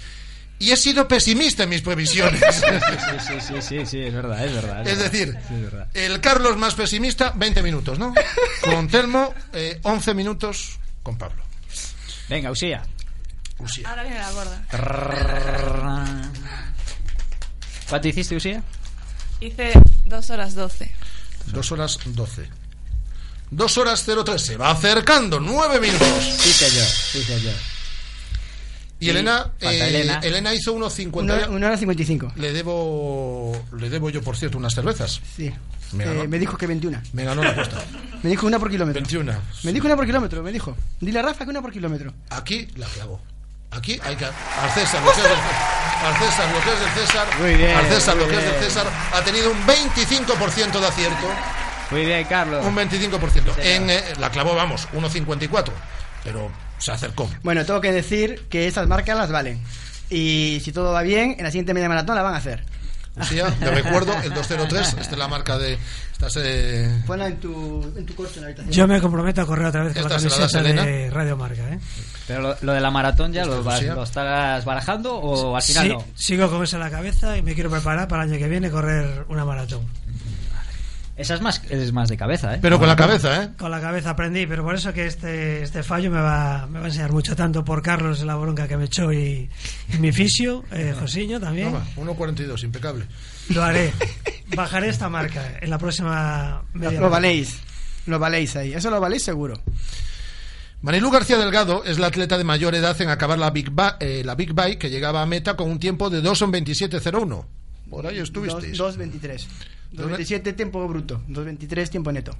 Y 0.58 0.70
he 0.70 0.76
sido 0.76 1.06
pesimista 1.06 1.64
en 1.64 1.68
mis 1.70 1.82
previsiones. 1.82 2.40
Sí, 2.56 3.18
sí, 3.26 3.34
sí, 3.40 3.54
sí, 3.62 3.86
sí, 3.86 4.00
es 4.00 4.14
verdad, 4.14 4.44
es 4.44 4.52
verdad. 4.54 4.86
Es 4.86 4.96
verdad. 4.98 5.10
decir, 5.12 5.38
Sí, 5.48 5.54
es 5.54 5.62
verdad. 5.62 5.88
el 5.94 6.20
Carlos 6.20 6.56
más 6.56 6.74
pesimista, 6.74 7.32
20 7.36 7.62
minutos, 7.62 7.98
¿no? 7.98 8.14
Con 8.62 8.88
Telmo, 8.88 9.34
eh, 9.52 9.78
11 9.82 10.14
minutos 10.14 10.78
con 11.02 11.18
Pablo. 11.18 11.42
Venga, 12.28 12.50
Usía. 12.50 12.82
Usía. 13.58 13.88
Ahora 13.88 14.02
viene 14.02 14.18
la 14.18 14.30
gorda. 14.32 14.62
¿Cuánto 17.88 18.08
hiciste, 18.08 18.36
Usía? 18.36 18.62
Hice 19.40 19.72
dos 20.06 20.30
horas 20.30 20.54
doce. 20.54 20.90
2 21.46 21.72
horas 21.72 21.98
12. 22.04 22.48
2 23.50 23.78
horas 23.78 24.04
03. 24.24 24.42
Se 24.42 24.56
va 24.56 24.70
acercando. 24.70 25.38
9 25.38 25.80
minutos. 25.80 26.08
Sí, 26.38 26.52
señor. 26.52 26.86
Sí, 26.86 27.22
señor. 27.22 27.54
Y 28.98 29.10
Elena, 29.10 29.52
eh, 29.60 29.88
Elena. 29.88 30.20
Elena 30.22 30.54
hizo 30.54 30.72
unos 30.72 30.92
50. 30.94 31.34
Una, 31.34 31.48
una 31.48 31.66
hora 31.66 31.76
55. 31.76 32.32
Le 32.36 32.52
debo, 32.52 33.52
le 33.78 33.90
debo 33.90 34.08
yo, 34.10 34.22
por 34.22 34.36
cierto, 34.36 34.56
unas 34.58 34.74
cervezas. 34.74 35.20
Sí. 35.36 35.52
Me 35.92 36.04
Eh, 36.04 36.28
me 36.28 36.38
dijo 36.38 36.56
que 36.56 36.66
21. 36.66 37.00
Me 37.12 37.24
ganó 37.24 37.44
la 37.44 37.50
apuesta. 37.50 37.84
Me 38.22 38.30
dijo 38.30 38.46
una 38.46 38.58
por 38.58 38.70
kilómetro. 38.70 39.00
21. 39.00 39.32
Me 39.62 39.72
dijo 39.72 39.86
una 39.86 39.94
por 39.96 40.06
kilómetro, 40.06 40.42
me 40.42 40.50
dijo. 40.50 40.76
Dile 41.00 41.18
a 41.20 41.22
Rafa 41.22 41.44
que 41.44 41.50
una 41.50 41.60
por 41.62 41.70
kilómetro. 41.70 42.12
Aquí 42.30 42.66
la 42.76 42.86
clavo. 42.86 43.20
Aquí 43.70 44.00
hay 44.02 44.16
que. 44.16 44.24
Al 44.24 44.70
César, 44.74 45.02
lo 45.04 45.12
que 45.12 45.20
es 45.20 45.28
del 45.28 45.36
César. 45.36 46.02
Al 46.02 46.18
César, 46.18 46.52
lo 46.52 46.60
que 46.64 46.70
es 46.72 46.80
del 46.80 47.06
César. 47.06 47.26
Muy 47.40 47.54
bien, 47.54 47.76
Al 47.76 47.86
César, 47.86 48.16
lo 48.16 48.26
que 48.28 48.36
es 48.36 48.44
del. 48.44 48.64
César. 48.64 48.86
Ha 49.12 49.22
tenido 49.22 49.50
un 49.52 49.58
25% 49.66 50.80
de 50.80 50.86
acierto. 50.86 51.26
Muy 51.90 52.04
bien, 52.04 52.24
Carlos. 52.24 52.64
Un 52.64 52.74
25%. 52.74 53.58
En, 53.58 53.90
eh, 53.90 54.02
la 54.18 54.30
clavó, 54.30 54.54
vamos, 54.56 54.88
1,54. 54.92 55.72
Pero 56.24 56.50
se 56.78 56.92
acercó. 56.92 57.30
Bueno, 57.42 57.64
tengo 57.64 57.80
que 57.80 57.92
decir 57.92 58.42
que 58.48 58.66
esas 58.66 58.86
marcas 58.88 59.16
las 59.16 59.30
valen. 59.30 59.60
Y 60.10 60.60
si 60.62 60.72
todo 60.72 60.92
va 60.92 61.02
bien, 61.02 61.34
en 61.38 61.44
la 61.44 61.50
siguiente 61.50 61.74
media 61.74 61.88
maratón 61.88 62.14
la 62.16 62.22
van 62.22 62.34
a 62.34 62.38
hacer. 62.38 62.64
Lucía, 63.16 63.46
te 63.58 63.70
recuerdo, 63.70 64.12
el 64.22 64.34
203, 64.34 64.88
esta 64.88 65.00
es 65.00 65.16
la 65.18 65.26
marca 65.26 65.56
de. 65.56 65.78
Estás, 66.12 66.34
eh, 66.38 67.02
Ponla 67.06 67.28
en 67.28 67.40
tu, 67.40 67.82
en 67.96 68.04
tu 68.04 68.14
coche 68.14 68.32
en 68.36 68.40
la 68.42 68.46
habitación. 68.48 68.72
Yo 68.74 68.86
me 68.86 69.00
comprometo 69.00 69.40
a 69.40 69.46
correr 69.46 69.66
otra 69.66 69.84
vez 69.84 69.94
con 69.94 70.02
la 70.02 70.16
Esta 70.16 70.18
se 70.20 70.28
la 70.28 70.38
das, 70.42 70.52
camiseta 70.52 70.82
de 70.84 70.90
Elena. 71.04 71.14
Radio 71.14 71.36
Marca, 71.38 71.62
¿eh? 71.70 71.78
Pero 72.26 72.40
lo, 72.42 72.56
lo 72.60 72.72
de 72.74 72.80
la 72.80 72.90
maratón 72.90 73.32
ya 73.32 73.46
lo, 73.46 73.64
vas- 73.64 73.82
lo 73.82 74.02
estás 74.02 74.64
barajando 74.66 75.14
o 75.16 75.56
al 75.56 75.62
final 75.62 75.86
Sí, 75.86 75.92
no. 75.94 76.04
Sigo 76.14 76.50
con 76.50 76.62
eso 76.62 76.76
en 76.76 76.82
la 76.82 76.90
cabeza 76.90 77.36
y 77.38 77.42
me 77.42 77.54
quiero 77.54 77.70
preparar 77.70 78.06
para 78.06 78.24
el 78.24 78.30
año 78.32 78.38
que 78.38 78.48
viene 78.48 78.70
correr 78.70 79.24
una 79.28 79.46
maratón. 79.46 79.86
Esa 81.16 81.34
es 81.34 81.40
más, 81.40 81.62
es 81.70 81.92
más 81.94 82.10
de 82.10 82.16
cabeza, 82.18 82.54
¿eh? 82.56 82.58
Pero 82.60 82.78
con 82.78 82.88
la 82.88 82.94
cabeza, 82.96 83.42
¿eh? 83.42 83.48
Con 83.58 83.70
la 83.70 83.80
cabeza 83.80 84.10
aprendí, 84.10 84.46
pero 84.46 84.62
por 84.62 84.74
eso 84.74 84.92
que 84.92 85.06
este, 85.06 85.62
este 85.62 85.82
fallo 85.82 86.10
me 86.10 86.20
va, 86.20 86.66
me 86.66 86.78
va 86.78 86.84
a 86.84 86.88
enseñar 86.88 87.10
mucho, 87.10 87.34
tanto 87.34 87.64
por 87.64 87.80
Carlos, 87.82 88.22
la 88.22 88.36
bronca 88.36 88.68
que 88.68 88.76
me 88.76 88.84
echó, 88.84 89.10
y, 89.10 89.48
y 89.94 89.98
mi 89.98 90.12
fisio, 90.12 90.62
eh, 90.70 90.94
Josiño 90.98 91.40
también. 91.40 91.72
Toma, 91.72 91.86
1,42, 91.96 92.62
impecable. 92.64 93.06
Lo 93.48 93.62
haré. 93.64 93.92
Bajaré 94.54 94.88
esta 94.90 95.08
marca 95.08 95.58
en 95.60 95.70
la 95.70 95.78
próxima 95.78 96.62
media 96.74 97.00
Lo 97.00 97.08
valéis. 97.08 97.60
Lo 98.06 98.18
valéis 98.18 98.54
ahí. 98.56 98.74
Eso 98.74 98.90
lo 98.90 99.00
valéis 99.00 99.22
seguro. 99.22 99.58
Marilu 100.82 101.10
García 101.10 101.38
Delgado 101.38 101.82
es 101.84 101.98
la 101.98 102.08
atleta 102.08 102.36
de 102.38 102.44
mayor 102.44 102.74
edad 102.74 103.00
en 103.00 103.08
acabar 103.08 103.38
la 103.38 103.50
Big, 103.50 103.70
Ba- 103.70 103.96
eh, 104.00 104.22
la 104.24 104.34
Big 104.34 104.52
Bike 104.52 104.78
que 104.78 104.90
llegaba 104.90 105.22
a 105.22 105.26
meta 105.26 105.56
con 105.56 105.70
un 105.70 105.78
tiempo 105.78 106.10
de 106.10 106.22
2.27.01. 106.22 107.44
Por 107.90 108.06
ahí 108.06 108.18
estuvisteis. 108.18 108.78
2.23. 108.78 109.46
2.27 109.96 110.54
tiempo 110.54 110.86
bruto. 110.86 111.22
2.23 111.28 111.88
tiempo 111.88 112.12
neto. 112.12 112.32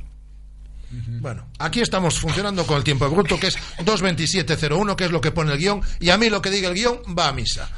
Bueno, 1.21 1.49
aquí 1.59 1.81
estamos 1.81 2.19
funcionando 2.19 2.65
con 2.65 2.77
el 2.77 2.85
tiempo 2.85 3.09
bruto, 3.11 3.39
que 3.39 3.49
es 3.49 3.59
2.27.01, 3.79 4.95
que 4.95 5.05
es 5.05 5.11
lo 5.11 5.21
que 5.21 5.33
pone 5.33 5.53
el 5.53 5.59
guion, 5.59 5.81
y 5.99 6.11
a 6.11 6.17
mí 6.17 6.31
lo 6.31 6.41
que 6.41 6.51
diga 6.51 6.69
el 6.69 6.75
guion 6.75 7.01
va 7.19 7.29
a 7.29 7.33
misa. 7.33 7.69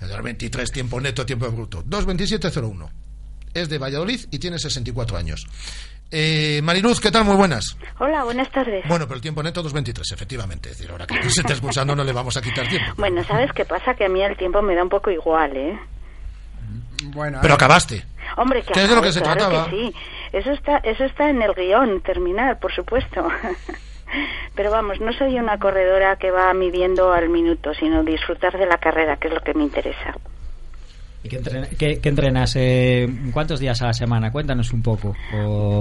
El 0.00 0.10
2.23 0.10 0.70
tiempo 0.70 1.00
neto, 1.00 1.26
tiempo 1.26 1.50
bruto. 1.50 1.84
2.27.01. 1.84 2.88
Es 3.54 3.68
de 3.68 3.78
Valladolid 3.78 4.20
y 4.30 4.38
tiene 4.38 4.58
64 4.58 5.16
años. 5.16 5.46
Eh, 6.10 6.60
Mariluz, 6.62 7.00
¿qué 7.00 7.10
tal? 7.10 7.24
Muy 7.24 7.36
buenas. 7.36 7.76
Hola, 7.98 8.24
buenas 8.24 8.50
tardes. 8.50 8.84
Bueno, 8.86 9.06
pero 9.06 9.16
el 9.16 9.22
tiempo 9.22 9.42
neto 9.42 9.62
2.23, 9.64 10.12
efectivamente. 10.12 10.70
Es 10.70 10.76
decir, 10.78 10.90
ahora 10.90 11.06
que 11.06 11.30
se 11.30 11.40
está 11.40 11.54
escuchando 11.54 11.96
no 11.96 12.04
le 12.04 12.12
vamos 12.12 12.36
a 12.36 12.42
quitar 12.42 12.68
tiempo. 12.68 12.92
Bueno, 12.96 13.24
¿sabes 13.24 13.50
qué 13.54 13.64
pasa? 13.64 13.94
Que 13.94 14.04
a 14.04 14.08
mí 14.08 14.22
el 14.22 14.36
tiempo 14.36 14.60
me 14.60 14.74
da 14.74 14.82
un 14.82 14.88
poco 14.88 15.10
igual, 15.10 15.56
¿eh? 15.56 15.78
Bueno, 17.06 17.38
Pero 17.42 17.54
acabaste. 17.54 18.04
Hombre, 18.36 18.62
que 18.62 18.72
Que 18.72 18.82
es 18.84 18.88
de 18.88 18.94
lo 18.94 19.02
que 19.02 19.12
se 19.12 19.20
claro 19.20 19.40
trataba. 19.40 19.64
que 19.64 19.70
sí. 19.70 19.94
Eso 20.32 20.50
está, 20.52 20.78
eso 20.78 21.04
está 21.04 21.28
en 21.28 21.42
el 21.42 21.52
guion, 21.54 22.00
terminar, 22.00 22.58
por 22.58 22.72
supuesto. 22.72 23.26
Pero 24.54 24.70
vamos, 24.70 25.00
no 25.00 25.12
soy 25.14 25.38
una 25.38 25.58
corredora 25.58 26.16
que 26.16 26.30
va 26.30 26.52
midiendo 26.54 27.12
al 27.12 27.28
minuto, 27.28 27.72
sino 27.74 28.02
disfrutar 28.02 28.58
de 28.58 28.66
la 28.66 28.78
carrera, 28.78 29.16
que 29.16 29.28
es 29.28 29.34
lo 29.34 29.40
que 29.40 29.54
me 29.54 29.62
interesa. 29.64 30.14
¿Y 31.24 31.28
qué, 31.28 31.36
entrena- 31.36 31.68
qué- 31.78 32.00
qué 32.00 32.08
entrenas? 32.08 32.54
Eh, 32.56 33.08
¿Cuántos 33.32 33.60
días 33.60 33.80
a 33.82 33.86
la 33.86 33.92
semana? 33.92 34.32
Cuéntanos 34.32 34.72
un 34.72 34.82
poco. 34.82 35.14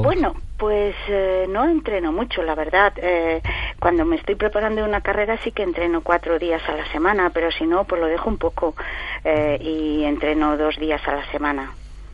Bueno, 0.04 0.36
pues 0.58 0.96
eh, 1.10 1.46
no 1.50 1.68
entreno 1.68 2.12
mucho, 2.12 2.44
la 2.44 2.54
verdad. 2.54 2.94
Eh, 2.98 3.42
cuando 3.80 4.06
me 4.06 4.18
estoy 4.18 4.36
preparando 4.36 4.86
una 4.86 5.02
carrera 5.02 5.40
sí 5.44 5.52
que 5.52 5.64
entreno 5.64 6.02
cuatro 6.02 6.38
días 6.38 6.62
a 6.70 6.76
la 6.76 6.86
semana, 6.92 7.32
pero 7.34 7.52
si 7.52 7.66
no, 7.66 7.86
pues 7.86 8.00
lo 8.00 8.08
dejo 8.08 8.30
un 8.30 8.38
poco 8.38 8.76
eh, 9.24 9.58
y 9.60 10.04
entreno 10.04 10.58
dos 10.58 10.78
días 10.78 11.02
a 11.08 11.16
la 11.16 11.32
semana. 11.32 11.72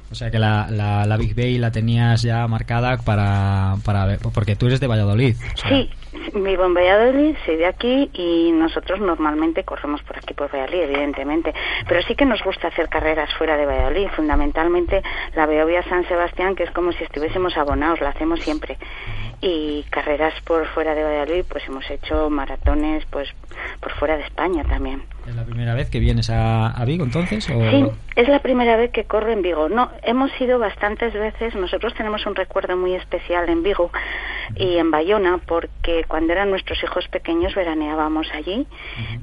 O 0.09 0.15
sea 0.15 0.31
que 0.31 0.39
la, 0.39 0.67
la, 0.69 1.17
Big 1.17 1.35
Bay 1.35 1.57
la 1.57 1.71
tenías 1.71 2.21
ya 2.21 2.47
marcada 2.47 2.97
para, 2.97 3.75
para 3.83 4.17
porque 4.33 4.55
tú 4.55 4.67
eres 4.67 4.79
de 4.79 4.87
Valladolid. 4.87 5.35
Sí, 5.67 5.89
vivo 6.33 6.65
en 6.65 6.73
Valladolid, 6.73 7.35
soy 7.45 7.57
de 7.57 7.65
aquí 7.65 8.09
y 8.13 8.51
nosotros 8.53 9.01
normalmente 9.01 9.63
corremos 9.65 10.01
por 10.03 10.17
aquí, 10.17 10.33
por 10.33 10.49
Valladolid, 10.49 10.83
evidentemente. 10.83 11.53
Pero 11.87 12.01
sí 12.03 12.15
que 12.15 12.25
nos 12.25 12.41
gusta 12.41 12.69
hacer 12.69 12.87
carreras 12.87 13.29
fuera 13.37 13.57
de 13.57 13.65
Valladolid. 13.65 14.07
Fundamentalmente 14.15 15.01
la 15.35 15.45
Beovia 15.45 15.83
San 15.83 16.07
Sebastián, 16.07 16.55
que 16.55 16.63
es 16.63 16.71
como 16.71 16.93
si 16.93 17.03
estuviésemos 17.03 17.57
abonados, 17.57 17.99
la 17.99 18.09
hacemos 18.09 18.39
siempre. 18.39 18.77
Y 19.41 19.83
carreras 19.89 20.33
por 20.45 20.65
fuera 20.67 20.95
de 20.95 21.03
Valladolid, 21.03 21.45
pues 21.49 21.63
hemos 21.67 21.89
hecho 21.89 22.29
maratones 22.29 23.05
pues 23.09 23.29
por 23.81 23.91
fuera 23.93 24.15
de 24.15 24.23
España 24.23 24.63
también. 24.63 25.03
¿Es 25.27 25.35
la 25.35 25.43
primera 25.43 25.73
vez 25.73 25.89
que 25.89 25.99
vienes 25.99 26.29
a, 26.29 26.67
a 26.67 26.85
Vigo 26.85 27.03
entonces? 27.03 27.49
O... 27.49 27.59
Sí, 27.69 27.85
es 28.15 28.29
la 28.29 28.39
primera 28.39 28.77
vez 28.77 28.91
que 28.91 29.03
corro 29.03 29.29
en 29.29 29.41
Vigo. 29.41 29.67
No, 29.67 29.91
hemos 30.03 30.31
ido 30.39 30.57
bastantes 30.57 31.13
veces. 31.13 31.53
Nosotros 31.53 31.93
tenemos 31.95 32.25
un 32.25 32.33
recuerdo 32.33 32.77
muy 32.77 32.93
especial 32.93 33.49
en 33.49 33.61
Vigo 33.61 33.91
y 34.55 34.77
en 34.77 34.89
Bayona 34.89 35.39
porque 35.45 36.05
cuando 36.07 36.31
eran 36.31 36.49
nuestros 36.49 36.81
hijos 36.81 37.09
pequeños 37.09 37.55
veraneábamos 37.55 38.27
allí 38.33 38.65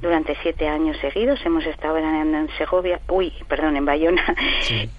durante 0.02 0.36
siete 0.42 0.68
años 0.68 0.98
seguidos. 1.00 1.40
Hemos 1.46 1.64
estado 1.64 1.94
veraneando 1.94 2.36
en 2.36 2.48
Segovia, 2.58 3.00
uy, 3.08 3.32
perdón, 3.48 3.76
en 3.76 3.86
Bayona. 3.86 4.22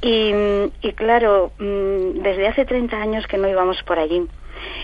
Y, 0.01 0.33
y 0.81 0.93
claro, 0.93 1.51
mm, 1.59 2.21
desde 2.21 2.47
hace 2.47 2.65
30 2.65 2.97
años 2.97 3.27
que 3.27 3.37
no 3.37 3.47
íbamos 3.47 3.81
por 3.83 3.99
allí. 3.99 4.27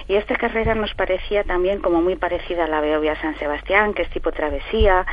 Y 0.08 0.16
esta 0.16 0.36
carrera 0.36 0.76
nos 0.76 0.94
parecía 0.94 1.44
también 1.44 1.80
como 1.80 2.02
muy 2.02 2.16
parecida 2.16 2.66
a 2.66 2.68
la 2.68 2.82
Beovia 2.82 3.20
San 3.22 3.38
Sebastián, 3.40 3.94
que 3.94 4.04
es 4.04 4.10
tipo 4.10 4.32
travesía. 4.32 5.06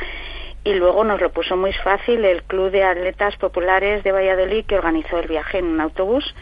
Y 0.69 0.75
luego 0.75 1.03
nos 1.03 1.19
lo 1.19 1.31
puso 1.31 1.57
muy 1.57 1.73
fácil 1.73 2.23
el 2.23 2.43
Club 2.43 2.69
de 2.69 2.83
Atletas 2.83 3.35
Populares 3.37 4.03
de 4.03 4.11
Valladolid, 4.11 4.65
que 4.67 4.77
organizó 4.77 5.17
el 5.17 5.27
viaje 5.27 5.57
en 5.57 5.65
un 5.65 5.81
autobús, 5.81 6.35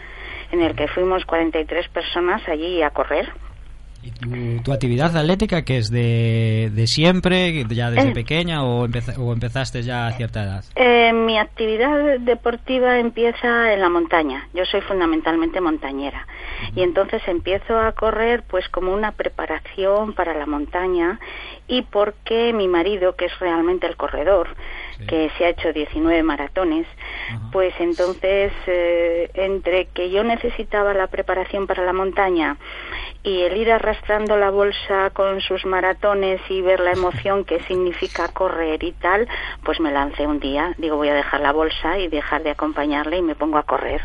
en 0.51 0.61
el 0.61 0.75
que 0.75 0.89
fuimos 0.89 1.23
43 1.23 1.87
personas 1.87 2.45
allí 2.49 2.81
a 2.81 2.89
correr. 2.89 3.31
¿Tu, 4.19 4.61
tu 4.63 4.73
actividad 4.73 5.15
atlética 5.15 5.63
que 5.63 5.77
es 5.77 5.89
de, 5.89 6.71
de 6.73 6.87
siempre, 6.87 7.65
ya 7.69 7.91
desde 7.91 8.09
Eh. 8.09 8.13
pequeña 8.13 8.63
o, 8.63 8.85
empeza- 8.85 9.17
o 9.19 9.33
empezaste 9.33 9.83
ya 9.83 10.07
a 10.07 10.11
cierta 10.13 10.43
edad? 10.43 10.63
Eh, 10.75 11.11
mi 11.13 11.37
actividad 11.37 12.19
deportiva 12.19 12.99
empieza 12.99 13.73
en 13.73 13.81
la 13.81 13.89
montaña. 13.89 14.47
Yo 14.53 14.65
soy 14.65 14.81
fundamentalmente 14.81 15.61
montañera. 15.61 16.27
Y 16.75 16.81
entonces 16.81 17.21
empiezo 17.27 17.79
a 17.79 17.91
correr 17.91 18.43
pues 18.47 18.67
como 18.69 18.91
una 18.93 19.11
preparación 19.11 20.13
para 20.13 20.33
la 20.33 20.45
montaña 20.47 21.19
y 21.67 21.83
porque 21.83 22.51
mi 22.53 22.67
marido, 22.67 23.15
que 23.15 23.25
es 23.25 23.39
realmente 23.39 23.85
el 23.87 23.95
corredor, 23.95 24.47
que 25.07 25.29
se 25.37 25.45
ha 25.45 25.49
hecho 25.49 25.71
19 25.73 26.23
maratones, 26.23 26.87
pues 27.51 27.73
entonces 27.79 28.51
eh, 28.65 29.29
entre 29.35 29.85
que 29.93 30.09
yo 30.09 30.23
necesitaba 30.23 30.93
la 30.95 31.05
preparación 31.07 31.67
para 31.67 31.85
la 31.85 31.93
montaña 31.93 32.57
y 33.27 33.41
el 33.43 33.57
ir 33.57 33.71
arrastrando 33.71 34.37
la 34.37 34.49
bolsa 34.49 35.09
con 35.13 35.41
sus 35.41 35.65
maratones 35.65 36.39
y 36.49 36.61
ver 36.61 36.79
la 36.79 36.91
emoción 36.93 37.43
que 37.43 37.61
significa 37.63 38.29
correr 38.29 38.81
y 38.83 38.93
tal, 38.93 39.27
pues 39.63 39.79
me 39.79 39.91
lancé 39.91 40.25
un 40.25 40.39
día, 40.39 40.73
digo 40.77 40.95
voy 40.95 41.09
a 41.09 41.13
dejar 41.13 41.41
la 41.41 41.51
bolsa 41.51 41.97
y 41.99 42.07
dejar 42.07 42.43
de 42.43 42.51
acompañarle 42.51 43.17
y 43.17 43.21
me 43.21 43.35
pongo 43.35 43.57
a 43.57 43.63
correr, 43.63 44.01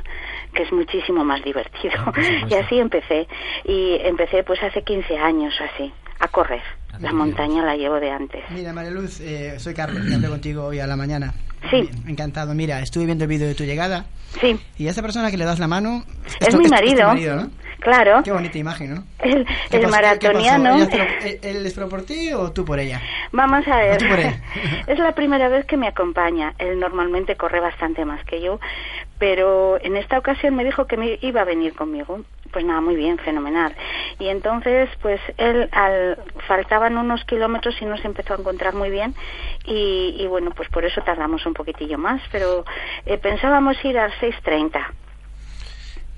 que 0.55 0.65
es 0.65 0.73
muchísimo 0.73 1.25
más 1.25 1.43
divertido. 1.45 1.95
y 2.51 2.55
así 2.55 2.79
empecé 2.79 3.29
y 3.65 3.97
empecé 4.03 4.43
pues 4.43 4.63
hace 4.63 4.83
15 4.83 5.17
años 5.19 5.55
así, 5.73 5.93
a 6.19 6.29
correr. 6.29 6.63
La 7.01 7.13
montaña 7.13 7.65
la 7.65 7.75
llevo 7.75 7.99
de 8.01 8.11
antes. 8.11 8.45
Mira, 8.51 8.73
Mariluz, 8.73 9.21
eh, 9.21 9.59
soy 9.59 9.73
Carlos, 9.73 10.05
que 10.07 10.15
hablé 10.15 10.29
contigo 10.29 10.65
hoy 10.67 10.79
a 10.79 10.87
la 10.87 10.95
mañana. 10.95 11.33
Sí. 11.71 11.89
Encantado. 12.07 12.55
Mira, 12.55 12.81
estuve 12.81 13.07
viendo 13.07 13.25
el 13.25 13.29
vídeo 13.31 13.47
de 13.49 13.55
tu 13.55 13.65
llegada. 13.65 14.05
Sí. 14.41 14.61
Y 14.77 14.89
a 14.89 14.91
esa 14.91 15.01
persona 15.01 15.31
que 15.31 15.39
le 15.39 15.45
das 15.47 15.59
la 15.59 15.69
mano... 15.69 16.03
Es 16.41 16.51
tu- 16.51 16.59
mi 16.59 16.65
tu 16.65 16.71
marido. 16.71 17.07
marido, 17.07 17.37
¿no? 17.37 17.51
Claro. 17.83 18.23
Qué 18.23 18.33
bonita 18.33 18.59
imagen, 18.59 18.95
¿no? 18.95 19.05
El, 19.19 19.47
¿Qué 19.71 19.77
el 19.79 19.89
maratoniano. 19.89 20.77
¿Ella 20.77 20.89
te 20.89 20.99
lo- 20.99 21.05
¿Él 21.05 21.39
él 21.43 21.67
es 21.67 21.75
por 21.75 22.03
ti 22.03 22.33
o 22.33 22.53
tú 22.53 22.65
por 22.65 22.79
ella? 22.79 23.01
Vamos 23.33 23.67
a 23.69 23.77
ver. 23.77 23.99
tú 23.99 24.09
por 24.09 24.19
él. 24.21 24.35
es 24.87 24.99
la 24.99 25.13
primera 25.15 25.49
vez 25.49 25.67
que 25.67 25.77
me 25.77 25.89
acompaña. 25.89 26.55
Él 26.59 26.79
normalmente 26.79 27.37
corre 27.37 27.61
bastante 27.61 28.05
más 28.05 28.25
que 28.25 28.41
yo, 28.41 28.61
pero 29.19 29.79
en 29.83 29.97
esta 29.97 30.19
ocasión 30.19 30.55
me 30.55 30.65
dijo 30.65 30.87
que 30.87 30.97
me 30.97 31.19
iba 31.23 31.41
a 31.41 31.45
venir 31.45 31.75
conmigo. 31.75 32.21
Pues 32.53 32.67
nada, 32.67 32.83
muy 32.83 32.97
bien, 32.97 33.17
fenomenal. 33.19 33.75
Y 34.19 34.29
entonces, 34.29 34.91
pues 35.01 35.19
él, 35.39 35.71
al, 35.73 36.19
faltaban 36.47 36.99
unos 36.99 37.25
kilómetros 37.25 37.75
y 37.81 37.87
nos 37.87 38.05
empezó 38.05 38.35
a 38.35 38.39
encontrar 38.39 38.75
muy 38.75 38.91
bien. 38.91 39.15
Y, 39.65 40.17
y 40.19 40.27
bueno, 40.27 40.51
pues 40.55 40.69
por 40.69 40.85
eso 40.85 41.01
tardamos 41.01 41.47
un 41.47 41.55
poquitillo 41.55 41.97
más, 41.97 42.21
pero 42.31 42.65
eh, 43.07 43.17
pensábamos 43.17 43.83
ir 43.85 43.99
al 43.99 44.13
6.30. 44.21 44.85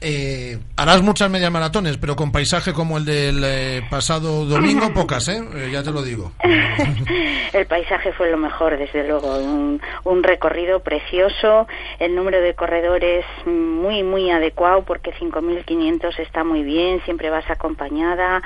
Eh, 0.06 0.58
harás 0.76 1.00
muchas 1.00 1.30
medias 1.30 1.50
maratones, 1.50 1.96
pero 1.96 2.14
con 2.14 2.30
paisaje 2.30 2.74
como 2.74 2.98
el 2.98 3.06
del 3.06 3.42
eh, 3.42 3.82
pasado 3.88 4.44
domingo, 4.44 4.92
pocas, 4.94 5.26
¿eh? 5.28 5.42
Eh, 5.54 5.70
Ya 5.72 5.82
te 5.82 5.90
lo 5.92 6.02
digo. 6.02 6.32
El 7.54 7.66
paisaje 7.66 8.12
fue 8.12 8.30
lo 8.30 8.36
mejor, 8.36 8.76
desde 8.76 9.06
luego. 9.08 9.38
Un, 9.38 9.80
un 10.04 10.22
recorrido 10.22 10.80
precioso, 10.80 11.66
el 12.00 12.14
número 12.14 12.40
de 12.42 12.54
corredores 12.54 13.24
muy, 13.46 14.02
muy 14.02 14.30
adecuado, 14.30 14.82
porque 14.82 15.12
5.500 15.14 16.18
está 16.18 16.44
muy 16.44 16.62
bien, 16.64 17.00
siempre 17.04 17.30
vas 17.30 17.48
acompañada. 17.48 18.42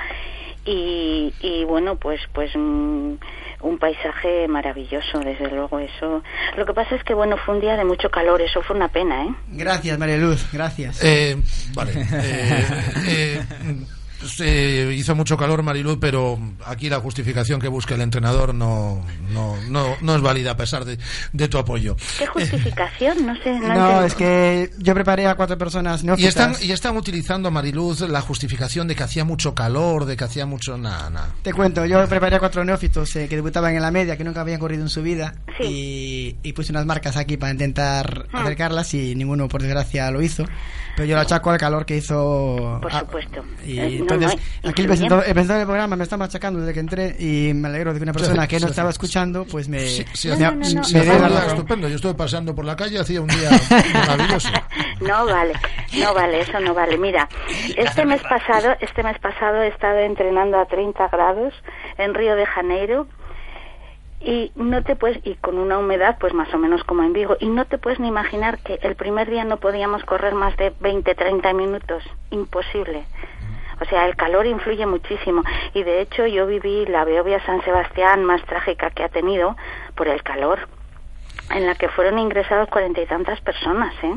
Y, 0.63 1.33
y 1.41 1.63
bueno, 1.65 1.95
pues, 1.95 2.21
pues 2.33 2.51
mm, 2.55 3.13
un 3.61 3.77
paisaje 3.77 4.47
maravilloso, 4.47 5.19
desde 5.19 5.49
luego. 5.49 5.79
Eso. 5.79 6.23
Lo 6.57 6.65
que 6.65 6.73
pasa 6.73 6.95
es 6.95 7.03
que, 7.03 7.13
bueno, 7.13 7.37
fue 7.37 7.55
un 7.55 7.61
día 7.61 7.75
de 7.77 7.85
mucho 7.85 8.09
calor, 8.09 8.41
eso 8.41 8.61
fue 8.61 8.75
una 8.75 8.89
pena, 8.89 9.25
¿eh? 9.25 9.35
Gracias, 9.49 9.97
María 9.97 10.17
Luz, 10.17 10.47
gracias. 10.51 11.03
Eh, 11.03 11.37
vale. 11.73 11.91
Eh, 12.21 12.65
eh, 13.07 13.85
se 14.25 14.93
hizo 14.93 15.15
mucho 15.15 15.37
calor, 15.37 15.63
Mariluz, 15.63 15.97
pero 15.99 16.37
aquí 16.65 16.89
la 16.89 16.99
justificación 16.99 17.59
que 17.59 17.67
busca 17.67 17.95
el 17.95 18.01
entrenador 18.01 18.53
no, 18.53 19.03
no, 19.31 19.55
no, 19.69 19.95
no 20.01 20.15
es 20.15 20.21
válida 20.21 20.51
a 20.51 20.57
pesar 20.57 20.85
de, 20.85 20.97
de 21.33 21.47
tu 21.47 21.57
apoyo. 21.57 21.95
¿Qué 22.17 22.25
justificación? 22.27 23.25
No 23.25 23.35
sé. 23.41 23.59
No, 23.59 23.73
No, 23.73 24.03
es 24.03 24.13
que 24.15 24.71
yo 24.79 24.93
preparé 24.93 25.27
a 25.27 25.35
cuatro 25.35 25.57
personas 25.57 26.03
Y 26.03 26.07
neófitas. 26.07 26.29
están, 26.29 26.55
y 26.61 26.71
están 26.71 26.97
utilizando, 26.97 27.51
Mariluz, 27.51 28.01
la 28.01 28.21
justificación 28.21 28.87
de 28.87 28.95
que 28.95 29.03
hacía 29.03 29.23
mucho 29.23 29.53
calor, 29.55 30.05
de 30.05 30.17
que 30.17 30.23
hacía 30.23 30.45
mucho... 30.45 30.77
Nada, 30.77 31.09
nada. 31.09 31.29
Te 31.41 31.53
cuento, 31.53 31.85
yo 31.85 32.05
preparé 32.07 32.35
a 32.35 32.39
cuatro 32.39 32.63
neófitos 32.63 33.15
eh, 33.15 33.27
que 33.27 33.35
debutaban 33.35 33.75
en 33.75 33.81
la 33.81 33.91
media, 33.91 34.17
que 34.17 34.23
nunca 34.23 34.41
habían 34.41 34.59
corrido 34.59 34.83
en 34.83 34.89
su 34.89 35.01
vida, 35.01 35.35
y, 35.59 36.35
y 36.43 36.53
puse 36.53 36.71
unas 36.71 36.85
marcas 36.85 37.17
aquí 37.17 37.37
para 37.37 37.51
intentar 37.51 38.25
Ah. 38.31 38.41
acercarlas 38.41 38.93
y 38.93 39.15
ninguno, 39.15 39.47
por 39.47 39.61
desgracia, 39.61 40.09
lo 40.11 40.21
hizo. 40.21 40.45
Pero 40.95 41.07
yo 41.07 41.15
lo 41.15 41.21
achaco 41.21 41.49
al 41.51 41.57
calor 41.57 41.85
que 41.85 41.97
hizo. 41.97 42.79
Por 42.81 42.91
ah, 42.93 42.99
supuesto. 43.01 43.43
Y 43.65 43.79
Eh, 43.79 44.03
no, 44.07 44.08
entonces, 44.15 44.39
no, 44.63 44.69
aquí 44.69 44.81
el 44.81 44.87
presentador, 44.87 45.23
el 45.25 45.33
presentador 45.33 45.59
del 45.59 45.67
programa 45.67 45.95
me 45.95 46.03
está 46.03 46.17
machacando 46.17 46.59
desde 46.59 46.73
que 46.73 46.79
entré 46.79 47.15
y 47.19 47.53
me 47.53 47.67
alegro 47.67 47.93
de 47.93 47.99
que 47.99 48.03
una 48.03 48.13
persona 48.13 48.47
que 48.47 48.59
no 48.59 48.67
estaba 48.67 48.89
escuchando, 48.89 49.45
pues 49.45 49.67
me, 49.67 49.79
Sí, 49.79 50.05
sí, 50.13 50.29
me, 50.29 51.05
la 51.05 51.45
estupendo. 51.47 51.87
Yo 51.87 51.95
estuve 51.95 52.13
pasando 52.13 52.53
por 52.53 52.65
la 52.65 52.75
calle, 52.75 52.99
hacía 52.99 53.21
un 53.21 53.27
día 53.27 53.49
maravilloso. 53.93 54.49
No 55.01 55.25
vale, 55.25 55.53
no 55.97 56.13
vale, 56.13 56.41
eso 56.41 56.59
no 56.59 56.73
vale. 56.73 56.97
Mira, 56.97 57.29
este 57.77 58.05
mes 58.05 58.21
pasado, 58.21 58.75
este 58.81 59.01
mes 59.01 59.17
pasado 59.19 59.61
he 59.61 59.69
estado 59.69 59.99
entrenando 59.99 60.59
a 60.59 60.65
30 60.65 61.07
grados 61.07 61.53
en 61.97 62.13
Río 62.13 62.35
de 62.35 62.45
Janeiro 62.45 63.07
y 64.21 64.51
no 64.55 64.83
te 64.83 64.95
puedes 64.95 65.25
y 65.25 65.35
con 65.35 65.57
una 65.57 65.77
humedad 65.77 66.17
pues 66.19 66.33
más 66.33 66.53
o 66.53 66.57
menos 66.57 66.83
como 66.83 67.03
en 67.03 67.13
Vigo 67.13 67.37
y 67.39 67.47
no 67.47 67.65
te 67.65 67.77
puedes 67.77 67.99
ni 67.99 68.09
imaginar 68.09 68.59
que 68.59 68.79
el 68.81 68.95
primer 68.95 69.29
día 69.29 69.45
no 69.45 69.57
podíamos 69.57 70.03
correr 70.03 70.33
más 70.33 70.55
de 70.57 70.73
20 70.79 71.15
30 71.15 71.53
minutos, 71.53 72.03
imposible. 72.31 73.05
O 73.81 73.85
sea, 73.85 74.05
el 74.07 74.15
calor 74.15 74.45
influye 74.45 74.85
muchísimo 74.85 75.43
y 75.73 75.83
de 75.83 76.01
hecho 76.01 76.27
yo 76.27 76.45
viví 76.47 76.85
la 76.85 77.05
Beovia 77.05 77.43
San 77.45 77.63
Sebastián 77.63 78.23
más 78.25 78.41
trágica 78.45 78.89
que 78.91 79.03
ha 79.03 79.09
tenido 79.09 79.55
por 79.95 80.07
el 80.07 80.21
calor, 80.23 80.67
en 81.51 81.65
la 81.65 81.75
que 81.75 81.89
fueron 81.89 82.19
ingresados 82.19 82.69
cuarenta 82.69 83.01
y 83.01 83.05
tantas 83.05 83.39
personas, 83.41 83.93
¿eh? 84.03 84.13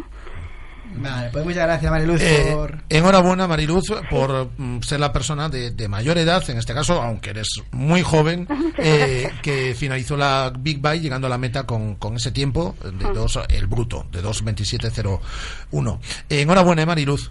Vale, 0.95 1.31
pues 1.33 1.45
muchas 1.47 1.65
gracias, 1.65 1.91
Mariluz, 1.91 2.21
Eh, 2.21 2.51
por... 2.53 2.75
enhorabuena, 2.91 3.49
Mariluz, 3.49 3.85
por 4.11 4.51
mm, 4.59 4.83
ser 4.83 5.01
la 5.01 5.11
persona 5.11 5.49
de, 5.49 5.71
de 5.71 5.89
mayor 5.89 6.19
edad, 6.19 6.43
en 6.51 6.59
este 6.59 6.75
caso, 6.75 7.01
aunque 7.01 7.31
eres 7.31 7.49
muy 7.71 8.03
joven, 8.03 8.47
eh, 8.77 9.31
que 9.41 9.75
finalizó 9.75 10.19
la 10.19 10.53
Big 10.59 10.81
Bike 10.83 11.01
llegando 11.01 11.29
a 11.29 11.31
la 11.31 11.39
meta 11.39 11.65
con, 11.65 11.95
con 11.95 12.17
ese 12.17 12.31
tiempo 12.31 12.75
de 12.83 13.11
dos, 13.15 13.39
el 13.49 13.67
bruto, 13.69 14.05
de 14.11 14.23
2.27.01. 14.23 15.99
Eh, 16.29 16.43
enhorabuena, 16.43 16.85
Mariluz. 16.85 17.31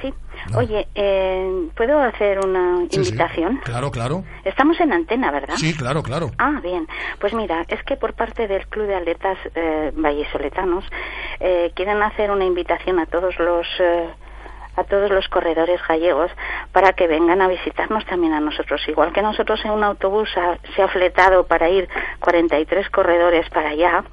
Sí. 0.00 0.14
Oye, 0.54 0.86
eh, 0.94 1.68
¿puedo 1.76 2.00
hacer 2.00 2.38
una 2.38 2.82
Sí, 2.90 3.02
sí. 3.04 3.10
invitación? 3.10 3.56
Claro, 3.64 3.90
claro. 3.90 4.22
Estamos 4.44 4.78
en 4.80 4.92
antena, 4.92 5.30
¿verdad? 5.32 5.56
Sí, 5.56 5.74
claro, 5.76 6.02
claro. 6.02 6.30
Ah, 6.38 6.60
bien. 6.62 6.86
Pues 7.20 7.34
mira, 7.34 7.64
es 7.68 7.82
que 7.82 7.96
por 7.96 8.14
parte 8.14 8.46
del 8.46 8.66
Club 8.68 8.86
de 8.86 8.94
Atletas 8.94 9.36
eh, 9.54 9.92
Vallesoletanos 9.96 10.84
eh, 11.40 11.72
quieren 11.74 12.02
hacer 12.02 12.30
una 12.30 12.44
invitación 12.44 12.98
a 13.00 13.06
todos 13.06 13.36
los 13.38 13.66
eh, 13.80 14.08
a 14.76 14.84
todos 14.84 15.10
los 15.10 15.26
corredores 15.28 15.80
gallegos 15.88 16.30
para 16.70 16.92
que 16.92 17.08
vengan 17.08 17.42
a 17.42 17.48
visitarnos 17.48 18.06
también 18.06 18.32
a 18.32 18.38
nosotros. 18.38 18.80
Igual 18.86 19.12
que 19.12 19.22
nosotros 19.22 19.60
en 19.64 19.72
un 19.72 19.82
autobús 19.82 20.28
ha- 20.36 20.56
se 20.76 20.82
ha 20.82 20.86
fletado 20.88 21.48
para 21.48 21.68
ir 21.68 21.88
43 22.20 22.88
corredores 22.90 23.50
para 23.50 23.70
allá, 23.70 24.04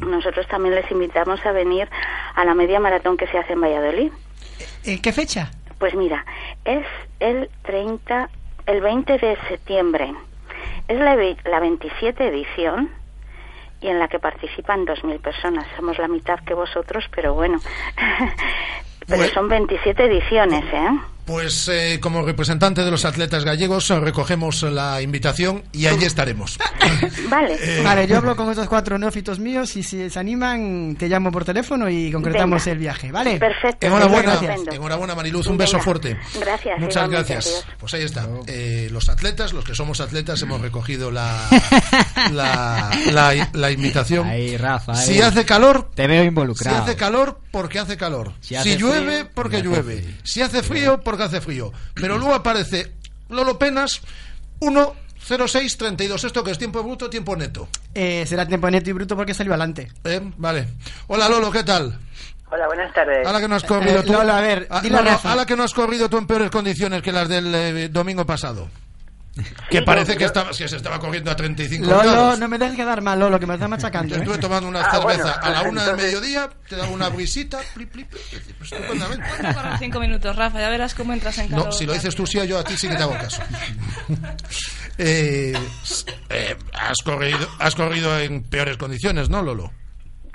nosotros 0.00 0.46
también 0.48 0.74
les 0.74 0.90
invitamos 0.90 1.44
a 1.46 1.52
venir 1.52 1.88
a 2.34 2.44
la 2.44 2.52
media 2.54 2.78
maratón 2.80 3.16
que 3.16 3.26
se 3.28 3.38
hace 3.38 3.54
en 3.54 3.62
Valladolid. 3.62 4.12
¿En 4.88 5.02
qué 5.02 5.12
fecha? 5.12 5.50
Pues 5.78 5.94
mira, 5.94 6.24
es 6.64 6.86
el 7.20 7.50
30, 7.62 8.30
el 8.66 8.80
20 8.80 9.18
de 9.18 9.36
septiembre. 9.48 10.14
Es 10.88 10.98
la, 10.98 11.14
la 11.14 11.60
27 11.60 12.26
edición 12.26 12.90
y 13.82 13.88
en 13.88 13.98
la 13.98 14.08
que 14.08 14.18
participan 14.18 14.86
2.000 14.86 15.20
personas. 15.20 15.66
Somos 15.76 15.98
la 15.98 16.08
mitad 16.08 16.40
que 16.40 16.54
vosotros, 16.54 17.04
pero 17.14 17.34
bueno. 17.34 17.60
pero 19.06 19.24
son 19.28 19.48
27 19.48 20.04
ediciones, 20.04 20.64
¿eh? 20.72 20.88
Pues 21.28 21.68
eh, 21.68 21.98
como 22.00 22.22
representante 22.22 22.82
de 22.82 22.90
los 22.90 23.04
atletas 23.04 23.44
gallegos 23.44 23.90
eh, 23.90 24.00
recogemos 24.00 24.62
la 24.62 25.02
invitación 25.02 25.62
y 25.72 25.84
allí 25.84 26.06
estaremos. 26.06 26.58
Vale. 27.28 27.54
Eh, 27.60 27.82
Vale, 27.84 28.06
yo 28.06 28.16
hablo 28.16 28.34
con 28.34 28.48
estos 28.50 28.66
cuatro 28.66 28.96
neófitos 28.98 29.38
míos 29.38 29.76
y 29.76 29.82
si 29.82 30.08
se 30.08 30.18
animan 30.18 30.96
te 30.98 31.06
llamo 31.06 31.30
por 31.30 31.44
teléfono 31.44 31.86
y 31.90 32.10
concretamos 32.10 32.64
Venga. 32.64 32.72
el 32.72 32.78
viaje, 32.78 33.12
¿vale? 33.12 33.38
Perfecto. 33.38 33.86
Enhorabuena, 33.86 34.40
enhorabuena 34.72 35.14
Mariluz, 35.14 35.48
un 35.48 35.58
beso 35.58 35.72
Venga. 35.72 35.84
fuerte. 35.84 36.16
Gracias. 36.40 36.80
Muchas 36.80 37.10
gracias. 37.10 37.46
adiós. 37.46 37.66
Pues 37.78 37.92
ahí 37.92 38.02
está. 38.04 38.26
Eh, 38.46 38.88
los 38.90 39.10
atletas, 39.10 39.52
los 39.52 39.66
que 39.66 39.74
somos 39.74 40.00
atletas, 40.00 40.40
hemos 40.40 40.62
recogido 40.62 41.10
la, 41.10 41.46
la, 42.32 42.90
la, 43.12 43.48
la 43.52 43.70
invitación. 43.70 44.26
Ahí, 44.26 44.56
Rafa. 44.56 44.92
ahí. 44.98 45.06
Si 45.06 45.20
hace 45.20 45.44
calor, 45.44 45.90
Te 45.94 46.06
veo 46.06 46.22
si 46.22 46.28
involucrado. 46.28 46.78
hace 46.84 46.96
calor, 46.96 47.38
porque 47.50 47.78
hace 47.78 47.98
calor. 47.98 48.32
Si 48.40 48.48
Si, 48.48 48.56
hace 48.56 48.76
llueve, 48.78 49.18
frío, 49.24 49.30
porque 49.34 49.62
llueve. 49.62 49.96
frío. 50.02 50.14
Si 50.24 50.40
hace 50.40 50.62
frío, 50.62 51.00
porque 51.04 51.17
hace 51.24 51.40
frío. 51.40 51.72
Pero 51.94 52.18
luego 52.18 52.34
aparece 52.34 52.92
Lolo 53.28 53.58
Penas 53.58 54.00
1.06.32. 54.60 56.24
Esto 56.24 56.44
que 56.44 56.50
es 56.52 56.58
tiempo 56.58 56.82
bruto, 56.82 57.10
tiempo 57.10 57.36
neto. 57.36 57.68
Eh, 57.94 58.24
será 58.26 58.46
tiempo 58.46 58.70
neto 58.70 58.90
y 58.90 58.92
bruto 58.92 59.16
porque 59.16 59.34
salió 59.34 59.52
adelante. 59.52 59.90
Eh, 60.04 60.20
Vale. 60.36 60.68
Hola 61.08 61.28
Lolo, 61.28 61.50
¿qué 61.50 61.64
tal? 61.64 61.98
Hola, 62.50 62.66
buenas 62.66 62.92
tardes. 62.94 63.26
A 63.26 63.32
la 63.32 63.40
que 63.40 63.48
no 63.48 63.56
has 63.56 63.64
corrido 63.64 64.00
Eh, 64.00 64.02
tú. 64.04 64.12
Lolo, 64.12 64.32
a 64.32 64.40
ver, 64.40 64.68
dile 64.82 64.96
a 64.98 65.02
Lolo, 65.02 65.20
a 65.22 65.36
la 65.36 65.44
que 65.46 65.54
no 65.56 65.64
has 65.64 65.74
corrido 65.74 66.08
tú 66.08 66.16
en 66.16 66.26
peores 66.26 66.50
condiciones 66.50 67.02
que 67.02 67.12
las 67.12 67.28
del 67.28 67.54
eh, 67.54 67.88
domingo 67.90 68.24
pasado. 68.24 68.68
Que 69.70 69.82
parece 69.82 70.16
que, 70.16 70.24
estaba, 70.24 70.50
que 70.50 70.68
se 70.68 70.76
estaba 70.76 70.98
corriendo 70.98 71.30
a 71.30 71.36
35 71.36 71.84
Lolo, 71.86 71.98
grados. 72.02 72.38
no 72.38 72.48
me 72.48 72.58
dejes 72.58 72.76
quedar 72.76 73.00
mal, 73.02 73.18
Lolo, 73.18 73.38
que 73.38 73.46
me 73.46 73.54
está 73.54 73.68
machacando. 73.68 74.14
Yo 74.14 74.20
¿eh? 74.20 74.24
estuve 74.24 74.38
tomando 74.38 74.68
una 74.68 74.80
Ah, 74.82 74.90
cerveza 74.90 75.22
bueno, 75.22 75.36
a 75.42 75.50
la 75.50 75.62
una 75.68 75.84
del 75.86 75.96
mediodía, 75.96 76.48
te 76.68 76.76
daba 76.76 76.90
una 76.90 77.08
brisita, 77.08 77.60
plip, 77.74 77.90
plip, 77.92 78.08
plip, 78.10 78.62
estupendamente. 78.62 79.24
Cinco 79.78 80.00
minutos, 80.00 80.34
Rafa, 80.34 80.60
ya 80.60 80.68
verás 80.70 80.94
cómo 80.94 81.12
entras 81.12 81.38
en 81.38 81.48
calor. 81.48 81.66
No, 81.66 81.72
si 81.72 81.86
lo 81.86 81.92
dices 81.92 82.14
tú 82.14 82.26
sí, 82.26 82.38
yo 82.46 82.58
a 82.58 82.64
ti 82.64 82.76
sí 82.76 82.88
que 82.88 82.96
te 82.96 83.02
hago 83.02 83.12
caso. 83.14 83.42
Eh, 85.00 85.56
eh, 86.28 86.56
has, 86.72 86.98
corrido, 87.04 87.48
has 87.60 87.76
corrido 87.76 88.18
en 88.18 88.42
peores 88.42 88.76
condiciones, 88.76 89.30
¿no, 89.30 89.42
Lolo? 89.42 89.72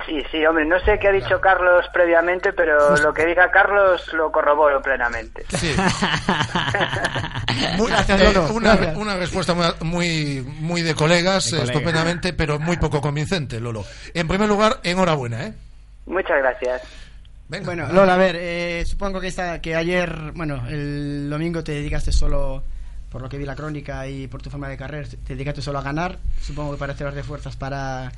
Sí, 0.05 0.21
sí, 0.31 0.45
hombre, 0.45 0.65
no 0.65 0.79
sé 0.81 0.99
qué 0.99 1.07
ha 1.07 1.11
dicho 1.11 1.39
Carlos 1.39 1.85
previamente, 1.93 2.51
pero 2.51 2.95
lo 2.97 3.13
que 3.13 3.25
diga 3.25 3.49
Carlos 3.51 4.11
lo 4.13 4.31
corroboro 4.31 4.81
plenamente. 4.81 5.45
Sí. 5.49 5.73
Muy- 7.77 7.87
Gracias, 7.89 8.21
eh, 8.21 8.33
Lolo, 8.33 8.53
una, 8.53 8.73
una 8.95 9.15
respuesta 9.15 9.53
muy, 9.53 9.65
muy, 9.81 10.41
muy 10.59 10.81
de 10.81 10.95
colegas, 10.95 11.45
De 11.45 11.57
colega. 11.57 11.73
estupendamente, 11.73 12.33
pero 12.33 12.59
muy 12.59 12.77
poco 12.77 13.01
convincente, 13.01 13.59
Lolo. 13.59 13.85
En 14.13 14.27
primer 14.27 14.47
lugar, 14.49 14.79
enhorabuena, 14.83 15.45
¿eh? 15.47 15.53
Muchas 16.05 16.37
gracias. 16.39 16.81
Venga, 17.47 17.65
Bueno. 17.65 17.87
Lola, 17.93 18.15
a 18.15 18.17
ver, 18.17 18.35
eh, 18.39 18.83
supongo 18.85 19.21
que, 19.21 19.27
esta, 19.27 19.61
que 19.61 19.75
ayer, 19.75 20.31
bueno, 20.33 20.65
el 20.67 21.29
domingo 21.29 21.63
te 21.63 21.73
dedicaste 21.73 22.11
solo, 22.11 22.63
por 23.09 23.21
lo 23.21 23.29
que 23.29 23.37
vi 23.37 23.45
la 23.45 23.55
crónica 23.55 24.07
y 24.07 24.27
por 24.27 24.41
tu 24.41 24.49
forma 24.49 24.67
de 24.67 24.75
carrera, 24.77 25.07
te 25.25 25.33
dedicaste 25.35 25.61
solo 25.61 25.79
a 25.79 25.83
ganar. 25.83 26.17
Supongo 26.41 26.73
que 26.73 26.77
para 26.79 26.93
hacer 26.93 27.11
de 27.13 27.23
fuerzas 27.23 27.55
para, 27.55 28.11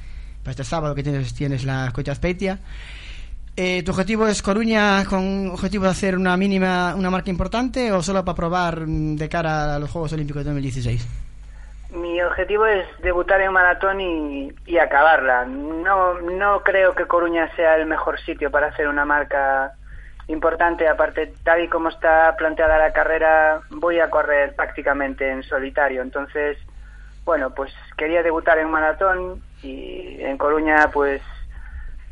para 0.45 0.51
este 0.51 0.63
sábado 0.63 0.93
que 0.93 1.01
tienes, 1.01 1.33
tienes 1.33 1.65
la 1.65 1.91
Cocha 1.91 2.11
Azpeitia. 2.11 2.59
Eh, 3.57 3.81
¿Tu 3.83 3.91
objetivo 3.91 4.27
es 4.27 4.43
Coruña 4.43 5.03
con 5.05 5.49
objetivo 5.49 5.85
de 5.85 5.89
hacer 5.89 6.15
una 6.15 6.37
mínima, 6.37 6.93
una 6.95 7.09
marca 7.09 7.31
importante 7.31 7.91
o 7.91 8.03
solo 8.03 8.23
para 8.23 8.35
probar 8.35 8.85
mm, 8.85 9.15
de 9.15 9.27
cara 9.27 9.75
a 9.75 9.79
los 9.79 9.89
Juegos 9.89 10.13
Olímpicos 10.13 10.43
de 10.43 10.51
2016? 10.51 11.07
Mi 11.95 12.21
objetivo 12.21 12.67
es 12.67 12.85
debutar 13.01 13.41
en 13.41 13.53
maratón 13.53 14.01
y, 14.01 14.53
y 14.67 14.77
acabarla. 14.77 15.45
No, 15.45 16.21
no 16.21 16.61
creo 16.61 16.93
que 16.93 17.07
Coruña 17.07 17.49
sea 17.55 17.75
el 17.77 17.87
mejor 17.87 18.19
sitio 18.19 18.51
para 18.51 18.67
hacer 18.67 18.87
una 18.87 19.05
marca 19.05 19.73
importante. 20.27 20.87
Aparte, 20.87 21.33
tal 21.43 21.63
y 21.63 21.67
como 21.67 21.89
está 21.89 22.35
planteada 22.37 22.77
la 22.77 22.93
carrera, 22.93 23.61
voy 23.71 23.99
a 23.99 24.11
correr 24.11 24.53
prácticamente 24.55 25.31
en 25.31 25.41
solitario. 25.41 26.03
Entonces, 26.03 26.57
bueno, 27.23 27.49
pues 27.49 27.73
quería 27.97 28.21
debutar 28.21 28.59
en 28.59 28.69
maratón 28.69 29.41
y 29.65 30.17
en 30.23 30.37
Coruña, 30.37 30.91
pues 30.91 31.21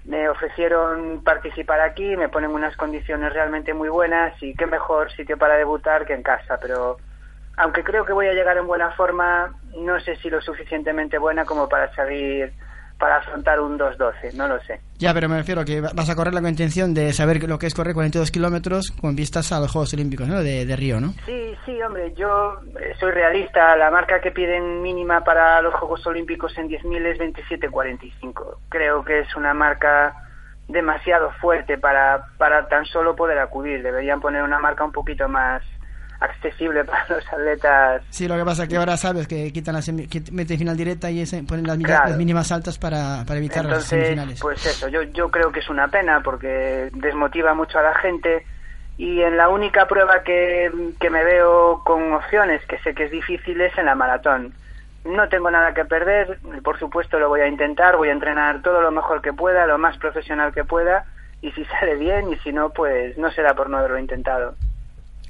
me 0.06 0.28
ofrecieron 0.28 1.24
participar 1.24 1.80
aquí, 1.80 2.18
me 2.18 2.30
ponen 2.30 2.52
unas 2.52 2.76
condiciones 2.76 3.32
realmente 3.32 3.74
muy 3.74 3.90
buenas 3.90 4.34
y 4.42 4.56
qué 4.56 4.66
mejor 4.66 5.12
sitio 5.12 5.38
para 5.38 5.56
debutar 5.56 6.06
que 6.06 6.14
en 6.14 6.24
casa, 6.24 6.60
pero 6.62 6.98
aunque 7.56 7.84
creo 7.84 8.04
que 8.04 8.14
voy 8.14 8.28
a 8.28 8.34
llegar 8.34 8.58
en 8.58 8.68
buena 8.68 8.92
forma, 8.92 9.54
no 9.78 10.00
sé 10.00 10.16
si 10.18 10.30
lo 10.30 10.42
suficientemente 10.42 11.18
buena 11.18 11.46
como 11.46 11.70
para 11.70 11.94
salir 11.94 12.54
para 12.98 13.18
afrontar 13.18 13.60
un 13.60 13.78
2.12, 13.78 14.34
no 14.34 14.48
lo 14.48 14.60
sé. 14.62 14.80
Ya, 14.98 15.14
pero 15.14 15.28
me 15.28 15.38
refiero 15.38 15.62
a 15.62 15.66
que 15.66 15.82
vas 15.82 16.10
a 16.10 16.16
correr 16.16 16.34
la 16.34 16.48
intención 16.48 16.94
de 16.94 17.12
saber 17.14 17.44
lo 17.48 17.60
que 17.60 17.68
es 17.68 17.74
correr 17.74 17.94
42 17.94 18.32
kilómetros 18.32 18.92
con 18.92 19.16
vistas 19.16 19.52
a 19.52 19.60
los 19.60 19.72
Juegos 19.72 19.94
Olímpicos 19.94 20.28
¿no? 20.28 20.42
de, 20.42 20.66
de 20.66 20.76
Río, 20.76 21.02
¿no? 21.02 21.14
Sí, 21.26 21.56
sí, 21.66 21.82
hombre, 21.82 22.14
yo 22.16 22.60
eh, 22.80 22.94
soy 23.00 23.12
realista. 23.12 23.76
La 23.76 23.92
marca 23.92 24.22
que 24.22 24.32
piden 24.32 24.82
mínima 24.82 25.24
para 25.24 25.62
los 25.62 25.74
Juegos 25.74 26.06
Olímpicos 26.08 26.58
en 26.58 26.70
10.000 26.70 27.06
es 27.06 27.20
27.45. 27.20 28.58
Creo 28.70 29.04
que 29.04 29.20
es 29.20 29.36
una 29.36 29.54
marca 29.54 30.16
demasiado 30.68 31.32
fuerte 31.42 31.78
para, 31.78 32.26
para 32.38 32.68
tan 32.68 32.86
solo 32.86 33.16
poder 33.16 33.40
acudir. 33.40 33.84
Deberían 33.84 34.22
poner 34.22 34.44
una 34.44 34.60
marca 34.60 34.84
un 34.84 34.92
poquito 34.92 35.28
más 35.28 35.62
accesible 36.20 36.84
para 36.86 37.06
los 37.10 37.28
atletas. 37.34 38.02
Sí, 38.10 38.28
lo 38.28 38.36
que 38.38 38.46
pasa 38.46 38.64
es 38.64 38.70
que 38.70 38.78
ahora 38.78 38.98
sabes 38.98 39.28
que 39.28 39.52
quitan 39.52 39.76
la 39.76 39.82
semi- 39.82 40.08
que 40.08 40.22
meten 40.32 40.58
final 40.58 40.78
directa 40.78 41.10
y 41.12 41.22
ese- 41.22 41.44
ponen 41.44 41.68
las, 41.68 41.78
Claro. 41.78 42.10
las 42.10 42.18
mínimas 42.18 42.52
altas 42.52 42.78
para, 42.78 43.24
para 43.26 43.38
evitar 43.40 43.66
las 43.66 43.74
Entonces, 43.74 43.90
semifinales. 43.90 44.40
pues 44.42 44.66
eso, 44.66 44.88
yo, 44.88 45.02
yo 45.04 45.30
creo 45.30 45.52
que 45.52 45.60
es 45.60 45.70
una 45.70 45.88
pena 45.90 46.22
porque 46.24 46.90
desmotiva 46.94 47.54
mucho 47.54 47.80
a 47.80 47.84
la 47.84 47.96
gente 47.96 48.46
y 48.98 49.22
en 49.22 49.38
la 49.38 49.50
única 49.50 49.88
prueba 49.88 50.22
que, 50.24 50.72
que 51.00 51.10
me 51.10 51.24
veo 51.24 51.82
con 51.84 52.14
opciones, 52.14 52.64
que 52.68 52.78
sé 52.80 52.94
que 52.94 53.06
es 53.06 53.12
difícil, 53.12 53.60
es 53.60 53.76
en 53.78 53.86
la 53.88 53.96
maratón. 53.96 54.54
No 55.04 55.28
tengo 55.28 55.52
nada 55.52 55.74
que 55.74 55.84
perder, 55.84 56.40
por 56.64 56.80
supuesto 56.80 57.20
lo 57.20 57.28
voy 57.28 57.42
a 57.42 57.48
intentar, 57.48 57.98
voy 57.98 58.10
a 58.10 58.14
entrenar 58.14 58.62
todo 58.62 58.82
lo 58.82 58.92
mejor 58.92 59.22
que 59.22 59.34
pueda, 59.34 59.66
lo 59.66 59.78
más 59.78 59.98
profesional 59.98 60.54
que 60.54 60.64
pueda 60.64 61.06
y 61.42 61.52
si 61.52 61.66
sale 61.80 61.96
bien 61.96 62.32
y 62.32 62.38
si 62.38 62.54
no, 62.54 62.70
pues 62.70 63.18
no 63.18 63.30
será 63.32 63.54
por 63.56 63.70
no 63.70 63.78
haberlo 63.80 64.00
intentado. 64.00 64.56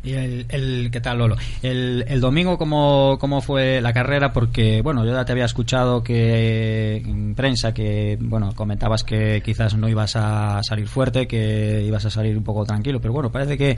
¿Y 0.03 0.15
el, 0.15 0.89
qué 0.91 0.99
tal, 0.99 1.19
Lolo? 1.19 1.37
El, 1.61 2.03
el 2.09 2.19
domingo, 2.19 2.57
¿cómo, 2.57 3.17
¿cómo 3.21 3.39
fue 3.39 3.79
la 3.79 3.93
carrera? 3.93 4.33
Porque, 4.33 4.81
bueno, 4.81 5.05
yo 5.05 5.13
ya 5.13 5.23
te 5.23 5.31
había 5.31 5.45
escuchado 5.45 6.03
que 6.03 6.97
en 6.97 7.35
prensa 7.35 7.73
que, 7.73 8.17
bueno, 8.19 8.49
comentabas 8.53 9.05
que 9.05 9.41
quizás 9.41 9.77
no 9.77 9.87
ibas 9.87 10.17
a 10.17 10.61
salir 10.61 10.87
fuerte, 10.87 11.25
que 11.25 11.81
ibas 11.83 12.05
a 12.05 12.09
salir 12.09 12.37
un 12.37 12.43
poco 12.43 12.65
tranquilo, 12.65 12.99
pero 12.99 13.13
bueno, 13.13 13.31
parece 13.31 13.57
que, 13.57 13.77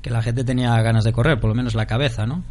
que 0.00 0.10
la 0.10 0.22
gente 0.22 0.44
tenía 0.44 0.80
ganas 0.80 1.02
de 1.02 1.12
correr, 1.12 1.40
por 1.40 1.48
lo 1.48 1.56
menos 1.56 1.74
la 1.74 1.86
cabeza, 1.86 2.24
¿no? 2.24 2.44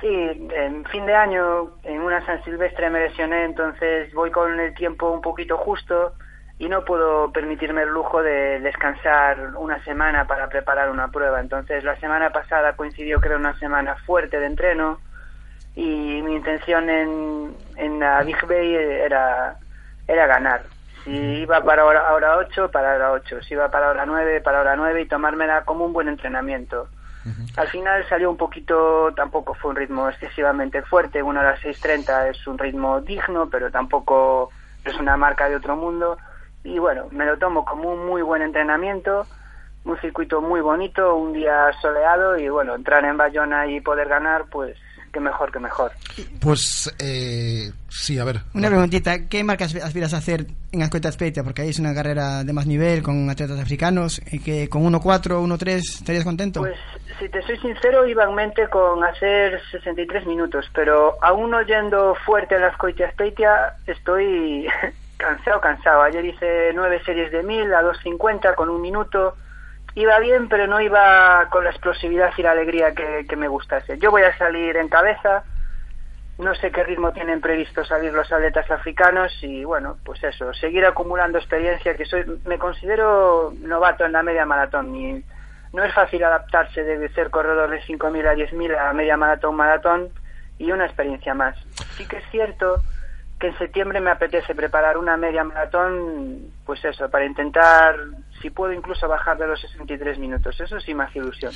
Sí, 0.00 0.08
en 0.08 0.84
fin 0.86 1.04
de 1.04 1.14
año, 1.14 1.76
en 1.84 2.00
una 2.00 2.24
San 2.24 2.42
Silvestre 2.44 2.88
me 2.88 3.00
lesioné, 3.00 3.44
entonces 3.44 4.12
voy 4.14 4.30
con 4.30 4.58
el 4.58 4.72
tiempo 4.74 5.10
un 5.12 5.20
poquito 5.20 5.58
justo 5.58 6.14
y 6.62 6.68
no 6.68 6.84
puedo 6.84 7.32
permitirme 7.32 7.82
el 7.82 7.88
lujo 7.88 8.22
de 8.22 8.60
descansar 8.60 9.56
una 9.56 9.82
semana 9.82 10.28
para 10.28 10.48
preparar 10.48 10.90
una 10.90 11.08
prueba. 11.08 11.40
Entonces 11.40 11.82
la 11.82 11.96
semana 11.96 12.30
pasada 12.30 12.74
coincidió 12.76 13.20
creo 13.20 13.36
una 13.36 13.58
semana 13.58 13.96
fuerte 14.06 14.38
de 14.38 14.46
entreno 14.46 15.00
y 15.74 16.22
mi 16.22 16.36
intención 16.36 16.88
en, 16.88 17.56
en 17.74 17.98
la 17.98 18.22
Big 18.22 18.46
Bay 18.46 18.76
era, 18.76 19.56
era 20.06 20.26
ganar. 20.28 20.62
Si 21.02 21.10
iba 21.10 21.60
para 21.64 21.84
hora, 21.84 22.14
hora 22.14 22.36
8, 22.36 22.70
para 22.70 22.94
hora 22.94 23.10
8. 23.10 23.42
Si 23.42 23.54
iba 23.54 23.68
para 23.68 23.90
hora 23.90 24.06
9, 24.06 24.40
para 24.40 24.60
hora 24.60 24.76
9 24.76 25.02
y 25.02 25.06
tomármela 25.06 25.64
como 25.64 25.84
un 25.84 25.92
buen 25.92 26.06
entrenamiento. 26.06 26.86
Al 27.56 27.66
final 27.70 28.08
salió 28.08 28.30
un 28.30 28.36
poquito, 28.36 29.12
tampoco 29.16 29.54
fue 29.54 29.72
un 29.72 29.76
ritmo 29.76 30.08
excesivamente 30.08 30.82
fuerte, 30.82 31.24
una 31.24 31.40
hora 31.40 31.56
6.30 31.56 32.30
es 32.30 32.46
un 32.46 32.56
ritmo 32.56 33.00
digno, 33.00 33.48
pero 33.50 33.68
tampoco 33.72 34.50
es 34.84 34.94
una 35.00 35.16
marca 35.16 35.48
de 35.48 35.56
otro 35.56 35.74
mundo. 35.74 36.18
Y 36.64 36.78
bueno, 36.78 37.08
me 37.10 37.26
lo 37.26 37.38
tomo 37.38 37.64
como 37.64 37.92
un 37.92 38.06
muy 38.06 38.22
buen 38.22 38.42
entrenamiento, 38.42 39.26
un 39.84 39.98
circuito 40.00 40.40
muy 40.40 40.60
bonito, 40.60 41.16
un 41.16 41.32
día 41.32 41.70
soleado 41.80 42.38
y 42.38 42.48
bueno, 42.48 42.74
entrar 42.74 43.04
en 43.04 43.16
Bayona 43.16 43.66
y 43.66 43.80
poder 43.80 44.08
ganar, 44.08 44.44
pues 44.50 44.76
qué 45.12 45.20
mejor 45.20 45.52
que 45.52 45.58
mejor. 45.58 45.92
Pues 46.40 46.92
eh, 46.98 47.70
sí, 47.88 48.18
a 48.18 48.24
ver. 48.24 48.40
Una 48.54 48.68
preguntita, 48.68 49.28
¿qué 49.28 49.44
marcas 49.44 49.74
aspiras 49.76 50.14
a 50.14 50.18
hacer 50.18 50.46
en 50.72 50.82
Ascueta 50.82 51.12
Speitia? 51.12 51.44
Porque 51.44 51.62
ahí 51.62 51.68
es 51.68 51.78
una 51.78 51.94
carrera 51.94 52.44
de 52.44 52.52
más 52.52 52.66
nivel 52.66 53.02
con 53.02 53.28
atletas 53.28 53.60
africanos, 53.60 54.22
y 54.32 54.40
que 54.40 54.68
con 54.68 54.82
1.4, 54.82 55.42
1.3 55.44 55.76
estarías 55.76 56.24
contento. 56.24 56.60
Pues 56.60 56.78
si 57.18 57.28
te 57.28 57.42
soy 57.42 57.58
sincero, 57.58 58.06
iba 58.06 58.24
en 58.24 58.34
mente 58.34 58.68
con 58.68 59.04
hacer 59.04 59.60
63 59.70 60.26
minutos, 60.26 60.64
pero 60.74 61.16
aún 61.22 61.50
no 61.50 61.62
yendo 61.62 62.14
fuerte 62.24 62.54
a 62.54 62.58
las 62.58 62.76
Coitia 62.76 63.10
Speitia, 63.12 63.76
estoy 63.86 64.66
cansado, 65.22 65.60
cansado. 65.60 66.02
Ayer 66.02 66.24
hice 66.24 66.72
nueve 66.74 67.00
series 67.04 67.32
de 67.32 67.42
1000 67.42 67.74
a 67.74 67.82
2.50 67.82 68.54
con 68.54 68.68
un 68.68 68.80
minuto. 68.82 69.36
Iba 69.94 70.18
bien, 70.18 70.48
pero 70.48 70.66
no 70.66 70.80
iba 70.80 71.48
con 71.50 71.64
la 71.64 71.70
explosividad 71.70 72.32
y 72.36 72.42
la 72.42 72.52
alegría 72.52 72.94
que, 72.94 73.26
que 73.28 73.36
me 73.36 73.48
gustase. 73.48 73.98
Yo 73.98 74.10
voy 74.10 74.22
a 74.22 74.36
salir 74.38 74.76
en 74.76 74.88
cabeza, 74.88 75.44
no 76.38 76.54
sé 76.54 76.70
qué 76.70 76.82
ritmo 76.82 77.12
tienen 77.12 77.40
previsto 77.40 77.84
salir 77.84 78.12
los 78.12 78.30
atletas 78.32 78.70
africanos 78.70 79.32
y 79.42 79.64
bueno, 79.64 79.98
pues 80.04 80.22
eso, 80.24 80.52
seguir 80.54 80.84
acumulando 80.86 81.38
experiencia, 81.38 81.94
que 81.94 82.06
soy, 82.06 82.24
me 82.46 82.58
considero 82.58 83.52
novato 83.60 84.04
en 84.04 84.12
la 84.12 84.22
media 84.22 84.46
maratón 84.46 84.94
y 84.96 85.24
no 85.72 85.84
es 85.84 85.94
fácil 85.94 86.24
adaptarse 86.24 86.82
de 86.82 87.08
ser 87.10 87.30
corredor 87.30 87.70
de 87.70 87.80
5.000 87.82 88.28
a 88.28 88.34
10.000 88.34 88.78
a 88.78 88.92
media 88.92 89.16
maratón, 89.16 89.56
maratón 89.56 90.08
y 90.58 90.72
una 90.72 90.86
experiencia 90.86 91.34
más. 91.34 91.56
Sí 91.96 92.06
que 92.06 92.16
es 92.16 92.24
cierto 92.30 92.82
que 93.42 93.48
en 93.48 93.58
septiembre 93.58 94.00
me 94.00 94.12
apetece 94.12 94.54
preparar 94.54 94.96
una 94.96 95.16
media 95.16 95.42
maratón, 95.42 96.52
pues 96.64 96.84
eso, 96.84 97.10
para 97.10 97.26
intentar, 97.26 97.96
si 98.40 98.50
puedo 98.50 98.72
incluso 98.72 99.08
bajar 99.08 99.36
de 99.36 99.48
los 99.48 99.60
63 99.60 100.16
minutos. 100.20 100.60
Eso 100.60 100.78
sí 100.78 100.94
me 100.94 101.02
hace 101.02 101.18
ilusión. 101.18 101.52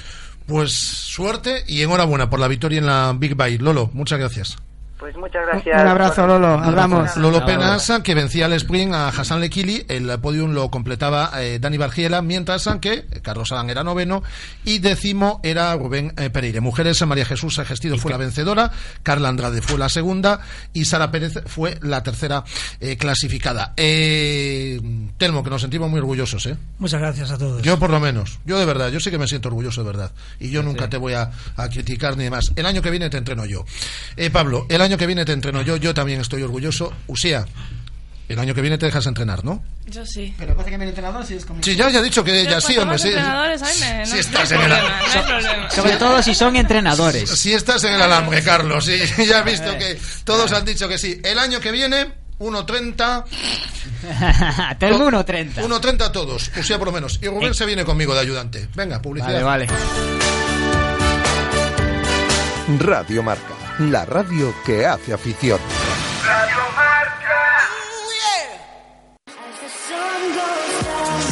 Pues 0.48 0.72
suerte 0.72 1.62
y 1.68 1.82
enhorabuena 1.82 2.28
por 2.28 2.40
la 2.40 2.48
victoria 2.48 2.80
en 2.80 2.86
la 2.86 3.14
Big 3.16 3.36
Bay. 3.36 3.58
Lolo, 3.58 3.88
muchas 3.92 4.18
gracias. 4.18 4.56
Pues 4.98 5.14
muchas 5.16 5.46
gracias. 5.46 5.82
Un 5.82 5.88
abrazo, 5.88 6.26
Lolo. 6.26 6.48
Hablamos. 6.48 7.16
Lolo 7.16 7.44
Penas, 7.44 7.92
que 8.02 8.14
vencía 8.14 8.46
al 8.46 8.54
sprint 8.54 8.94
a 8.94 9.08
Hassan 9.08 9.40
Lekili. 9.40 9.84
El 9.88 10.18
podium 10.20 10.52
lo 10.52 10.70
completaba 10.70 11.30
eh, 11.42 11.58
Dani 11.58 11.76
Bargiela, 11.76 12.22
mientras 12.22 12.66
que 12.80 13.04
Carlos 13.22 13.52
Adán 13.52 13.70
era 13.70 13.84
noveno 13.84 14.22
y 14.64 14.78
décimo 14.78 15.40
era 15.42 15.74
Rubén 15.76 16.14
eh, 16.16 16.30
Pereire. 16.30 16.60
Mujeres, 16.60 17.04
María 17.06 17.24
Jesús 17.24 17.60
Gestido 17.66 17.98
fue 17.98 18.10
la 18.10 18.16
vencedora, 18.16 18.70
Carla 19.02 19.28
Andrade 19.28 19.60
fue 19.60 19.78
la 19.78 19.88
segunda 19.88 20.40
y 20.72 20.84
Sara 20.84 21.10
Pérez 21.10 21.42
fue 21.46 21.78
la 21.82 22.02
tercera 22.02 22.44
eh, 22.80 22.96
clasificada. 22.96 23.74
Eh, 23.76 24.80
Telmo, 25.18 25.44
que 25.44 25.50
nos 25.50 25.60
sentimos 25.60 25.90
muy 25.90 25.98
orgullosos, 26.00 26.46
¿eh? 26.46 26.56
Muchas 26.78 27.00
gracias 27.00 27.30
a 27.30 27.38
todos. 27.38 27.62
Yo 27.62 27.78
por 27.78 27.90
lo 27.90 28.00
menos, 28.00 28.38
yo 28.44 28.58
de 28.58 28.64
verdad, 28.64 28.90
yo 28.90 29.00
sí 29.00 29.10
que 29.10 29.18
me 29.18 29.28
siento 29.28 29.48
orgulloso 29.48 29.82
de 29.82 29.86
verdad. 29.86 30.12
Y 30.40 30.50
yo 30.50 30.62
nunca 30.62 30.88
te 30.88 30.96
voy 30.96 31.12
a, 31.14 31.30
a 31.56 31.68
criticar 31.68 32.16
ni 32.16 32.24
demás. 32.24 32.52
El 32.56 32.66
año 32.66 32.82
que 32.82 32.90
viene 32.90 33.10
te 33.10 33.18
entreno 33.18 33.44
yo. 33.44 33.64
Eh, 34.16 34.30
Pablo, 34.30 34.66
el 34.68 34.80
año 34.86 34.96
que 34.98 35.06
viene 35.06 35.24
te 35.24 35.32
entreno 35.32 35.62
yo, 35.62 35.76
yo 35.76 35.92
también 35.94 36.20
estoy 36.20 36.42
orgulloso. 36.42 36.92
Usía, 37.06 37.44
el 38.28 38.38
año 38.38 38.54
que 38.54 38.60
viene 38.60 38.78
te 38.78 38.86
dejas 38.86 39.06
entrenar, 39.06 39.44
¿no? 39.44 39.62
Yo 39.86 40.04
sí. 40.04 40.34
Pero 40.38 40.56
pasa 40.56 40.70
que 40.70 40.78
mi 40.78 40.84
entrenador 40.86 41.24
sí 41.24 41.34
es 41.34 41.44
conmigo. 41.44 41.64
Sí, 41.64 41.76
ya, 41.76 41.88
ya 41.90 42.00
he 42.00 42.02
dicho 42.02 42.24
que 42.24 42.42
ya 42.44 42.60
sí, 42.60 42.76
hombre, 42.76 42.98
sí. 42.98 43.08
entrenadores 43.08 43.60
me- 43.62 43.98
no- 44.00 44.06
Si 44.06 44.12
no 44.14 44.18
estás 44.20 44.50
hay 44.52 44.58
en 44.58 44.64
el 44.64 44.68
problema, 44.70 44.98
no 44.98 45.06
hay 45.20 45.22
problema. 45.26 45.70
Sobre 45.70 45.96
todo 45.96 46.22
si 46.22 46.34
son 46.34 46.56
entrenadores. 46.56 47.30
Si 47.30 47.52
estás 47.52 47.84
en 47.84 47.94
el 47.94 48.02
alambre, 48.02 48.42
Carlos, 48.42 48.84
sí, 48.84 48.98
ya 49.28 49.38
has 49.40 49.44
visto 49.44 49.76
que 49.78 49.96
todos 50.24 50.50
han 50.52 50.64
dicho 50.64 50.88
que 50.88 50.98
sí. 50.98 51.20
El 51.22 51.38
año 51.38 51.60
que 51.60 51.70
viene, 51.70 52.12
1.30. 52.40 53.24
Telmo 54.78 55.08
1.30. 55.10 55.54
1.30 55.54 56.10
todos, 56.10 56.50
Usía 56.58 56.78
por 56.78 56.88
lo 56.88 56.92
menos. 56.92 57.18
Y 57.22 57.28
Rubén 57.28 57.54
se 57.54 57.64
viene 57.64 57.84
conmigo 57.84 58.12
de 58.14 58.20
ayudante. 58.20 58.68
Venga, 58.74 59.00
publicidad. 59.00 59.42
Vale, 59.44 59.66
vale. 59.66 59.68
Radio 62.80 63.22
Marca, 63.22 63.54
la 63.78 64.04
radio 64.04 64.54
que 64.64 64.86
hace 64.86 65.12
afición. 65.12 65.58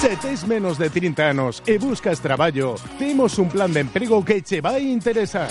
Se 0.01 0.16
tes 0.18 0.47
menos 0.47 0.76
de 0.76 0.90
30 0.90 1.30
anos 1.30 1.62
e 1.64 1.78
buscas 1.78 2.20
traballo, 2.20 2.74
temos 2.99 3.38
un 3.38 3.49
plan 3.49 3.72
de 3.72 3.80
emprego 3.80 4.22
que 4.22 4.42
che 4.42 4.61
vai 4.61 4.84
interesar. 4.92 5.49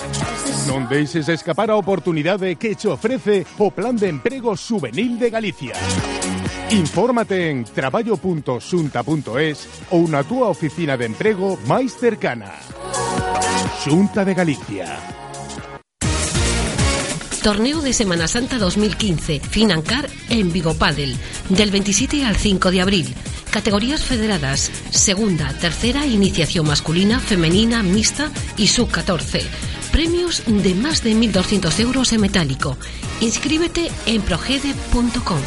Non 0.69 0.85
deixes 0.85 1.25
escapar 1.25 1.73
a 1.73 1.75
oportunidade 1.81 2.53
que 2.61 2.77
che 2.77 2.85
ofrece 2.85 3.49
o 3.57 3.73
Plan 3.73 3.97
de 3.97 4.13
Emprego 4.13 4.53
Juvenil 4.53 5.17
de 5.17 5.33
Galicia. 5.33 5.73
Infórmate 6.69 7.49
en 7.49 7.65
traballo.xunta.es 7.65 9.57
ou 9.89 10.05
na 10.05 10.21
túa 10.21 10.53
oficina 10.53 10.93
de 11.01 11.09
emprego 11.09 11.57
máis 11.65 11.97
cercana. 11.97 12.53
Xunta 13.81 14.21
de 14.21 14.37
Galicia. 14.37 15.22
Torneo 17.43 17.81
de 17.81 17.91
Semana 17.91 18.29
Santa 18.29 18.57
2015, 18.57 19.41
Financar 19.41 20.09
en 20.29 20.53
Vigo 20.53 20.75
Padel, 20.75 21.17
del 21.49 21.71
27 21.71 22.23
al 22.23 22.37
5 22.37 22.71
de 22.71 22.79
abril. 22.79 23.13
Categorías 23.51 24.01
federadas, 24.01 24.71
segunda, 24.91 25.49
tercera, 25.59 26.05
iniciación 26.05 26.65
masculina, 26.65 27.19
femenina, 27.19 27.83
mixta 27.83 28.31
y 28.55 28.67
sub-14. 28.67 29.41
Premios 29.91 30.43
de 30.47 30.73
más 30.73 31.03
de 31.03 31.15
1.200 31.15 31.79
euros 31.81 32.13
en 32.13 32.21
metálico. 32.21 32.77
Inscríbete 33.19 33.91
en 34.05 34.21
progede.com. 34.21 35.41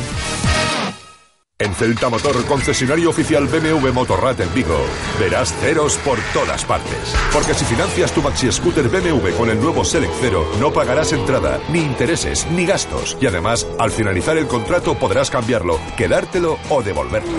En 1.59 1.74
Celta 1.74 2.11
Motor, 2.11 2.44
concesionario 2.44 3.09
oficial 3.09 3.46
BMW 3.46 3.90
Motorrad 3.90 4.38
en 4.42 4.52
Vigo, 4.52 4.78
verás 5.18 5.54
ceros 5.54 5.96
por 6.04 6.18
todas 6.34 6.62
partes. 6.66 7.14
Porque 7.32 7.54
si 7.54 7.64
financias 7.64 8.12
tu 8.12 8.20
maxi 8.20 8.52
scooter 8.52 8.90
BMW 8.90 9.30
con 9.38 9.48
el 9.48 9.59
nuevo 9.59 9.82
Select 9.82 10.12
Cero, 10.20 10.46
no 10.61 10.70
pagarás 10.70 11.14
entrada, 11.14 11.59
ni 11.70 11.78
intereses, 11.78 12.46
ni 12.50 12.66
gastos. 12.66 13.16
Y 13.22 13.26
además, 13.26 13.66
al 13.78 13.90
finalizar 13.90 14.36
el 14.36 14.46
contrato 14.46 14.98
podrás 14.98 15.30
cambiarlo, 15.30 15.80
quedártelo 15.96 16.59
o 16.68 16.82
devolverlo. 16.82 17.32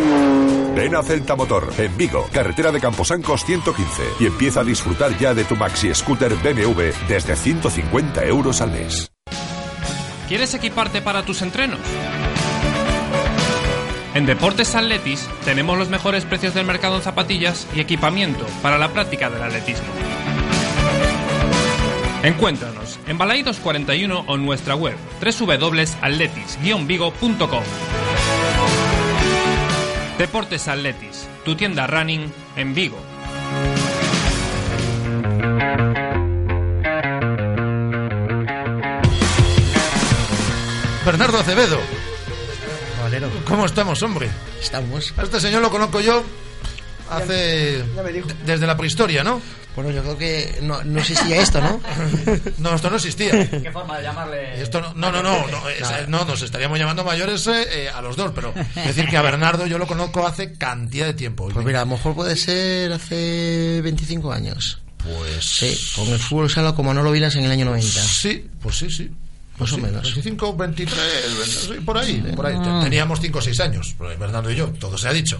Ven 0.76 0.96
a 0.96 1.04
Celta 1.04 1.36
Motor, 1.36 1.72
en 1.78 1.96
Vigo, 1.96 2.28
carretera 2.34 2.72
de 2.72 2.80
Camposancos 2.80 3.46
115, 3.46 4.02
y 4.20 4.26
empieza 4.26 4.62
a 4.62 4.64
disfrutar 4.64 5.16
ya 5.20 5.36
de 5.36 5.44
tu 5.44 5.56
maxi 5.56 5.94
scooter 5.94 6.34
BMW 6.38 6.90
desde 7.08 7.36
150 7.36 8.26
euros 8.26 8.62
al 8.62 8.72
mes. 8.72 9.12
¿Quieres 10.28 10.56
equiparte 10.56 11.04
para 11.04 11.24
tus 11.24 11.44
entrenos? 11.44 11.80
En 14.18 14.26
Deportes 14.26 14.74
Atletis 14.74 15.30
tenemos 15.46 15.78
los 15.78 15.90
mejores 15.90 16.26
precios 16.26 16.56
del 16.56 16.66
mercado 16.66 16.96
en 16.96 17.04
zapatillas 17.04 17.68
y 17.76 17.82
equipamiento 17.82 18.48
para 18.64 18.80
la 18.80 18.92
práctica 18.92 19.30
del 19.30 19.44
atletismo. 19.44 19.86
Encuéntranos 22.24 23.00
en 23.06 23.20
Balaídos 23.20 23.60
41 23.60 24.24
o 24.26 24.36
en 24.36 24.44
nuestra 24.44 24.76
web 24.76 24.96
www.atletis-vigo.com. 25.22 27.64
Deportes 30.18 30.68
Atletis, 30.68 31.30
tu 31.46 31.56
tienda 31.56 31.86
running 31.86 32.34
en 32.56 32.74
Vigo. 32.74 32.98
Bernardo 41.06 41.38
Acevedo. 41.38 41.78
¿Cómo 43.46 43.66
estamos, 43.66 44.02
hombre? 44.04 44.30
Estamos. 44.62 45.14
A 45.18 45.24
este 45.24 45.40
señor 45.40 45.62
lo 45.62 45.70
conozco 45.70 46.00
yo 46.02 46.24
hace. 47.10 47.84
Ya 47.96 48.04
me 48.04 48.12
dijo. 48.12 48.28
desde 48.46 48.68
la 48.68 48.76
prehistoria, 48.78 49.24
¿no? 49.24 49.42
Bueno, 49.76 49.92
yo 49.92 50.02
creo 50.02 50.18
que 50.18 50.58
no, 50.64 50.84
no 50.84 51.00
existía 51.00 51.40
esto, 51.40 51.62
¿no? 51.62 51.80
No, 52.58 52.74
esto 52.74 52.90
no 52.90 52.96
existía. 52.96 53.48
¿Qué 53.48 53.72
forma 53.72 53.98
de 53.98 54.04
llamarle? 54.04 54.60
Esto 54.60 54.82
no, 54.82 54.92
no, 54.96 55.12
no, 55.12 55.22
no, 55.22 55.48
no, 55.48 55.70
es- 55.70 56.08
no, 56.08 56.26
nos 56.26 56.42
estaríamos 56.42 56.80
llamando 56.80 57.04
mayores 57.04 57.46
eh, 57.46 57.64
eh, 57.86 57.90
a 57.90 58.02
los 58.02 58.16
dos, 58.16 58.32
pero 58.34 58.54
es 58.76 58.86
decir 58.88 59.08
que 59.08 59.18
a 59.18 59.22
Bernardo 59.22 59.68
yo 59.68 59.78
lo 59.78 59.86
conozco 59.86 60.26
hace 60.26 60.54
cantidad 60.54 61.06
de 61.06 61.14
tiempo. 61.14 61.48
Pues 61.54 61.64
mira, 61.64 61.82
a 61.82 61.86
lo 61.86 61.92
mejor 61.92 62.16
puede 62.16 62.36
ser 62.36 62.92
hace 62.92 63.80
25 63.84 64.32
años. 64.32 64.82
Pues. 64.98 65.46
Sí, 65.46 65.80
con 65.96 66.08
el 66.08 66.18
fútbol 66.20 66.50
sala 66.50 66.74
como 66.74 66.92
no 66.96 67.04
lo 67.04 67.12
vilas 67.12 67.36
en 67.36 67.46
el 67.46 67.52
año 67.52 67.66
90. 67.66 67.88
Sí, 68.02 68.50
pues 68.60 68.78
sí, 68.80 68.90
sí. 68.90 69.12
Más 69.60 69.72
o 69.74 69.78
menos. 69.80 70.04
25, 70.04 70.56
23, 70.56 70.98
sí, 71.46 71.74
por 71.84 71.98
ahí, 71.98 72.22
por 72.36 72.46
ahí. 72.46 72.56
Ah. 72.60 72.82
Teníamos 72.84 73.20
5 73.20 73.40
o 73.40 73.42
6 73.42 73.60
años, 73.62 73.96
Bernardo 73.98 74.52
y 74.52 74.56
yo, 74.56 74.68
todo 74.68 74.98
se 74.98 75.08
ha 75.08 75.14
dicho. 75.14 75.40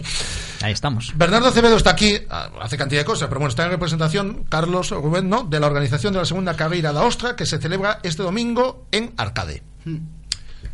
Ahí 0.60 0.72
estamos. 0.72 1.12
Bernardo 1.16 1.48
Acevedo 1.48 1.76
está 1.76 1.90
aquí, 1.90 2.18
ah, 2.28 2.50
hace 2.60 2.76
cantidad 2.76 3.02
de 3.02 3.04
cosas, 3.04 3.28
pero 3.28 3.38
bueno, 3.40 3.50
está 3.50 3.64
en 3.64 3.70
representación 3.70 4.44
Carlos 4.48 4.90
Rubén, 4.90 5.28
¿no? 5.28 5.44
De 5.44 5.60
la 5.60 5.68
organización 5.68 6.12
de 6.12 6.18
la 6.18 6.24
segunda 6.24 6.54
carrera 6.56 6.92
da 6.92 7.04
Ostra, 7.04 7.36
que 7.36 7.46
se 7.46 7.58
celebra 7.58 8.00
este 8.02 8.22
domingo 8.24 8.86
en 8.90 9.12
Arcade. 9.16 9.62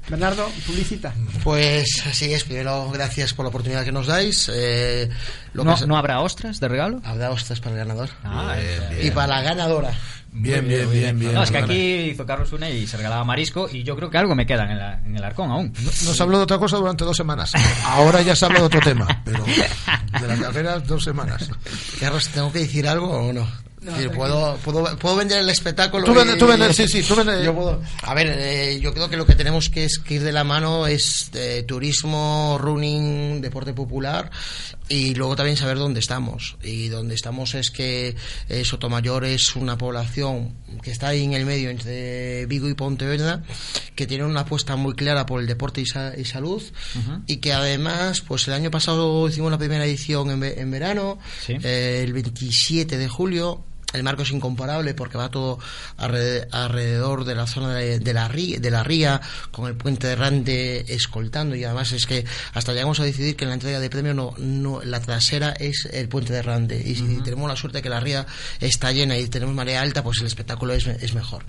Bernardo, 0.08 0.46
publicita. 0.66 1.14
Pues 1.42 2.02
así 2.06 2.32
es, 2.34 2.44
primero 2.44 2.90
gracias 2.90 3.32
por 3.32 3.44
la 3.46 3.48
oportunidad 3.48 3.84
que 3.84 3.92
nos 3.92 4.06
dais. 4.06 4.50
Eh, 4.52 5.08
lo 5.54 5.64
¿No, 5.64 5.72
que 5.72 5.80
se- 5.80 5.86
¿No 5.86 5.96
habrá 5.96 6.20
ostras 6.20 6.60
de 6.60 6.68
regalo? 6.68 7.00
Habrá 7.04 7.30
ostras 7.30 7.58
para 7.60 7.72
el 7.72 7.78
ganador. 7.78 8.10
Ah, 8.22 8.54
Y 9.02 9.10
para 9.12 9.28
la 9.28 9.42
ganadora. 9.42 9.92
Bien, 10.36 10.66
bien, 10.66 10.90
bien, 10.90 11.16
bien. 11.18 11.32
No, 11.32 11.44
es 11.44 11.50
que 11.52 11.58
aquí 11.58 11.82
hizo 12.10 12.26
Carlos 12.26 12.52
Une 12.52 12.68
y 12.74 12.86
se 12.88 12.96
regalaba 12.96 13.22
marisco 13.24 13.68
y 13.70 13.84
yo 13.84 13.94
creo 13.94 14.10
que 14.10 14.18
algo 14.18 14.34
me 14.34 14.44
queda 14.44 14.64
en, 14.70 14.78
la- 14.78 14.98
en 15.06 15.16
el 15.16 15.22
arcón 15.24 15.50
aún. 15.50 15.72
Nos 16.04 16.20
habló 16.20 16.38
de 16.38 16.42
otra 16.44 16.58
cosa 16.58 16.76
durante 16.76 17.04
dos 17.04 17.16
semanas. 17.16 17.52
Ahora 17.86 18.20
ya 18.20 18.34
se 18.34 18.44
habla 18.44 18.58
de 18.58 18.66
otro 18.66 18.80
tema, 18.80 19.06
pero 19.24 19.44
de 20.20 20.26
las 20.28 20.40
carreras 20.40 20.86
dos 20.88 21.04
semanas. 21.04 21.48
Carlos, 22.00 22.28
¿tengo 22.30 22.52
que 22.52 22.58
decir 22.60 22.86
algo 22.88 23.08
o 23.28 23.32
no? 23.32 23.46
¿Puedo, 24.14 24.56
puedo, 24.58 24.98
puedo 24.98 25.16
vender 25.16 25.38
el 25.40 25.48
espectáculo. 25.50 26.04
Tú 26.04 26.14
vende- 26.14 26.34
y- 26.34 26.38
tú 26.38 26.46
vende- 26.46 26.72
sí, 26.72 26.88
sí, 26.88 27.02
tú 27.02 27.14
vende- 27.14 27.44
Yo 27.44 27.54
puedo- 27.54 27.82
A 28.02 28.14
ver, 28.14 28.28
eh, 28.38 28.78
yo 28.80 28.92
creo 28.94 29.08
que 29.10 29.16
lo 29.16 29.26
que 29.26 29.34
tenemos 29.34 29.68
que, 29.70 29.84
es 29.84 29.98
que 29.98 30.14
ir 30.14 30.22
de 30.22 30.32
la 30.32 30.44
mano 30.44 30.86
es 30.86 31.30
eh, 31.34 31.64
turismo, 31.66 32.58
running, 32.60 33.40
deporte 33.40 33.72
popular 33.74 34.30
y 34.88 35.14
luego 35.14 35.36
también 35.36 35.56
saber 35.56 35.78
dónde 35.78 36.00
estamos. 36.00 36.56
Y 36.62 36.88
dónde 36.88 37.14
estamos 37.14 37.54
es 37.54 37.70
que 37.70 38.16
eh, 38.48 38.64
Sotomayor 38.64 39.24
es 39.24 39.56
una 39.56 39.76
población 39.78 40.54
que 40.82 40.90
está 40.90 41.08
ahí 41.08 41.24
en 41.24 41.32
el 41.34 41.46
medio 41.46 41.70
entre 41.70 42.46
Vigo 42.46 42.68
y 42.68 42.74
Pontevedra, 42.74 43.42
que 43.94 44.06
tiene 44.06 44.24
una 44.24 44.40
apuesta 44.40 44.76
muy 44.76 44.94
clara 44.94 45.24
por 45.26 45.40
el 45.40 45.46
deporte 45.46 45.80
y, 45.80 45.86
sa- 45.86 46.12
y 46.16 46.24
salud 46.24 46.62
y 47.26 47.36
que 47.38 47.52
además, 47.52 48.20
pues 48.20 48.46
el 48.48 48.54
año 48.54 48.70
pasado 48.70 49.28
hicimos 49.28 49.50
la 49.50 49.58
primera 49.58 49.84
edición 49.84 50.30
en, 50.30 50.40
ve- 50.40 50.54
en 50.60 50.70
verano, 50.70 51.18
Sí. 51.46 51.54
eh, 51.62 52.02
el 52.04 52.12
27 52.12 52.98
de 52.98 53.08
julio. 53.08 53.64
El 53.94 54.02
marco 54.02 54.22
es 54.22 54.30
incomparable 54.30 54.94
porque 54.94 55.16
va 55.18 55.30
todo 55.30 55.58
alre- 55.98 56.46
alrededor 56.50 57.24
de 57.24 57.34
la 57.34 57.46
zona 57.46 57.74
de, 57.74 57.98
de 58.00 58.12
la 58.14 58.28
ría, 58.28 58.58
de 58.58 58.70
la 58.70 58.82
ría, 58.82 59.20
con 59.50 59.66
el 59.68 59.74
puente 59.76 60.06
de 60.06 60.16
Rande 60.16 60.84
escoltando. 60.88 61.54
Y 61.56 61.64
además 61.64 61.92
es 61.92 62.06
que 62.06 62.24
hasta 62.52 62.72
llegamos 62.72 63.00
a 63.00 63.04
decidir 63.04 63.36
que 63.36 63.44
en 63.44 63.48
la 63.50 63.54
entrega 63.54 63.80
de 63.80 63.90
premio 63.90 64.14
no, 64.14 64.34
no 64.38 64.82
la 64.82 65.00
trasera 65.00 65.50
es 65.52 65.88
el 65.92 66.08
puente 66.08 66.32
de 66.32 66.42
Rande 66.42 66.82
y 66.84 66.94
si 66.96 67.20
tenemos 67.22 67.48
la 67.48 67.56
suerte 67.56 67.78
de 67.78 67.82
que 67.82 67.88
la 67.88 68.00
ría 68.00 68.26
está 68.60 68.92
llena 68.92 69.16
y 69.18 69.28
tenemos 69.28 69.54
marea 69.54 69.80
alta, 69.80 70.02
pues 70.02 70.18
el 70.20 70.26
espectáculo 70.26 70.74
es, 70.74 70.86
es 70.86 71.14
mejor. 71.14 71.44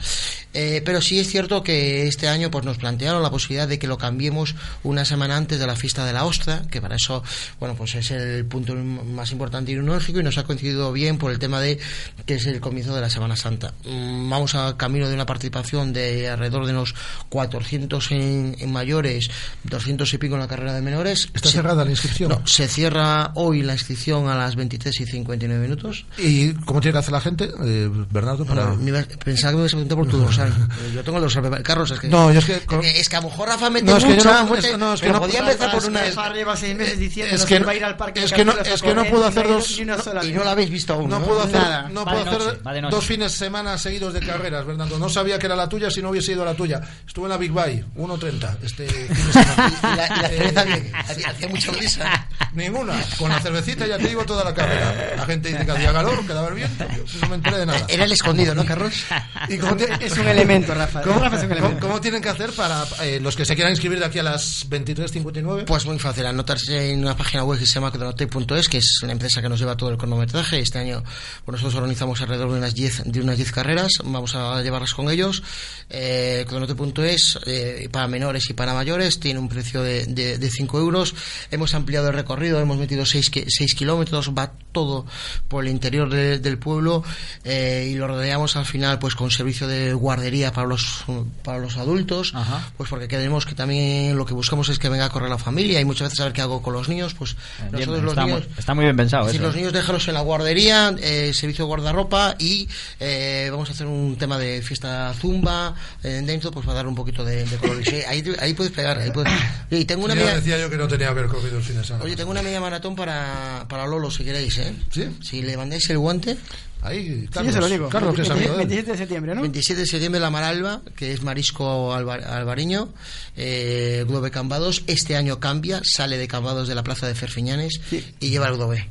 Eh, 0.53 0.81
pero 0.85 1.01
sí 1.01 1.19
es 1.19 1.27
cierto 1.27 1.63
que 1.63 2.07
este 2.07 2.27
año 2.27 2.51
pues 2.51 2.63
nos 2.65 2.77
plantearon 2.77 3.21
la 3.23 3.29
posibilidad 3.31 3.67
de 3.67 3.79
que 3.79 3.87
lo 3.87 3.97
cambiemos 3.97 4.55
una 4.83 5.03
semana 5.05 5.35
antes 5.37 5.59
de 5.59 5.67
la 5.67 5.75
fiesta 5.75 6.05
de 6.05 6.13
la 6.13 6.25
ostra, 6.25 6.63
que 6.69 6.81
para 6.81 6.95
eso, 6.95 7.23
bueno, 7.59 7.75
pues 7.75 7.95
es 7.95 8.11
el 8.11 8.45
punto 8.45 8.75
más 8.75 9.31
importante 9.31 9.71
y 9.71 9.75
y 9.75 10.23
nos 10.23 10.37
ha 10.37 10.43
coincidido 10.43 10.91
bien 10.93 11.17
por 11.17 11.31
el 11.31 11.39
tema 11.39 11.59
de 11.59 11.77
que 12.25 12.34
es 12.35 12.45
el 12.45 12.59
comienzo 12.59 12.93
de 12.95 13.01
la 13.01 13.09
Semana 13.09 13.35
Santa. 13.35 13.73
Mm, 13.85 14.29
Vamos 14.29 14.55
a 14.55 14.75
camino 14.77 15.07
de 15.07 15.13
una 15.15 15.25
participación 15.25 15.93
de 15.93 16.29
alrededor 16.29 16.65
de 16.65 16.71
unos 16.73 16.93
400 17.29 18.11
en, 18.11 18.55
en 18.59 18.71
mayores, 18.71 19.29
200 19.63 20.13
y 20.13 20.17
pico 20.17 20.35
en 20.35 20.41
la 20.41 20.47
carrera 20.47 20.73
de 20.73 20.81
menores. 20.81 21.29
¿Está 21.33 21.49
Se- 21.49 21.55
cerrada 21.57 21.83
la 21.85 21.91
inscripción? 21.91 22.29
No, 22.29 22.41
se 22.47 22.67
cierra 22.67 23.31
hoy 23.35 23.61
la 23.61 23.73
inscripción 23.73 24.27
a 24.29 24.35
las 24.35 24.55
23 24.55 25.01
y 25.01 25.05
59 25.05 25.61
minutos. 25.61 26.05
¿Y 26.17 26.53
cómo 26.53 26.81
tiene 26.81 26.93
que 26.93 26.99
hacer 26.99 27.11
la 27.13 27.21
gente, 27.21 27.49
eh, 27.63 27.89
Bernardo? 28.11 28.45
Para... 28.45 28.73
Me 28.75 28.89
iba- 28.89 29.03
pensaba 29.23 29.51
que 29.51 29.55
me 29.57 29.61
ibas 29.63 29.73
a 29.73 29.77
preguntar 29.77 29.97
por 29.97 30.07
tu 30.07 30.17
dorsal. 30.17 30.49
Eh, 30.49 30.91
Yo 30.95 31.03
tengo 31.03 31.17
el 31.17 31.23
dorsal. 31.23 31.63
Carlos, 31.63 31.91
es 31.91 31.99
que. 31.99 32.07
No, 32.07 32.31
yo 32.31 32.39
es 32.39 32.45
que- 32.45 32.61
Es 32.99 33.09
que 33.09 33.15
a 33.15 33.21
lo 33.21 33.29
mejor 33.29 33.49
Rafa 33.49 33.69
mete 33.69 33.85
No, 33.85 33.97
es 33.97 34.03
que 34.03 34.13
mucha. 34.13 34.43
no- 34.43 34.55
es 34.55 34.65
que 34.65 34.77
no, 34.77 34.93
es 34.93 35.01
que 35.01 35.09
no- 35.11 35.19
podía 35.19 35.39
empezar 35.39 35.71
por 35.71 35.85
una. 35.85 36.01
Rafa 36.01 36.33
lleva 36.33 36.55
seis 36.57 36.75
meses 36.75 36.99
diciendo 36.99 37.35
Es 37.35 37.45
que 37.45 37.55
no 37.55 37.59
no- 37.61 37.65
va 37.67 37.71
a 37.71 37.75
ir 37.75 37.83
al 37.85 37.97
parque 37.97 38.23
es 38.23 38.29
de 38.31 38.35
que 38.35 38.45
no- 38.45 38.51
capturas 38.53 38.71
a 38.71 38.75
es 38.75 38.81
que 38.81 38.87
no 38.89 38.95
correr, 38.95 39.11
puedo 39.11 39.23
ni 39.23 39.29
hacer 39.29 39.47
dos- 39.47 39.79
Y 40.25 40.31
no 40.33 40.43
la 40.43 40.51
habéis 40.51 40.69
visto 40.69 40.93
aún. 40.93 41.09
No 41.09 41.19
No, 41.19 41.25
puedo 41.25 41.41
hacer, 41.41 41.55
Nada. 41.59 41.89
no 41.89 42.05
puedo 42.23 42.49
hacer 42.49 42.89
dos 42.89 43.05
fines 43.05 43.31
de 43.31 43.37
semana 43.37 43.77
seguidos 43.77 44.13
de 44.13 44.19
carreras, 44.21 44.65
Bernardo. 44.65 44.97
No 44.99 45.09
sabía 45.09 45.37
que 45.39 45.45
era 45.45 45.55
la 45.55 45.67
tuya 45.69 45.89
si 45.89 46.01
no 46.01 46.09
hubiese 46.09 46.31
ido 46.31 46.41
a 46.43 46.45
la 46.45 46.53
tuya. 46.55 46.81
Estuve 47.07 47.25
en 47.25 47.29
la 47.29 47.37
Big 47.37 47.51
Bay, 47.51 47.83
1.30 47.97 48.57
este 48.63 48.87
fin 48.87 49.07
de 49.27 49.33
semana. 49.33 49.73
Y 49.85 49.95
la, 49.95 50.05
y 50.07 50.21
la 50.21 50.27
Eh, 50.27 50.37
cerveza 50.37 50.63
bien, 50.63 50.91
hacía- 50.95 51.29
hacía 51.29 51.47
mucha 51.49 51.71
brisa. 51.71 52.24
Ninguna. 52.55 52.93
Con 53.17 53.29
la 53.29 53.39
cervecita 53.39 53.85
ya 53.85 53.97
te 53.97 54.07
digo 54.07 54.25
toda 54.25 54.43
la 54.43 54.53
carrera. 54.53 55.13
La 55.17 55.25
gente 55.25 55.49
dice 55.49 55.65
que 55.65 55.71
hacía 55.71 55.91
calor, 55.93 56.25
quedaba 56.25 56.47
el 56.47 56.55
viento. 56.55 56.85
Yo 57.05 57.19
no 57.21 57.29
me 57.29 57.35
enteré 57.35 57.57
de 57.59 57.65
nada. 57.65 57.85
Era 57.87 58.05
el 58.05 58.11
escondido, 58.11 58.55
¿no, 58.55 58.65
Carlos? 58.65 58.93
¿Y 59.49 59.57
cómo 59.57 59.75
te- 59.75 60.05
Es 60.05 60.17
un 60.17 60.27
elemento, 60.27 60.73
Rafa. 60.73 61.01
¿Cómo, 61.01 61.19
Rafa 61.19 61.35
es 61.37 61.43
un 61.43 61.49
cómo- 61.49 61.59
elemento. 61.59 61.87
cómo 61.87 62.01
tienen 62.01 62.21
que 62.21 62.29
hacer 62.29 62.51
para 62.53 62.85
eh, 63.03 63.19
los 63.21 63.35
que 63.35 63.45
se 63.45 63.55
quieran 63.55 63.71
inscribir 63.73 63.99
de 63.99 64.05
aquí 64.05 64.19
a 64.19 64.23
las 64.23 64.69
23.59? 64.69 65.65
Pues 65.65 65.85
muy 65.85 65.99
fácil, 65.99 66.25
anotarse 66.25 66.91
en 66.91 66.99
una 67.01 67.17
página 67.17 67.43
web 67.43 67.59
que 67.59 67.65
se 67.65 67.73
llama 67.73 67.91
cronotape.es, 67.91 68.69
que 68.69 68.77
es 68.77 68.99
la 69.03 69.11
empresa 69.11 69.41
que 69.41 69.49
nos 69.49 69.59
lleva 69.59 69.75
todo 69.75 69.89
el 69.89 69.97
cronometraje. 69.97 70.59
Este 70.59 70.79
año 70.79 71.03
pues 71.43 71.53
nosotros 71.53 71.75
organizamos 71.75 72.21
alrededor 72.21 72.51
de 72.51 72.57
unas 72.59 72.73
10 72.73 73.03
de 73.11 73.21
unas 73.21 73.37
10 73.37 73.51
carreras, 73.51 73.91
vamos 74.03 74.35
a 74.35 74.61
llevarlas 74.61 74.93
con 74.93 75.09
ellos. 75.09 75.43
Eh, 75.89 76.45
cronotape.es 76.47 77.39
eh, 77.45 77.89
para 77.91 78.07
menores 78.07 78.49
y 78.49 78.53
para 78.53 78.73
mayores 78.73 79.19
tiene 79.19 79.39
un 79.39 79.49
precio 79.49 79.81
de, 79.83 80.05
de, 80.05 80.37
de 80.37 80.49
5 80.49 80.79
euros. 80.79 81.13
Hemos 81.51 81.73
ampliado 81.75 82.07
el 82.09 82.13
recorrido, 82.13 82.44
hemos 82.47 82.77
metido 82.77 83.05
6, 83.05 83.29
kilómetros, 83.75 84.31
va 84.31 84.51
todo 84.71 85.05
por 85.47 85.63
el 85.63 85.71
interior 85.71 86.09
de- 86.09 86.39
del 86.39 86.57
pueblo 86.57 87.03
eh, 87.43 87.89
y 87.91 87.95
lo 87.95 88.07
rodeamos 88.07 88.55
al 88.57 88.65
final 88.65 88.99
pues 88.99 89.15
con 89.15 89.31
servicio 89.31 89.67
de 89.67 89.93
guardería 89.93 90.51
para 90.51 90.67
los 90.67 91.05
para 91.43 91.59
los 91.59 91.77
adultos 91.77 92.33
pues 92.77 92.89
porque 92.89 93.07
queremos 93.07 93.45
que 93.45 93.55
también 93.55 94.17
lo 94.17 94.25
que 94.25 94.33
buscamos 94.33 94.67
es 94.69 94.77
que 94.79 94.89
venga 94.89 95.05
a 95.05 95.09
correr 95.09 95.29
la 95.29 95.37
familia 95.37 95.79
y 95.79 95.85
muchas 95.85 96.07
veces 96.07 96.17
saber 96.17 96.33
qué 96.33 96.41
hago 96.41 96.61
con 96.61 96.73
los 96.73 96.89
niños 96.89 97.13
pues 97.13 97.37
Bien, 97.59 97.71
nosotros 97.71 98.03
los 98.03 98.11
está, 98.11 98.25
niños 98.25 98.47
muy, 98.47 98.59
está 98.59 98.73
muy 98.73 98.83
bien 98.83 98.97
pensado 98.97 99.23
es 99.23 99.27
decir, 99.27 99.41
eso. 99.41 99.47
los 99.47 99.55
niños 99.55 99.73
déjalos 99.73 100.07
en 100.09 100.13
la 100.13 100.21
guardería, 100.21 100.93
eh, 100.99 101.31
servicio 101.33 101.63
de 101.63 101.67
guardarropa 101.67 102.35
y 102.37 102.67
eh, 102.99 103.47
vamos 103.51 103.69
a 103.69 103.71
hacer 103.73 103.87
un 103.87 104.17
tema 104.17 104.37
de 104.37 104.61
fiesta 104.61 105.13
zumba 105.13 105.73
eh, 106.03 106.21
dentro, 106.25 106.51
pues 106.51 106.65
para 106.65 106.77
dar 106.77 106.87
un 106.87 106.95
poquito 106.95 107.23
de, 107.23 107.45
de 107.45 107.57
color. 107.57 107.79
Y 107.81 107.85
sí, 107.85 107.95
ahí, 108.07 108.23
ahí 108.39 108.53
puedes 108.53 108.73
pegar. 108.73 108.97
Ahí 108.99 109.11
puedes... 109.11 109.31
Y 109.71 109.85
tengo 109.85 110.05
una 110.05 110.13
Ya 110.15 110.19
media, 110.21 110.35
decía 110.35 110.57
yo 110.59 110.69
que 110.69 110.77
no 110.77 110.87
tenía 110.87 111.07
que 111.07 111.11
haber 111.11 111.27
cogido 111.27 111.57
el 111.57 111.63
fin 111.63 111.77
de 111.77 111.83
semana. 111.83 112.03
oye, 112.05 112.15
tengo 112.15 112.31
una 112.31 112.34
media 112.41 112.59
maratón 112.61 112.95
para, 112.95 113.65
para 113.69 113.85
Lolo, 113.87 114.09
si 114.11 114.23
queréis, 114.23 114.57
¿eh? 114.59 114.73
¿Sí? 114.91 115.03
Si 115.21 115.41
le 115.41 115.55
mandáis 115.57 115.89
el 115.89 115.97
guante, 115.97 116.37
Ahí, 116.81 117.27
Sí, 117.33 117.39
yo 117.43 117.51
se 117.51 117.59
lo 117.59 117.67
digo. 117.67 117.89
Carlos, 117.89 118.13
que 118.13 118.21
es 118.21 118.29
amigo 118.29 118.49
de 118.57 118.61
él. 118.61 118.67
27 118.67 118.91
de 118.91 118.97
septiembre, 118.99 119.33
¿no? 119.33 119.41
27 119.41 119.81
de 119.81 119.87
septiembre 119.87 120.21
la 120.21 120.29
Maralba, 120.29 120.81
que 120.95 121.13
es 121.13 121.23
marisco 121.23 121.91
alba- 121.95 122.13
albariño, 122.37 122.93
eh, 123.35 124.05
Globe 124.07 124.29
Cambados. 124.29 124.83
Este 124.85 125.15
año 125.15 125.39
cambia, 125.39 125.81
sale 125.83 126.19
de 126.19 126.27
Cambados 126.27 126.67
de 126.67 126.75
la 126.75 126.83
plaza 126.83 127.07
de 127.07 127.15
Ferfiñanes 127.15 127.81
y 128.19 128.29
lleva 128.29 128.49
el 128.49 128.55
Globe. 128.57 128.87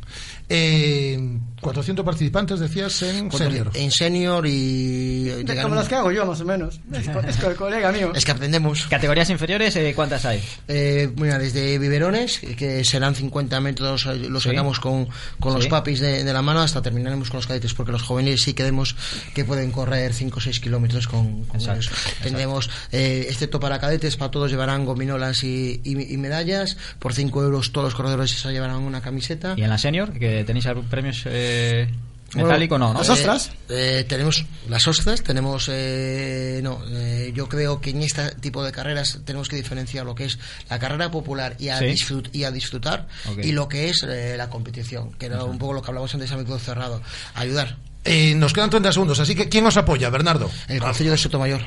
Eh, 0.48 1.38
400 1.60 2.04
participantes, 2.04 2.60
decías, 2.60 3.00
en 3.02 3.30
senior. 3.32 3.70
En 3.72 3.90
senior 3.90 4.46
y... 4.46 5.24
De- 5.24 5.44
llegaron- 5.44 5.62
Como 5.62 5.74
las 5.76 5.88
que 5.88 5.94
hago 5.94 6.12
yo, 6.12 6.26
más 6.26 6.38
o 6.40 6.44
menos. 6.44 6.78
Es, 6.92 7.08
co- 7.08 7.20
es 7.20 7.36
co- 7.38 7.48
el 7.50 7.56
colega 7.56 7.90
mío. 7.90 8.12
Es 8.14 8.24
que 8.26 8.32
aprendemos. 8.32 8.86
¿Categorías 8.88 9.30
inferiores 9.30 9.74
eh, 9.76 9.92
cuántas 9.96 10.26
hay? 10.26 10.42
Eh, 10.68 11.10
mira, 11.16 11.38
desde 11.38 11.78
biberones, 11.78 12.40
que 12.58 12.84
serán 12.84 13.14
50 13.14 13.60
metros, 13.60 14.04
eh, 14.06 14.16
los 14.28 14.42
Sí. 14.42 14.50
sacamos 14.50 14.78
con, 14.80 15.08
con 15.40 15.54
los 15.54 15.66
papis 15.68 16.00
de, 16.00 16.22
de 16.24 16.32
la 16.34 16.42
mano 16.42 16.60
hasta 16.60 16.82
terminaremos 16.82 17.30
con 17.30 17.38
los 17.38 17.46
cadetes, 17.46 17.72
porque 17.72 17.92
los 17.92 18.02
jóvenes 18.02 18.42
sí 18.42 18.52
que 18.52 18.62
vemos 18.64 18.94
que 19.34 19.46
pueden 19.46 19.70
correr 19.70 20.12
5 20.12 20.36
o 20.38 20.40
6 20.42 20.60
kilómetros 20.60 21.08
con, 21.08 21.44
con 21.44 21.58
Exacto, 21.60 21.80
ellos. 21.80 21.92
Tendremos, 22.22 22.70
eh, 22.92 23.26
excepto 23.30 23.58
para 23.58 23.78
cadetes, 23.78 24.16
para 24.18 24.30
todos 24.30 24.50
llevarán 24.50 24.84
gominolas 24.84 25.42
y, 25.44 25.80
y- 25.82 26.12
y 26.12 26.16
medallas. 26.18 26.76
Por 26.98 27.14
5 27.14 27.42
euros 27.42 27.72
todos 27.72 27.86
los 27.86 27.94
corredores 27.94 28.30
se 28.32 28.52
llevarán 28.52 28.76
una 28.76 29.00
camiseta. 29.00 29.54
¿Y 29.56 29.62
en 29.62 29.70
la 29.70 29.78
senior? 29.78 30.12
¿Que 30.12 30.33
tenéis 30.42 30.66
premios 30.90 31.22
eh, 31.26 31.86
metálico? 32.34 32.76
No, 32.78 32.92
¿no? 32.92 33.00
Eh, 33.02 33.26
eh, 33.68 34.04
tenemos 34.08 34.44
las 34.68 34.88
ostras, 34.88 35.22
tenemos. 35.22 35.68
eh, 35.72 36.58
no, 36.64 36.80
eh, 36.90 37.30
yo 37.34 37.48
creo 37.48 37.80
que 37.80 37.90
en 37.90 38.02
este 38.02 38.34
tipo 38.40 38.64
de 38.64 38.72
carreras 38.72 39.20
tenemos 39.24 39.48
que 39.48 39.54
diferenciar 39.56 40.04
lo 40.04 40.16
que 40.16 40.24
es 40.24 40.38
la 40.68 40.80
carrera 40.80 41.10
popular 41.10 41.54
y 41.60 41.68
a, 41.68 41.78
Sí. 41.78 41.84
disfrut- 41.84 42.30
y 42.32 42.42
a 42.44 42.50
disfrutar 42.50 43.06
y 43.42 43.52
lo 43.52 43.68
que 43.68 43.90
es 43.90 44.02
eh, 44.02 44.34
la 44.36 44.50
competición, 44.50 45.12
que 45.12 45.26
era 45.26 45.44
un 45.44 45.58
poco 45.58 45.74
lo 45.74 45.82
que 45.82 45.90
hablamos 45.90 46.12
antes 46.14 46.32
a 46.32 46.36
micro 46.36 46.58
cerrado. 46.58 47.00
Ayudar. 47.34 47.76
Eh, 48.04 48.34
nos 48.34 48.52
quedan 48.52 48.68
30 48.70 48.92
segundos, 48.92 49.20
así 49.20 49.34
que 49.34 49.48
¿quién 49.48 49.64
os 49.66 49.76
apoya, 49.76 50.10
Bernardo? 50.10 50.50
El 50.68 50.80
Concello 50.80 51.12
de 51.12 51.18
Sotomayor. 51.18 51.60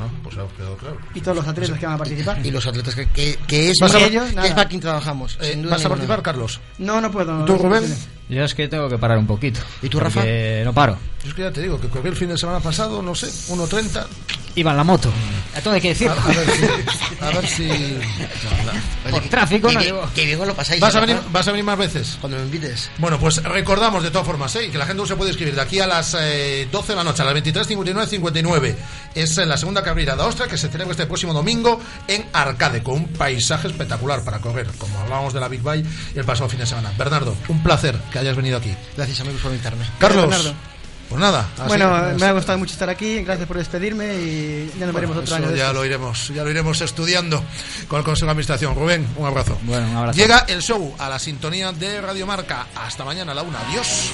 Ah, 0.00 0.08
pues 0.22 0.36
ha 0.36 0.46
quedado 0.56 0.76
claro. 0.76 0.98
Y 1.14 1.20
todos 1.20 1.36
los 1.36 1.46
atletas 1.46 1.78
que 1.78 1.86
van 1.86 1.94
a 1.94 1.98
participar. 1.98 2.44
Y 2.44 2.50
los 2.50 2.66
atletas 2.66 2.94
que, 2.94 3.06
que, 3.06 3.38
que 3.46 3.70
es, 3.70 3.76
¿Vas 3.80 3.92
para 3.92 4.06
ellos, 4.06 4.24
que 4.32 4.46
es 4.46 4.52
para 4.52 4.68
quien 4.68 4.80
trabajamos. 4.80 5.38
Eh, 5.40 5.62
¿Vas 5.68 5.84
a 5.84 5.88
participar, 5.88 6.22
Carlos? 6.22 6.60
No, 6.78 7.00
no 7.00 7.10
puedo. 7.10 7.44
¿Tú, 7.44 7.56
Rubén? 7.56 7.84
Yo 8.28 8.42
es 8.44 8.54
que 8.54 8.68
tengo 8.68 8.88
que 8.88 8.98
parar 8.98 9.18
un 9.18 9.26
poquito. 9.26 9.60
¿Y 9.82 9.88
tú, 9.88 10.00
Rafa? 10.00 10.24
No 10.64 10.72
paro. 10.72 10.96
Yo 11.22 11.30
es 11.30 11.34
que 11.34 11.42
ya 11.42 11.52
te 11.52 11.62
digo 11.62 11.80
que 11.80 11.88
corrí 11.88 12.08
el 12.08 12.16
fin 12.16 12.28
de 12.28 12.38
semana 12.38 12.60
pasado, 12.60 13.02
no 13.02 13.14
sé, 13.14 13.26
1.30. 13.52 14.06
Iba 14.56 14.70
en 14.70 14.76
la 14.76 14.84
moto. 14.84 15.10
A 15.56 15.60
todo 15.60 15.74
hay 15.74 15.80
que 15.80 15.88
decir. 15.88 16.08
A, 16.08 16.12
a 16.12 16.26
ver 16.26 16.50
si. 16.50 16.64
A 17.20 17.30
ver 17.30 17.46
si... 17.46 17.68
Por 19.10 19.22
tráfico 19.24 19.68
Que 19.68 19.92
no 19.92 20.12
que 20.14 20.24
bien 20.26 20.38
lo 20.38 20.54
pasáis. 20.54 20.80
¿Vas 20.80 20.94
a, 20.94 20.98
¿eh, 20.98 21.00
venir? 21.02 21.18
¿Vas 21.30 21.48
a 21.48 21.50
venir 21.50 21.64
más 21.64 21.78
veces? 21.78 22.16
Cuando 22.20 22.38
me 22.38 22.44
invites. 22.44 22.90
Bueno, 22.98 23.18
pues 23.18 23.42
recordamos 23.42 24.02
de 24.02 24.10
todas 24.10 24.26
formas 24.26 24.54
¿eh? 24.56 24.70
que 24.70 24.78
la 24.78 24.86
gente 24.86 25.02
no 25.02 25.06
se 25.06 25.16
puede 25.16 25.32
escribir 25.32 25.54
de 25.54 25.60
aquí 25.60 25.80
a 25.80 25.86
las 25.86 26.16
eh, 26.18 26.68
12 26.70 26.92
de 26.92 26.96
la 26.96 27.04
noche, 27.04 27.22
a 27.22 27.24
las 27.24 27.34
23.59, 27.34 28.06
59. 28.06 28.76
Es 29.14 29.38
eh, 29.38 29.46
la 29.46 29.56
segunda 29.56 29.82
carrera 29.82 30.14
de 30.14 30.22
Ostra 30.22 30.46
que 30.46 30.56
se 30.56 30.68
celebra 30.68 30.92
este 30.92 31.06
próximo 31.06 31.32
domingo 31.32 31.80
en 32.06 32.24
Arcade, 32.32 32.82
con 32.82 32.94
un 32.94 33.08
paisaje 33.08 33.68
espectacular 33.68 34.22
para 34.22 34.38
correr, 34.38 34.66
como 34.78 34.98
hablábamos 35.00 35.32
de 35.32 35.40
la 35.40 35.48
Big 35.48 35.62
Bike 35.62 35.86
el 36.14 36.24
pasado 36.24 36.48
fin 36.48 36.60
de 36.60 36.66
semana. 36.66 36.92
Bernardo, 36.96 37.36
un 37.48 37.62
placer 37.62 37.98
que 38.14 38.20
hayas 38.20 38.36
venido 38.36 38.56
aquí. 38.56 38.72
Gracias, 38.96 39.20
amigos, 39.22 39.42
por 39.42 39.50
invitarme. 39.50 39.84
Carlos. 39.98 40.54
Pues 41.08 41.20
nada. 41.20 41.48
Bueno, 41.66 41.90
me 42.16 42.26
ha 42.26 42.32
gustado 42.32 42.56
mucho 42.58 42.72
estar 42.72 42.88
aquí. 42.88 43.24
Gracias 43.24 43.48
por 43.48 43.58
despedirme 43.58 44.14
y 44.14 44.72
ya 44.78 44.86
nos 44.86 44.94
veremos 44.94 45.16
otro 45.16 45.34
año. 45.34 45.52
Ya 45.52 45.72
lo 45.72 45.84
iremos, 45.84 46.28
ya 46.28 46.44
lo 46.44 46.50
iremos 46.50 46.80
estudiando 46.80 47.42
con 47.88 47.98
el 47.98 48.04
Consejo 48.04 48.26
de 48.26 48.30
Administración. 48.30 48.76
Rubén, 48.76 49.04
un 49.16 49.26
abrazo. 49.26 49.58
Bueno, 49.62 49.88
un 49.90 49.96
abrazo. 49.96 50.16
Llega 50.16 50.44
el 50.46 50.62
show 50.62 50.94
a 50.96 51.08
la 51.08 51.18
sintonía 51.18 51.72
de 51.72 52.00
Radio 52.00 52.24
Marca. 52.24 52.68
Hasta 52.76 53.04
mañana 53.04 53.32
a 53.32 53.34
la 53.34 53.42
una. 53.42 53.58
Adiós. 53.68 54.12